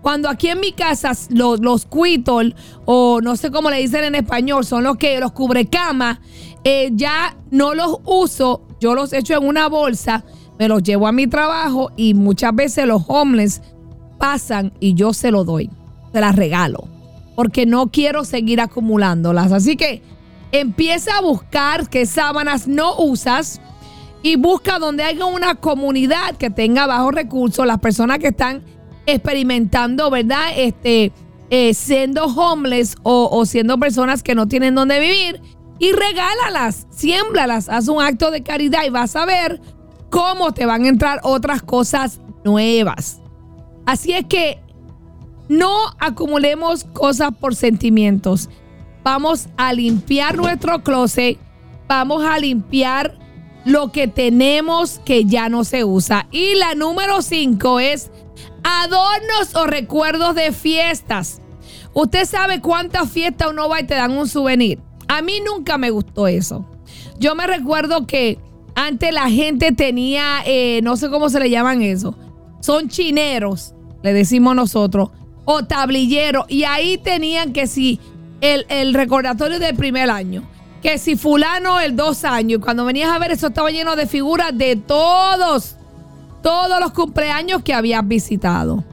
Cuando 0.03 0.29
aquí 0.29 0.49
en 0.49 0.61
mi 0.61 0.73
casa 0.73 1.13
los, 1.31 1.61
los 1.61 1.89
o 2.85 3.21
no 3.21 3.37
sé 3.37 3.51
cómo 3.51 3.71
le 3.71 3.79
dicen 3.79 4.05
en 4.05 4.15
español, 4.15 4.65
son 4.65 4.85
los 4.85 4.97
que 4.97 5.19
los 5.19 5.33
cubre 5.33 5.67
cama, 5.67 6.21
eh, 6.63 6.91
ya 6.93 7.37
no 7.51 7.75
los 7.75 7.99
uso, 8.05 8.63
yo 8.81 8.95
los 8.95 9.13
echo 9.13 9.35
en 9.35 9.47
una 9.47 9.69
bolsa, 9.69 10.25
me 10.59 10.69
los 10.69 10.83
llevo 10.83 11.07
a 11.07 11.13
mi 11.13 11.27
trabajo 11.27 11.91
y 11.97 12.15
muchas 12.15 12.55
veces 12.55 12.87
los 12.87 13.03
homeless 13.09 13.63
pasan 14.19 14.73
y 14.81 14.95
yo 14.95 15.13
se 15.13 15.31
los 15.31 15.45
doy, 15.45 15.71
se 16.13 16.21
las 16.21 16.37
regalo, 16.37 16.89
porque 17.35 17.67
no 17.67 17.91
quiero 17.91 18.25
seguir 18.25 18.61
acumulándolas. 18.61 19.51
Así 19.51 19.77
que 19.77 20.03
empieza 20.53 21.19
a 21.19 21.23
buscar 21.23 21.89
qué 21.89 22.07
sábanas 22.07 22.69
no 22.69 22.97
usas 22.97 23.61
y 24.27 24.35
busca 24.35 24.81
donde 24.81 25.05
haya 25.05 25.25
una 25.25 25.55
comunidad 25.55 26.35
que 26.37 26.51
tenga 26.51 26.89
bajos 26.89 27.15
recursos, 27.15 27.65
las 27.65 27.79
personas 27.79 28.19
que 28.19 28.27
están 28.27 28.65
experimentando, 29.07 30.11
¿verdad? 30.11 30.49
Este, 30.57 31.13
eh, 31.49 31.75
siendo 31.75 32.25
homeless 32.25 32.97
o, 33.05 33.47
siendo 33.47 33.79
personas 33.79 34.25
que 34.25 34.35
no 34.35 34.49
tienen 34.49 34.75
dónde 34.75 34.99
vivir. 34.99 35.41
Y 35.79 35.93
regálalas, 35.93 36.89
siémbralas, 36.91 37.69
haz 37.69 37.87
un 37.87 38.03
acto 38.03 38.33
de 38.33 38.43
caridad 38.43 38.81
y 38.85 38.91
vas 38.91 39.15
a 39.15 39.27
ver 39.27 39.61
cómo 40.11 40.53
te 40.53 40.67
van 40.67 40.87
a 40.87 40.89
entrar 40.89 41.21
otras 41.23 41.63
cosas 41.63 42.21
nuevas. 42.45 43.21
Así 43.85 44.11
es 44.11 44.27
que 44.27 44.59
no 45.49 45.73
acumulemos 46.01 46.83
cosas 46.83 47.31
por 47.33 47.55
sentimientos. 47.55 48.49
Vamos 49.05 49.47
a 49.57 49.73
limpiar 49.73 50.37
nuestro 50.37 50.83
closet. 50.83 51.39
Vamos 51.87 52.25
a 52.25 52.41
limpiar 52.41 53.25
lo 53.67 53.91
que 53.91 54.07
tenemos 54.07 55.01
que 55.05 55.25
ya 55.25 55.49
no 55.49 55.65
se 55.65 55.85
usa. 55.85 56.29
Y 56.31 56.55
la 56.55 56.75
número 56.75 57.21
5 57.21 57.81
es 57.81 58.11
adornos 58.63 59.55
o 59.57 59.67
recuerdos 59.67 60.37
de 60.37 60.53
fiestas. 60.53 61.43
Usted 61.93 62.27
sabe 62.27 62.61
cuántas 62.61 63.11
fiestas 63.11 63.51
uno 63.51 63.69
va 63.69 63.81
y 63.81 63.87
te 63.87 63.95
dan 63.95 64.13
un 64.13 64.29
souvenir. 64.29 64.79
A 65.09 65.21
mí 65.21 65.41
nunca 65.45 65.79
me 65.79 65.91
gustó 65.91 66.29
eso. 66.29 66.65
Yo 67.19 67.35
me 67.35 67.47
recuerdo 67.47 68.07
que 68.07 68.39
antes 68.77 69.13
la 69.13 69.29
gente 69.31 69.73
tenía, 69.73 70.43
eh, 70.47 70.81
no 70.83 70.97
sé 70.97 71.11
cómo 71.11 71.29
se 71.29 71.41
le 71.41 71.51
llaman 71.51 71.83
eso, 71.83 72.15
son 72.61 72.89
chineros, 72.89 73.75
le 74.03 74.13
decimos 74.13 74.55
nosotros, 74.55 75.11
o 75.45 75.65
tablilleros, 75.65 76.45
y 76.49 76.65
ahí 76.65 76.99
tenían 76.99 77.53
que 77.53 77.67
si 77.67 77.99
el, 78.41 78.67
el 78.69 78.95
recordatorio 78.95 79.59
del 79.59 79.75
primer 79.75 80.11
año, 80.11 80.43
que 80.87 80.99
si 80.99 81.17
fulano 81.17 81.81
el 81.81 81.97
dos 81.97 82.25
años, 82.25 82.61
cuando 82.63 82.85
venías 82.85 83.11
a 83.11 83.19
ver 83.19 83.33
eso 83.33 83.49
estaba 83.49 83.73
lleno 83.73 83.97
de 83.97 84.07
figuras 84.07 84.57
de 84.57 84.77
todos 84.77 85.75
todos 86.45 86.79
los 86.79 86.93
cumpleaños 86.93 87.63
que 87.65 87.75
habías 87.75 88.07
visitado. 88.07 88.85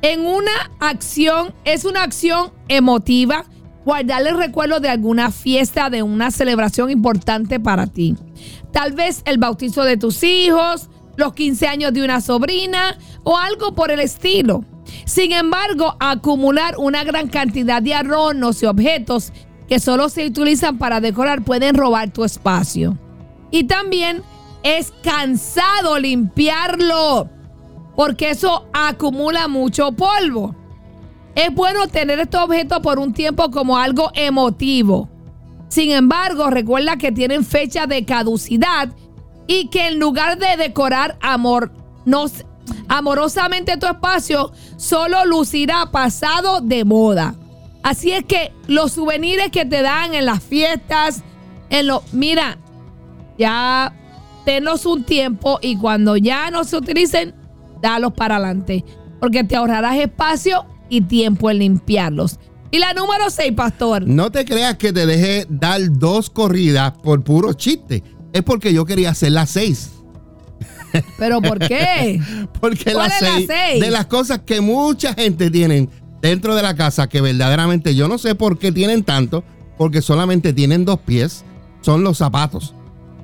En 0.00 0.24
una 0.24 0.70
acción, 0.80 1.52
es 1.66 1.84
una 1.84 2.04
acción 2.04 2.52
emotiva, 2.68 3.44
guardarle 3.84 4.32
recuerdo 4.32 4.80
de 4.80 4.88
alguna 4.88 5.30
fiesta, 5.30 5.90
de 5.90 6.02
una 6.02 6.30
celebración 6.30 6.88
importante 6.88 7.60
para 7.60 7.86
ti. 7.86 8.16
Tal 8.72 8.92
vez 8.92 9.20
el 9.26 9.36
bautizo 9.36 9.84
de 9.84 9.98
tus 9.98 10.22
hijos, 10.22 10.88
los 11.16 11.34
15 11.34 11.68
años 11.68 11.92
de 11.92 12.02
una 12.02 12.22
sobrina 12.22 12.96
o 13.24 13.36
algo 13.36 13.74
por 13.74 13.90
el 13.90 14.00
estilo. 14.00 14.64
Sin 15.04 15.32
embargo, 15.32 15.96
acumular 16.00 16.76
una 16.78 17.04
gran 17.04 17.28
cantidad 17.28 17.82
de 17.82 17.92
adornos 17.92 18.62
y 18.62 18.66
objetos 18.66 19.34
que 19.68 19.80
solo 19.80 20.08
se 20.08 20.26
utilizan 20.26 20.78
para 20.78 21.00
decorar 21.00 21.42
pueden 21.42 21.74
robar 21.74 22.10
tu 22.10 22.24
espacio. 22.24 22.96
Y 23.50 23.64
también 23.64 24.22
es 24.62 24.92
cansado 25.02 25.98
limpiarlo 25.98 27.28
porque 27.96 28.30
eso 28.30 28.66
acumula 28.72 29.48
mucho 29.48 29.92
polvo. 29.92 30.54
Es 31.34 31.52
bueno 31.54 31.86
tener 31.88 32.18
estos 32.20 32.44
objetos 32.44 32.80
por 32.80 32.98
un 32.98 33.12
tiempo 33.12 33.50
como 33.50 33.78
algo 33.78 34.10
emotivo. 34.14 35.08
Sin 35.68 35.90
embargo, 35.90 36.50
recuerda 36.50 36.96
que 36.96 37.12
tienen 37.12 37.44
fecha 37.44 37.86
de 37.86 38.04
caducidad 38.04 38.90
y 39.46 39.68
que 39.68 39.88
en 39.88 39.98
lugar 39.98 40.38
de 40.38 40.56
decorar 40.56 41.18
amor, 41.20 41.72
amorosamente 42.88 43.76
tu 43.76 43.86
espacio, 43.86 44.52
solo 44.76 45.24
lucirá 45.24 45.90
pasado 45.90 46.60
de 46.60 46.84
moda. 46.84 47.34
Así 47.86 48.10
es 48.10 48.24
que 48.24 48.50
los 48.66 48.94
souvenirs 48.94 49.48
que 49.52 49.64
te 49.64 49.80
dan 49.80 50.12
en 50.12 50.26
las 50.26 50.42
fiestas, 50.42 51.22
en 51.70 51.86
lo, 51.86 52.02
mira, 52.10 52.58
ya 53.38 53.94
tenlos 54.44 54.86
un 54.86 55.04
tiempo 55.04 55.60
y 55.62 55.76
cuando 55.76 56.16
ya 56.16 56.50
no 56.50 56.64
se 56.64 56.78
utilicen, 56.78 57.32
dalos 57.80 58.12
para 58.14 58.38
adelante. 58.38 58.84
Porque 59.20 59.44
te 59.44 59.54
ahorrarás 59.54 59.98
espacio 59.98 60.66
y 60.88 61.02
tiempo 61.02 61.48
en 61.48 61.58
limpiarlos. 61.60 62.40
Y 62.72 62.80
la 62.80 62.92
número 62.92 63.30
6, 63.30 63.52
pastor. 63.52 64.04
No 64.04 64.32
te 64.32 64.44
creas 64.44 64.76
que 64.78 64.92
te 64.92 65.06
dejé 65.06 65.46
dar 65.48 65.80
dos 65.92 66.28
corridas 66.28 66.90
por 66.90 67.22
puro 67.22 67.52
chiste. 67.52 68.02
Es 68.32 68.42
porque 68.42 68.72
yo 68.72 68.84
quería 68.84 69.10
hacer 69.10 69.30
las 69.30 69.50
seis. 69.50 69.92
¿Pero 71.18 71.40
por 71.40 71.60
qué? 71.60 72.20
porque 72.60 72.92
las 72.94 73.12
seis, 73.16 73.46
de 73.46 73.90
las 73.92 74.06
cosas 74.06 74.40
que 74.40 74.60
mucha 74.60 75.14
gente 75.14 75.52
tiene 75.52 75.88
dentro 76.28 76.54
de 76.54 76.62
la 76.62 76.74
casa, 76.74 77.08
que 77.08 77.20
verdaderamente 77.20 77.94
yo 77.94 78.08
no 78.08 78.18
sé 78.18 78.34
por 78.34 78.58
qué 78.58 78.72
tienen 78.72 79.04
tanto, 79.04 79.44
porque 79.78 80.02
solamente 80.02 80.52
tienen 80.52 80.84
dos 80.84 81.00
pies, 81.00 81.44
son 81.80 82.02
los 82.02 82.18
zapatos 82.18 82.74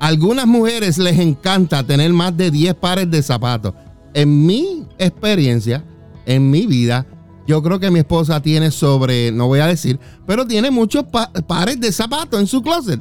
algunas 0.02 0.48
mujeres 0.48 0.98
les 0.98 1.16
encanta 1.20 1.86
tener 1.86 2.12
más 2.12 2.36
de 2.36 2.50
10 2.50 2.74
pares 2.74 3.08
de 3.08 3.22
zapatos. 3.22 3.72
En 4.14 4.44
mi 4.44 4.84
experiencia, 4.98 5.84
en 6.26 6.50
mi 6.50 6.66
vida, 6.66 7.06
yo 7.46 7.62
creo 7.62 7.78
que 7.78 7.92
mi 7.92 8.00
esposa 8.00 8.42
tiene 8.42 8.72
sobre, 8.72 9.30
no 9.30 9.46
voy 9.46 9.60
a 9.60 9.68
decir, 9.68 10.00
pero 10.26 10.44
tiene 10.44 10.72
muchos 10.72 11.04
pares 11.46 11.80
de 11.80 11.92
zapatos 11.92 12.40
en 12.40 12.48
su 12.48 12.62
closet. 12.62 13.00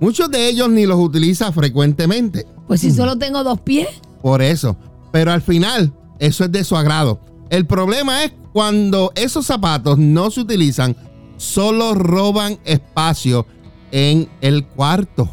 Muchos 0.00 0.28
de 0.28 0.48
ellos 0.48 0.68
ni 0.70 0.86
los 0.86 0.98
utiliza 0.98 1.52
frecuentemente. 1.52 2.48
Pues 2.66 2.80
si 2.80 2.90
solo 2.90 3.16
tengo 3.16 3.44
dos 3.44 3.60
pies. 3.60 3.86
Por 4.20 4.42
eso. 4.42 4.76
Pero 5.12 5.30
al 5.30 5.40
final, 5.40 5.94
eso 6.18 6.42
es 6.42 6.50
de 6.50 6.64
su 6.64 6.76
agrado. 6.76 7.20
El 7.54 7.66
problema 7.66 8.24
es 8.24 8.32
cuando 8.52 9.12
esos 9.14 9.46
zapatos 9.46 9.96
no 9.96 10.28
se 10.32 10.40
utilizan, 10.40 10.96
solo 11.36 11.94
roban 11.94 12.58
espacio 12.64 13.46
en 13.92 14.28
el 14.40 14.66
cuarto. 14.66 15.28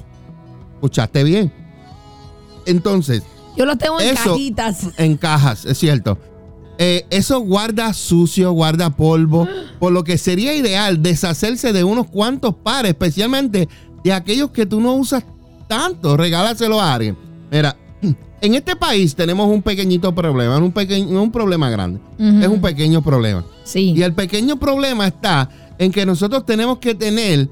¿Escuchaste 0.75 1.23
bien? 1.23 1.51
Entonces, 2.67 3.23
Yo 3.57 3.65
los 3.65 3.79
tengo 3.79 3.99
en 3.99 4.09
Eso- 4.15 4.33
cajitas. 4.33 4.87
En 4.99 5.17
cajas, 5.17 5.65
es 5.65 5.79
cierto. 5.79 6.19
Eh, 6.77 7.07
eso 7.09 7.39
guarda 7.39 7.91
sucio, 7.91 8.51
guarda 8.51 8.91
polvo, 8.91 9.47
por 9.79 9.91
lo 9.91 10.03
que 10.03 10.19
sería 10.19 10.53
ideal 10.53 11.01
deshacerse 11.01 11.73
de 11.73 11.83
unos 11.83 12.07
cuantos 12.07 12.53
pares, 12.53 12.91
especialmente 12.91 13.67
de 14.03 14.13
aquellos 14.13 14.51
que 14.51 14.67
tú 14.67 14.79
no 14.79 14.93
usas 14.93 15.23
tanto, 15.67 16.15
regálaselo 16.17 16.79
a 16.79 16.93
alguien. 16.93 17.17
Mira, 17.51 17.75
en 18.41 18.55
este 18.55 18.75
país 18.75 19.15
tenemos 19.15 19.47
un 19.47 19.61
pequeñito 19.61 20.13
problema, 20.13 20.59
no 20.59 20.65
un, 20.65 20.73
no 21.13 21.23
un 21.23 21.31
problema 21.31 21.69
grande, 21.69 21.99
es 22.17 22.47
un 22.47 22.59
pequeño 22.61 23.01
problema. 23.01 23.45
Sí. 23.63 23.93
Y 23.95 24.01
el 24.01 24.13
pequeño 24.13 24.57
problema 24.57 25.07
está 25.07 25.49
en 25.77 25.91
que 25.91 26.05
nosotros 26.05 26.45
tenemos 26.45 26.79
que 26.79 26.95
tener 26.95 27.49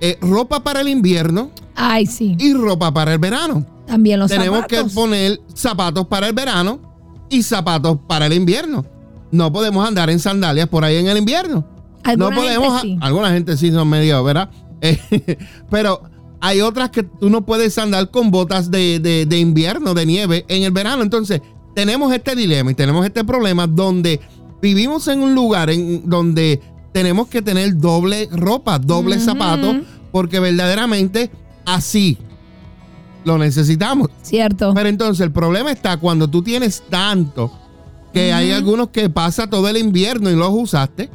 eh, 0.00 0.18
ropa 0.22 0.62
para 0.62 0.80
el 0.80 0.88
invierno 0.88 1.50
Ay, 1.74 2.06
sí. 2.06 2.36
y 2.38 2.54
ropa 2.54 2.92
para 2.92 3.12
el 3.12 3.18
verano. 3.18 3.66
También 3.86 4.18
los 4.18 4.30
tenemos 4.30 4.60
zapatos. 4.60 4.84
que 4.88 4.94
poner 4.94 5.40
zapatos 5.54 6.06
para 6.06 6.28
el 6.28 6.32
verano 6.32 6.80
y 7.28 7.42
zapatos 7.42 7.98
para 8.06 8.26
el 8.26 8.32
invierno. 8.32 8.84
No 9.30 9.52
podemos 9.52 9.86
andar 9.86 10.10
en 10.10 10.18
sandalias 10.18 10.68
por 10.68 10.84
ahí 10.84 10.96
en 10.96 11.06
el 11.06 11.18
invierno. 11.18 11.66
Alguna 12.02 12.30
no 12.30 12.36
podemos. 12.36 12.80
gente 12.80 12.94
sí. 12.94 12.98
Alguna 13.02 13.30
gente 13.30 13.56
sí 13.56 13.70
son 13.70 13.88
medio, 13.88 14.22
¿verdad? 14.24 14.50
Eh, 14.82 14.98
pero 15.68 16.00
hay 16.40 16.60
otras 16.60 16.90
que 16.90 17.02
tú 17.02 17.28
no 17.30 17.44
puedes 17.44 17.76
andar 17.78 18.10
con 18.10 18.30
botas 18.30 18.70
de, 18.70 18.98
de- 19.00 19.26
de 19.26 19.38
invierno, 19.38 19.94
de 19.94 20.06
nieve 20.06 20.44
en 20.48 20.62
el 20.62 20.70
verano. 20.72 21.02
Entonces, 21.02 21.42
tenemos 21.74 22.12
este 22.12 22.34
dilema 22.34 22.70
y 22.70 22.74
tenemos 22.74 23.04
este 23.04 23.24
problema 23.24 23.66
donde 23.66 24.20
vivimos 24.62 25.06
en 25.08 25.20
un 25.22 25.34
lugar 25.34 25.70
en 25.70 26.08
donde 26.08 26.60
tenemos 26.92 27.28
que 27.28 27.42
tener 27.42 27.76
doble 27.78 28.28
ropa, 28.32 28.78
doble 28.78 29.16
Ujú. 29.16 29.24
zapato, 29.24 29.80
porque 30.12 30.40
verdaderamente 30.40 31.30
así 31.64 32.18
lo 33.24 33.38
necesitamos. 33.38 34.08
Cierto. 34.22 34.72
Pero 34.74 34.88
entonces 34.88 35.20
el 35.24 35.32
problema 35.32 35.70
está 35.70 35.96
cuando 35.98 36.28
tú 36.28 36.42
tienes 36.42 36.82
tanto 36.88 37.52
que 38.12 38.32
hay 38.32 38.50
algunos 38.50 38.88
que 38.88 39.08
pasa 39.10 39.48
todo 39.48 39.68
el 39.68 39.76
invierno 39.76 40.30
y 40.30 40.34
los 40.36 40.48
usaste, 40.52 41.10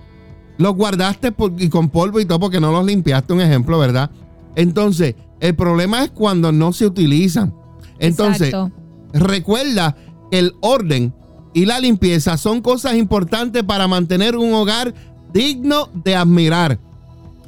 los 0.57 0.75
guardaste 0.75 1.31
por- 1.33 1.53
y 1.61 1.67
con 1.67 1.89
polvo 1.89 2.19
y 2.19 2.25
todo 2.25 2.39
porque 2.39 2.59
no 2.61 2.71
los 2.71 2.85
limpiaste, 2.85 3.33
un 3.33 3.41
ejemplo, 3.41 3.77
¿verdad? 3.79 4.09
Entonces, 4.55 5.15
el 5.39 5.55
problema 5.55 6.03
es 6.03 6.11
cuando 6.11 6.51
no 6.51 6.73
se 6.73 6.85
utilizan. 6.85 7.53
Entonces, 7.99 8.49
Exacto. 8.49 8.71
recuerda 9.13 9.95
que 10.31 10.39
el 10.39 10.53
orden 10.61 11.13
y 11.53 11.65
la 11.65 11.79
limpieza 11.79 12.37
son 12.37 12.61
cosas 12.61 12.95
importantes 12.95 13.63
para 13.63 13.87
mantener 13.87 14.35
un 14.35 14.53
hogar 14.53 14.93
digno 15.31 15.89
de 15.93 16.15
admirar. 16.15 16.79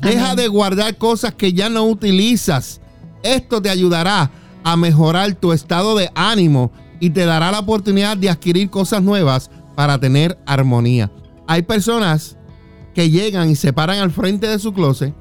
Deja 0.01 0.35
de 0.35 0.47
guardar 0.47 0.97
cosas 0.97 1.33
que 1.33 1.53
ya 1.53 1.69
no 1.69 1.85
utilizas. 1.85 2.81
Esto 3.23 3.61
te 3.61 3.69
ayudará 3.69 4.31
a 4.63 4.77
mejorar 4.77 5.33
tu 5.35 5.53
estado 5.53 5.97
de 5.97 6.09
ánimo 6.13 6.71
y 6.99 7.09
te 7.09 7.25
dará 7.25 7.51
la 7.51 7.59
oportunidad 7.59 8.15
de 8.17 8.29
adquirir 8.29 8.69
cosas 8.69 9.01
nuevas 9.01 9.49
para 9.75 9.99
tener 9.99 10.37
armonía. 10.45 11.11
Hay 11.47 11.63
personas 11.63 12.37
que 12.93 13.09
llegan 13.09 13.49
y 13.49 13.55
se 13.55 13.73
paran 13.73 13.99
al 13.99 14.11
frente 14.11 14.47
de 14.47 14.59
su 14.59 14.73
closet 14.73 15.13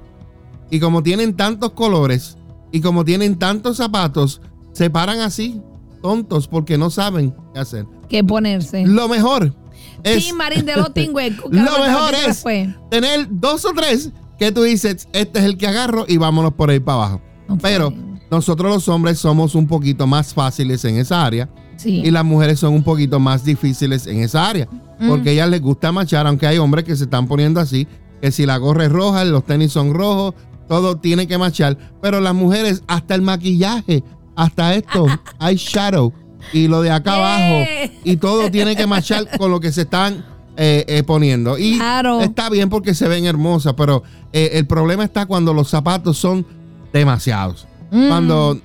y 0.71 0.81
como 0.81 1.03
tienen 1.03 1.35
tantos 1.35 1.73
colores 1.73 2.37
y 2.73 2.81
como 2.81 3.05
tienen 3.05 3.39
tantos 3.39 3.77
zapatos, 3.77 4.41
se 4.73 4.91
paran 4.91 5.21
así, 5.21 5.61
tontos, 6.03 6.49
porque 6.49 6.77
no 6.79 6.91
saben 6.91 7.35
qué 7.55 7.61
hacer. 7.61 7.87
Que 8.09 8.23
ponerse. 8.23 8.87
Lo 8.87 9.09
mejor 9.09 9.55
es... 10.03 10.25
Sí, 10.25 10.33
Marín 10.33 10.67
de 10.67 10.77
los. 10.77 10.89
Lo 11.51 11.83
mejor 11.83 12.15
es 12.29 12.45
tener 12.91 13.27
dos 13.31 13.65
o 13.65 13.73
tres 13.75 14.11
que 14.39 14.53
tú 14.53 14.63
dices, 14.63 15.09
este 15.13 15.39
es 15.39 15.45
el 15.45 15.57
que 15.57 15.67
agarro 15.67 16.05
y 16.07 16.19
vámonos 16.19 16.53
por 16.55 16.71
ahí 16.71 16.81
para 16.81 16.99
abajo. 16.99 17.21
Pero 17.63 17.93
nosotros 18.31 18.73
los 18.73 18.89
hombres 18.89 19.19
somos 19.19 19.55
un 19.55 19.67
poquito 19.67 20.07
más 20.07 20.35
fáciles 20.35 20.85
en 20.85 20.99
esa 20.99 21.25
área 21.25 21.49
Sí. 21.77 22.03
y 22.05 22.11
las 22.11 22.25
mujeres 22.25 22.59
son 22.59 22.73
un 22.73 22.83
poquito 22.83 23.21
más 23.21 23.45
difíciles 23.45 24.07
en 24.07 24.21
esa 24.21 24.49
área. 24.49 24.69
Porque 25.09 25.31
a 25.31 25.33
ellas 25.33 25.51
les 25.51 25.61
gusta 25.61 25.93
machar, 25.93 26.27
aunque 26.27 26.47
hay 26.47 26.57
hombres 26.59 26.85
que 26.85 26.97
se 26.97 27.05
están 27.05 27.27
poniendo 27.29 27.61
así, 27.61 27.87
que 28.23 28.33
si 28.33 28.47
la 28.47 28.57
gorra 28.57 28.87
es 28.87 28.93
roja, 28.93 29.25
los 29.25 29.45
tenis 29.45 29.73
son 29.73 29.93
rojos, 29.93 30.35
todo 30.69 30.97
tiene 30.97 31.27
que 31.27 31.39
machar. 31.39 31.77
Pero 32.01 32.21
las 32.21 32.35
mujeres, 32.35 32.83
hasta 32.87 33.15
el 33.15 33.23
maquillaje, 33.23 34.03
hasta 34.35 34.75
esto, 34.75 35.07
eyeshadow 35.41 36.13
y 36.53 36.69
lo 36.69 36.83
de 36.83 36.91
acá 36.91 37.15
abajo, 37.15 37.69
y 38.05 38.17
todo 38.17 38.51
tiene 38.51 38.77
que 38.77 38.87
machar 38.87 39.27
con 39.37 39.51
lo 39.51 39.59
que 39.59 39.73
se 39.73 39.83
están 39.83 40.25
eh, 40.57 40.85
eh, 40.87 41.03
poniendo. 41.03 41.59
Y 41.59 41.77
Claro. 41.77 42.21
está 42.21 42.49
bien 42.51 42.69
porque 42.69 42.95
se 42.95 43.09
ven 43.09 43.27
hermosas, 43.27 43.75
pero 43.77 44.03
eh, 44.33 44.51
el 44.55 44.67
problema 44.67 45.05
está 45.05 45.27
cuando 45.27 45.53
los 45.53 45.69
zapatos 45.69 46.17
son 46.19 46.47
demasiados. 46.93 47.67
Mm. 47.91 48.09
Cuando 48.09 48.59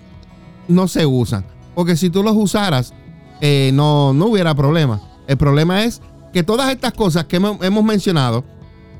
no 0.67 0.87
se 0.87 1.05
usan. 1.05 1.45
Porque 1.73 1.95
si 1.97 2.09
tú 2.09 2.23
los 2.23 2.35
usaras, 2.35 2.93
eh, 3.41 3.71
no, 3.73 4.13
no 4.13 4.27
hubiera 4.27 4.53
problema. 4.55 5.01
El 5.27 5.37
problema 5.37 5.83
es 5.83 6.01
que 6.33 6.43
todas 6.43 6.71
estas 6.71 6.93
cosas 6.93 7.25
que 7.25 7.37
hemos 7.37 7.83
mencionado, 7.83 8.43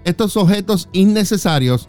estos 0.03 0.35
objetos 0.37 0.89
innecesarios 0.91 1.87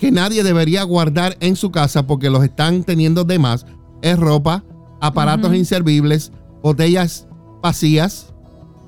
que 0.00 0.10
nadie 0.10 0.42
debería 0.42 0.82
guardar 0.82 1.36
en 1.40 1.54
su 1.56 1.70
casa 1.70 2.06
porque 2.06 2.30
los 2.30 2.42
están 2.42 2.82
teniendo 2.84 3.22
de 3.24 3.38
más, 3.38 3.66
es 4.02 4.18
ropa, 4.18 4.64
aparatos 5.00 5.54
inservibles, 5.54 6.32
botellas 6.62 7.26
vacías, 7.62 8.32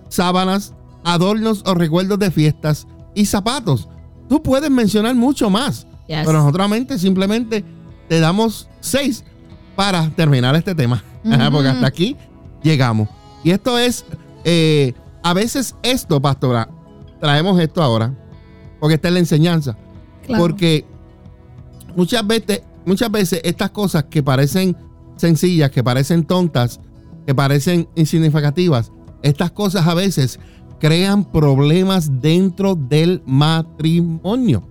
sábanas, 0.08 0.74
adornos 1.04 1.62
o 1.66 1.74
recuerdos 1.74 2.18
de 2.18 2.30
fiestas 2.30 2.86
y 3.14 3.26
zapatos. 3.26 3.88
Tú 4.28 4.42
puedes 4.42 4.70
mencionar 4.70 5.14
mucho 5.14 5.50
más. 5.50 5.86
Yes. 6.06 6.20
Pero 6.24 6.32
nosotros 6.38 6.68
mente- 6.68 6.98
simplemente 6.98 7.64
te 8.08 8.18
damos 8.20 8.68
seis 8.80 9.24
para 9.76 10.08
terminar 10.10 10.54
este 10.56 10.74
tema. 10.74 11.02
Porque 11.52 11.68
hasta 11.68 11.86
aquí 11.86 12.16
llegamos. 12.62 13.08
Y 13.44 13.50
esto 13.50 13.78
es, 13.78 14.04
eh, 14.44 14.94
a 15.22 15.34
veces 15.34 15.74
esto, 15.82 16.20
pastora, 16.20 16.68
traemos 17.20 17.60
esto 17.60 17.82
ahora, 17.82 18.14
porque 18.80 18.94
esta 18.94 19.08
es 19.08 19.14
la 19.14 19.20
enseñanza. 19.20 19.76
Claro. 20.26 20.42
Porque 20.42 20.84
muchas 21.96 22.26
veces, 22.26 22.62
muchas 22.84 23.10
veces 23.10 23.40
estas 23.44 23.70
cosas 23.70 24.04
que 24.04 24.22
parecen 24.22 24.76
sencillas, 25.16 25.70
que 25.70 25.82
parecen 25.84 26.24
tontas, 26.24 26.80
que 27.26 27.34
parecen 27.34 27.88
insignificativas, 27.94 28.90
estas 29.22 29.50
cosas 29.52 29.86
a 29.86 29.94
veces 29.94 30.38
crean 30.80 31.24
problemas 31.24 32.20
dentro 32.20 32.74
del 32.74 33.22
matrimonio. 33.24 34.64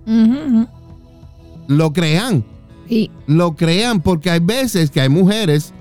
Lo 1.68 1.92
crean 1.92 2.44
Sí. 2.88 3.10
lo 3.26 3.54
crean 3.56 4.02
porque 4.02 4.28
hay 4.28 4.40
veces 4.40 4.90
que 4.90 5.00
hay 5.00 5.08
mujeres 5.08 5.72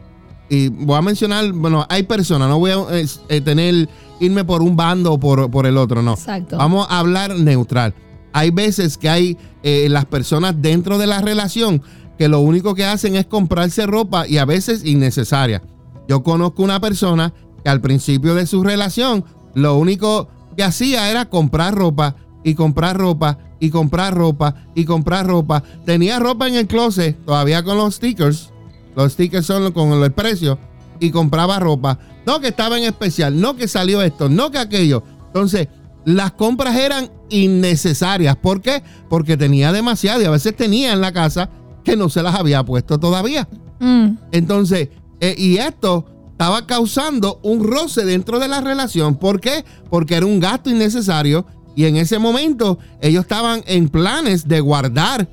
y 0.50 0.70
voy 0.70 0.98
a 0.98 1.02
mencionar, 1.02 1.52
bueno, 1.52 1.86
hay 1.90 2.04
personas, 2.04 2.48
no 2.48 2.60
voy 2.60 2.72
a 2.72 2.78
eh, 2.98 3.06
eh, 3.28 3.42
tener, 3.42 3.90
irme 4.20 4.46
por 4.46 4.62
un 4.62 4.76
bando 4.76 5.14
o 5.14 5.20
por, 5.20 5.50
por 5.50 5.66
el 5.66 5.78
otro, 5.78 6.02
no. 6.02 6.14
Exacto. 6.14 6.58
Vamos 6.58 6.88
a 6.90 7.00
hablar 7.00 7.36
neutral. 7.38 7.94
Hay 8.34 8.52
veces 8.52 8.98
que 8.98 9.10
hay 9.10 9.38
eh, 9.64 9.88
las 9.90 10.06
personas 10.06 10.56
dentro 10.62 10.98
de 10.98 11.08
la 11.08 11.22
relación 11.22 11.82
que 12.18 12.28
lo 12.28 12.40
único 12.40 12.76
que 12.76 12.86
hacen 12.86 13.16
es 13.16 13.26
comprarse 13.26 13.86
ropa 13.88 14.28
y 14.28 14.38
a 14.38 14.46
veces 14.46 14.86
innecesaria. 14.86 15.62
Yo 16.08 16.24
conozco 16.24 16.64
una 16.64 16.80
persona 16.80 17.34
que 17.64 17.70
al 17.70 17.82
principio 17.82 18.36
de 18.36 18.46
su 18.46 18.64
relación 18.64 19.26
lo 19.54 19.78
único 19.78 20.30
que 20.56 20.64
hacía 20.64 21.10
era 21.10 21.26
comprar 21.26 21.76
ropa 21.76 22.16
y 22.44 22.54
comprar 22.56 22.98
ropa 22.98 23.38
y 23.60 23.70
comprar 23.70 24.14
ropa 24.14 24.56
y 24.76 24.86
comprar 24.86 25.28
ropa. 25.28 25.64
Tenía 25.86 26.20
ropa 26.20 26.48
en 26.48 26.56
el 26.56 26.68
closet 26.68 27.18
todavía 27.26 27.64
con 27.64 27.78
los 27.78 27.96
stickers. 27.96 28.52
Los 28.96 29.14
stickers 29.14 29.46
son 29.46 29.72
con 29.72 29.92
el 29.92 30.12
precio 30.12 30.58
y 31.00 31.12
compraba 31.12 31.60
ropa. 31.60 32.00
No 32.26 32.40
que 32.40 32.50
estaba 32.50 32.78
en 32.78 32.84
especial, 32.84 33.40
no 33.40 33.56
que 33.56 33.68
salió 33.68 34.02
esto, 34.02 34.30
no 34.30 34.52
que 34.52 34.60
aquello. 34.60 35.04
Entonces, 35.28 35.68
las 36.06 36.32
compras 36.34 36.76
eran 36.76 37.12
innecesarias. 37.30 38.36
¿Por 38.36 38.62
qué? 38.62 38.84
Porque 39.10 39.38
tenía 39.38 39.72
demasiado 39.72 40.22
y 40.22 40.26
a 40.26 40.32
veces 40.32 40.56
tenía 40.56 40.94
en 40.94 41.02
la 41.02 41.12
casa 41.12 41.50
que 41.84 41.96
no 41.96 42.10
se 42.10 42.24
las 42.24 42.36
había 42.36 42.64
puesto 42.64 43.00
todavía. 43.00 43.48
Mm. 43.80 44.18
Entonces, 44.32 44.90
eh, 45.20 45.36
y 45.38 45.58
esto 45.58 46.06
estaba 46.32 46.66
causando 46.66 47.40
un 47.44 47.64
roce 47.64 48.04
dentro 48.04 48.40
de 48.40 48.48
la 48.48 48.62
relación. 48.62 49.16
¿Por 49.16 49.40
qué? 49.40 49.64
Porque 49.90 50.16
era 50.16 50.26
un 50.26 50.40
gasto 50.40 50.70
innecesario 50.70 51.46
y 51.76 51.86
en 51.86 51.98
ese 51.98 52.20
momento 52.20 52.80
ellos 53.00 53.24
estaban 53.24 53.64
en 53.68 53.90
planes 53.90 54.48
de 54.48 54.60
guardar 54.60 55.30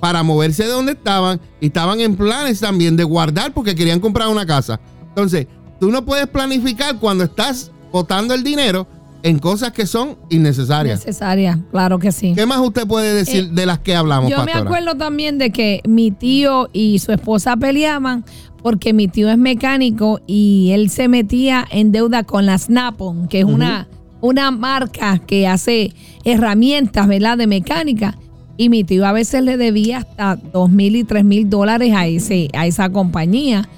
para 0.00 0.22
moverse 0.22 0.64
de 0.64 0.70
donde 0.70 0.92
estaban 0.92 1.40
y 1.60 1.66
estaban 1.66 2.00
en 2.00 2.16
planes 2.16 2.60
también 2.60 2.96
de 2.96 3.04
guardar 3.04 3.52
porque 3.52 3.74
querían 3.74 4.00
comprar 4.00 4.28
una 4.28 4.46
casa. 4.46 4.80
Entonces, 5.08 5.46
tú 5.80 5.90
no 5.90 6.04
puedes 6.04 6.28
planificar 6.28 6.98
cuando 6.98 7.24
estás 7.24 7.70
botando 7.92 8.34
el 8.34 8.42
dinero 8.42 8.86
en 9.22 9.38
cosas 9.38 9.72
que 9.72 9.86
son 9.86 10.16
innecesarias. 10.30 11.00
Necesaria, 11.00 11.58
claro 11.70 11.98
que 11.98 12.12
sí. 12.12 12.34
¿Qué 12.34 12.46
más 12.46 12.58
usted 12.60 12.86
puede 12.86 13.14
decir 13.14 13.44
Eh, 13.44 13.48
de 13.52 13.66
las 13.66 13.80
que 13.80 13.94
hablamos, 13.94 14.30
Yo 14.30 14.44
me 14.44 14.52
acuerdo 14.52 14.94
también 14.94 15.38
de 15.38 15.50
que 15.50 15.80
mi 15.86 16.10
tío 16.10 16.68
y 16.72 16.98
su 17.00 17.12
esposa 17.12 17.56
peleaban 17.56 18.24
porque 18.62 18.92
mi 18.92 19.08
tío 19.08 19.30
es 19.30 19.38
mecánico 19.38 20.20
y 20.26 20.70
él 20.72 20.90
se 20.90 21.08
metía 21.08 21.64
en 21.70 21.92
deuda 21.92 22.24
con 22.24 22.46
la 22.46 22.58
Snap-on, 22.58 23.28
que 23.28 23.40
es 23.40 23.44
una, 23.44 23.88
una 24.20 24.50
marca 24.50 25.18
que 25.18 25.46
hace 25.46 25.92
herramientas, 26.24 27.06
¿verdad?, 27.06 27.38
de 27.38 27.46
mecánica. 27.46 28.18
Y 28.56 28.70
mi 28.70 28.82
tío 28.82 29.06
a 29.06 29.12
veces 29.12 29.42
le 29.42 29.56
debía 29.56 29.98
hasta 29.98 30.34
dos 30.36 30.70
mil 30.70 30.96
y 30.96 31.04
tres 31.04 31.24
mil 31.24 31.48
dólares 31.48 31.94
a, 31.94 32.06
ese, 32.08 32.48
a 32.52 32.66
esa 32.66 32.90
compañía. 32.90 33.68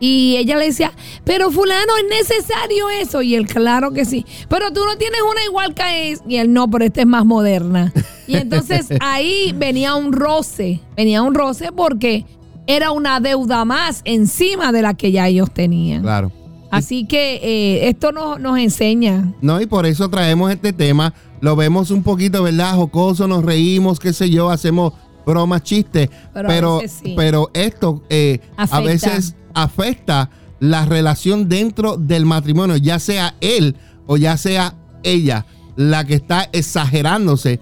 Y 0.00 0.36
ella 0.36 0.56
le 0.56 0.66
decía, 0.66 0.92
pero 1.24 1.50
fulano, 1.50 1.92
¿es 1.96 2.28
necesario 2.28 2.88
eso? 2.90 3.22
Y 3.22 3.34
él, 3.34 3.46
claro 3.46 3.92
que 3.92 4.04
sí. 4.04 4.24
Pero 4.48 4.72
tú 4.72 4.84
no 4.84 4.96
tienes 4.96 5.20
una 5.28 5.44
igual 5.44 5.74
que 5.74 6.12
es. 6.12 6.22
Y 6.28 6.36
él, 6.36 6.52
no, 6.52 6.70
pero 6.70 6.84
esta 6.84 7.00
es 7.00 7.06
más 7.06 7.24
moderna. 7.24 7.92
Y 8.26 8.36
entonces 8.36 8.88
ahí 9.00 9.54
venía 9.56 9.94
un 9.94 10.12
roce, 10.12 10.80
venía 10.96 11.22
un 11.22 11.34
roce 11.34 11.72
porque 11.72 12.24
era 12.66 12.90
una 12.90 13.18
deuda 13.18 13.64
más 13.64 14.02
encima 14.04 14.72
de 14.72 14.82
la 14.82 14.94
que 14.94 15.10
ya 15.10 15.26
ellos 15.26 15.50
tenían. 15.52 16.02
Claro. 16.02 16.30
Así 16.70 17.06
que 17.06 17.40
eh, 17.42 17.88
esto 17.88 18.12
nos, 18.12 18.38
nos 18.38 18.58
enseña. 18.58 19.32
No, 19.40 19.60
y 19.60 19.66
por 19.66 19.86
eso 19.86 20.10
traemos 20.10 20.52
este 20.52 20.72
tema. 20.72 21.14
Lo 21.40 21.56
vemos 21.56 21.90
un 21.90 22.02
poquito, 22.02 22.42
¿verdad? 22.42 22.74
Jocoso, 22.74 23.26
nos 23.26 23.44
reímos, 23.44 23.98
qué 23.98 24.12
sé 24.12 24.28
yo, 24.28 24.50
hacemos 24.50 24.92
bromas, 25.28 25.62
chistes. 25.62 26.08
Pero 26.32 26.80
Pero, 27.16 27.50
sí. 27.52 27.60
esto 27.60 28.02
eh, 28.08 28.40
a 28.56 28.80
veces 28.80 29.36
afecta 29.54 30.30
la 30.58 30.84
relación 30.86 31.48
dentro 31.48 31.96
del 31.96 32.26
matrimonio, 32.26 32.76
ya 32.76 32.98
sea 32.98 33.36
él 33.40 33.76
o 34.06 34.16
ya 34.16 34.36
sea 34.36 34.74
ella 35.04 35.46
la 35.76 36.04
que 36.04 36.14
está 36.14 36.48
exagerándose, 36.52 37.60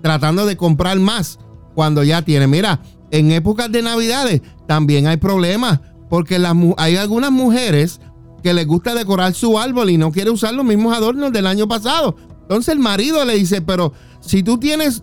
tratando 0.00 0.46
de 0.46 0.56
comprar 0.56 0.98
más 1.00 1.40
cuando 1.74 2.04
ya 2.04 2.22
tiene. 2.22 2.46
Mira, 2.46 2.80
en 3.10 3.32
épocas 3.32 3.72
de 3.72 3.82
Navidades 3.82 4.42
también 4.68 5.08
hay 5.08 5.16
problemas, 5.16 5.80
porque 6.08 6.38
las 6.38 6.54
hay 6.76 6.96
algunas 6.96 7.32
mujeres 7.32 8.00
que 8.42 8.54
les 8.54 8.66
gusta 8.66 8.94
decorar 8.94 9.34
su 9.34 9.58
árbol 9.58 9.90
y 9.90 9.98
no 9.98 10.12
quiere 10.12 10.30
usar 10.30 10.54
los 10.54 10.64
mismos 10.64 10.96
adornos 10.96 11.32
del 11.32 11.46
año 11.48 11.66
pasado. 11.66 12.14
Entonces 12.42 12.72
el 12.72 12.78
marido 12.78 13.24
le 13.24 13.34
dice, 13.34 13.60
pero 13.60 13.92
si 14.20 14.44
tú 14.44 14.58
tienes 14.58 15.02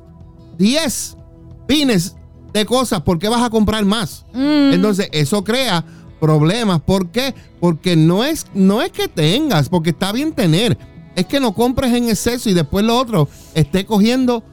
10 0.57 1.17
pines 1.73 2.15
de 2.53 2.65
cosas, 2.65 3.01
¿por 3.01 3.17
qué 3.17 3.27
vas 3.29 3.41
a 3.41 3.49
comprar 3.49 3.83
más? 3.85 4.25
Mm. 4.33 4.73
Entonces 4.73 5.09
eso 5.11 5.43
crea 5.43 5.83
problemas. 6.19 6.81
¿Por 6.81 7.09
qué? 7.09 7.33
Porque 7.59 7.95
no 7.95 8.23
es, 8.23 8.45
no 8.53 8.81
es 8.81 8.91
que 8.91 9.07
tengas, 9.07 9.69
porque 9.69 9.89
está 9.89 10.11
bien 10.11 10.33
tener. 10.33 10.77
Es 11.15 11.25
que 11.25 11.39
no 11.39 11.53
compres 11.53 11.91
en 11.93 12.09
exceso 12.09 12.49
y 12.49 12.53
después 12.53 12.85
lo 12.85 12.97
otro 12.97 13.27
esté 13.55 13.85
cogiendo 13.85 14.43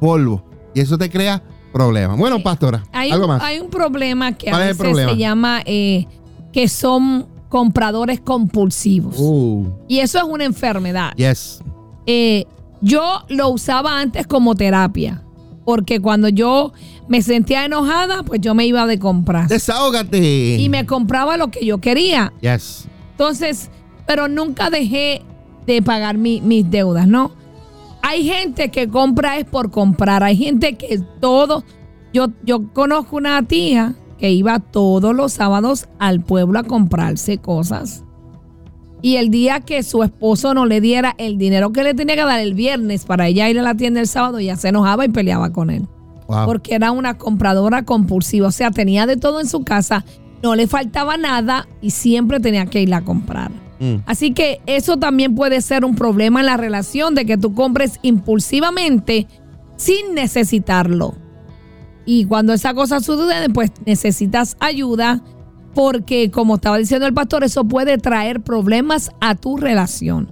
polvo. 0.00 0.44
Y 0.74 0.80
eso 0.80 0.96
te 0.96 1.10
crea 1.10 1.42
problemas. 1.72 2.16
Bueno, 2.18 2.42
pastora, 2.42 2.82
Hay, 2.92 3.10
algo 3.10 3.24
un, 3.26 3.32
más. 3.32 3.42
hay 3.42 3.60
un 3.60 3.68
problema 3.70 4.32
que 4.32 4.48
a 4.48 4.52
¿Cuál 4.52 4.62
es 4.62 4.68
el 4.68 4.72
veces 4.74 4.86
problema? 4.86 5.12
se 5.12 5.18
llama 5.18 5.62
eh, 5.66 6.06
que 6.52 6.68
son 6.68 7.26
compradores 7.50 8.20
compulsivos. 8.20 9.16
Uh, 9.18 9.66
Y 9.88 9.98
eso 9.98 10.18
es 10.18 10.24
una 10.24 10.44
enfermedad. 10.44 11.12
yes. 11.16 11.60
Eh, 12.06 12.46
yo 12.80 13.22
lo 13.28 13.50
usaba 13.50 14.00
antes 14.00 14.26
como 14.26 14.54
terapia. 14.54 15.22
Porque 15.64 16.00
cuando 16.00 16.28
yo 16.28 16.72
me 17.08 17.22
sentía 17.22 17.64
enojada, 17.64 18.22
pues 18.24 18.40
yo 18.40 18.54
me 18.54 18.66
iba 18.66 18.86
de 18.86 18.98
compras. 18.98 19.48
Desahógate. 19.48 20.56
Y 20.56 20.68
me 20.68 20.86
compraba 20.86 21.36
lo 21.36 21.48
que 21.50 21.64
yo 21.64 21.78
quería. 21.78 22.32
Yes. 22.40 22.86
Entonces, 23.12 23.70
pero 24.06 24.28
nunca 24.28 24.70
dejé 24.70 25.22
de 25.66 25.82
pagar 25.82 26.18
mi- 26.18 26.40
mis 26.40 26.68
deudas, 26.70 27.06
¿no? 27.06 27.30
Hay 28.02 28.24
gente 28.24 28.70
que 28.70 28.88
compra 28.88 29.38
es 29.38 29.44
por 29.44 29.70
comprar. 29.70 30.24
Hay 30.24 30.36
gente 30.36 30.74
que 30.76 31.00
todo. 31.20 31.62
Yo, 32.12 32.28
yo 32.44 32.72
conozco 32.72 33.16
una 33.16 33.40
tía 33.44 33.94
que 34.18 34.30
iba 34.32 34.58
todos 34.58 35.14
los 35.14 35.32
sábados 35.32 35.86
al 36.00 36.20
pueblo 36.20 36.58
a 36.58 36.64
comprarse 36.64 37.38
cosas. 37.38 38.02
Y 39.02 39.16
el 39.16 39.30
día 39.30 39.60
que 39.60 39.82
su 39.82 40.02
esposo 40.04 40.54
no 40.54 40.64
le 40.64 40.80
diera 40.80 41.14
el 41.18 41.36
dinero 41.36 41.72
que 41.72 41.82
le 41.82 41.92
tenía 41.92 42.14
que 42.14 42.22
dar 42.24 42.38
el 42.40 42.54
viernes 42.54 43.04
para 43.04 43.26
ella 43.26 43.50
ir 43.50 43.58
a 43.58 43.62
la 43.62 43.74
tienda 43.74 44.00
el 44.00 44.06
sábado, 44.06 44.38
ella 44.38 44.56
se 44.56 44.68
enojaba 44.68 45.04
y 45.04 45.08
peleaba 45.08 45.52
con 45.52 45.70
él 45.70 45.86
Wow. 46.28 46.46
porque 46.46 46.74
era 46.76 46.92
una 46.92 47.18
compradora 47.18 47.82
compulsiva. 47.82 48.48
O 48.48 48.52
sea, 48.52 48.70
tenía 48.70 49.06
de 49.06 49.16
todo 49.16 49.40
en 49.40 49.48
su 49.48 49.64
casa, 49.64 50.04
no 50.42 50.54
le 50.54 50.66
faltaba 50.68 51.16
nada 51.16 51.68
y 51.82 51.90
siempre 51.90 52.40
tenía 52.40 52.64
que 52.66 52.80
ir 52.80 52.94
a 52.94 53.02
comprar. 53.02 53.50
Mm. 53.80 53.96
Así 54.06 54.32
que 54.32 54.60
eso 54.66 54.96
también 54.96 55.34
puede 55.34 55.60
ser 55.60 55.84
un 55.84 55.94
problema 55.96 56.40
en 56.40 56.46
la 56.46 56.56
relación 56.56 57.14
de 57.16 57.26
que 57.26 57.36
tú 57.36 57.54
compres 57.54 57.98
impulsivamente 58.02 59.26
sin 59.76 60.14
necesitarlo. 60.14 61.14
Y 62.06 62.24
cuando 62.24 62.52
esa 62.52 62.72
cosa 62.72 63.00
sucede, 63.00 63.48
pues 63.50 63.72
necesitas 63.84 64.56
ayuda 64.60 65.22
porque, 65.74 66.30
como 66.30 66.56
estaba 66.56 66.78
diciendo 66.78 67.06
el 67.06 67.14
pastor, 67.14 67.44
eso 67.44 67.64
puede 67.64 67.98
traer 67.98 68.40
problemas 68.40 69.10
a 69.20 69.34
tu 69.34 69.56
relación. 69.56 70.30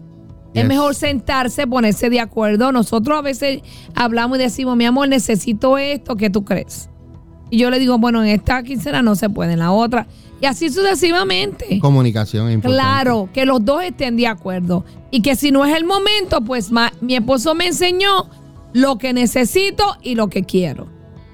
Es 0.53 0.67
mejor 0.67 0.97
sentarse, 0.97 1.67
ponerse 1.69 2.11
de 2.11 2.19
acuerdo. 2.19 2.73
Nosotros 2.73 3.17
a 3.19 3.23
veces 3.23 3.63
hablamos 3.95 4.39
y 4.39 4.43
decimos, 4.43 4.77
mi 4.77 4.85
amor, 4.85 5.09
necesito 5.09 5.79
esto, 5.79 6.17
¿qué 6.17 6.29
tú 6.29 6.45
crees? 6.45 6.91
Y 7.51 7.59
yo 7.59 7.71
le 7.71 7.79
digo, 7.79 7.99
bueno, 7.99 8.23
en 8.23 8.31
esta 8.31 8.63
quincena 8.65 9.01
no 9.03 9.15
se 9.15 9.31
puede, 9.31 9.53
en 9.53 9.61
la 9.61 9.71
otra. 9.73 10.07
Y 10.41 10.47
así 10.47 10.69
sucesivamente. 10.71 11.79
Comunicación 11.81 12.49
es 12.49 12.55
importante. 12.55 12.83
Claro, 12.83 13.29
que 13.33 13.45
los 13.47 13.65
dos 13.65 13.83
estén 13.85 14.17
de 14.17 14.27
acuerdo. 14.27 14.85
Y 15.11 15.23
que 15.23 15.37
si 15.37 15.51
no 15.53 15.65
es 15.65 15.77
el 15.77 15.85
momento, 15.85 16.41
pues 16.41 16.71
ma- 16.73 16.93
mi 17.01 17.15
esposo 17.15 17.55
me 17.55 17.67
enseñó 17.69 18.29
lo 18.73 18.99
que 18.99 19.13
necesito 19.13 19.85
y 20.03 20.15
lo 20.15 20.29
que 20.29 20.45
quiero. 20.45 20.89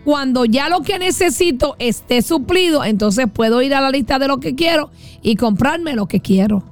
Cuando 0.06 0.44
ya 0.44 0.68
lo 0.68 0.82
que 0.82 1.00
necesito 1.00 1.74
esté 1.80 2.22
suplido, 2.22 2.84
entonces 2.84 3.26
puedo 3.28 3.60
ir 3.60 3.74
a 3.74 3.80
la 3.80 3.90
lista 3.90 4.20
de 4.20 4.28
lo 4.28 4.38
que 4.38 4.54
quiero 4.54 4.92
y 5.20 5.34
comprarme 5.34 5.94
lo 5.94 6.06
que 6.06 6.20
quiero. 6.20 6.62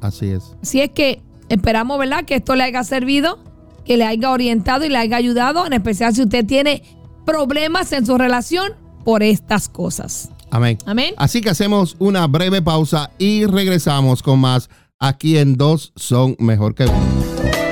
Así 0.00 0.28
es. 0.28 0.54
Así 0.62 0.80
es 0.80 0.90
que 0.90 1.20
esperamos, 1.48 1.98
¿verdad? 1.98 2.24
Que 2.24 2.36
esto 2.36 2.54
le 2.54 2.62
haya 2.62 2.84
servido, 2.84 3.40
que 3.84 3.96
le 3.96 4.04
haya 4.04 4.30
orientado 4.30 4.84
y 4.84 4.90
le 4.90 4.98
haya 4.98 5.16
ayudado, 5.16 5.66
en 5.66 5.72
especial 5.72 6.14
si 6.14 6.22
usted 6.22 6.46
tiene 6.46 6.84
problemas 7.26 7.90
en 7.90 8.06
su 8.06 8.16
relación 8.16 8.74
por 9.04 9.24
estas 9.24 9.68
cosas. 9.68 10.30
Amén. 10.52 10.78
Amén. 10.86 11.14
Así 11.16 11.40
que 11.40 11.50
hacemos 11.50 11.96
una 11.98 12.28
breve 12.28 12.62
pausa 12.62 13.10
y 13.18 13.44
regresamos 13.44 14.22
con 14.22 14.38
más. 14.38 14.70
Aquí 15.00 15.36
en 15.36 15.56
dos 15.56 15.92
son 15.96 16.36
mejor 16.38 16.76
que 16.76 16.84
uno. 16.84 17.63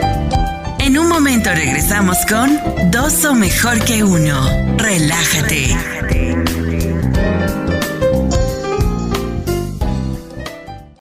Regresamos 1.40 2.18
con 2.28 2.90
Dos 2.90 3.10
son 3.14 3.40
mejor 3.40 3.82
que 3.84 4.04
uno. 4.04 4.76
Relájate. 4.76 5.74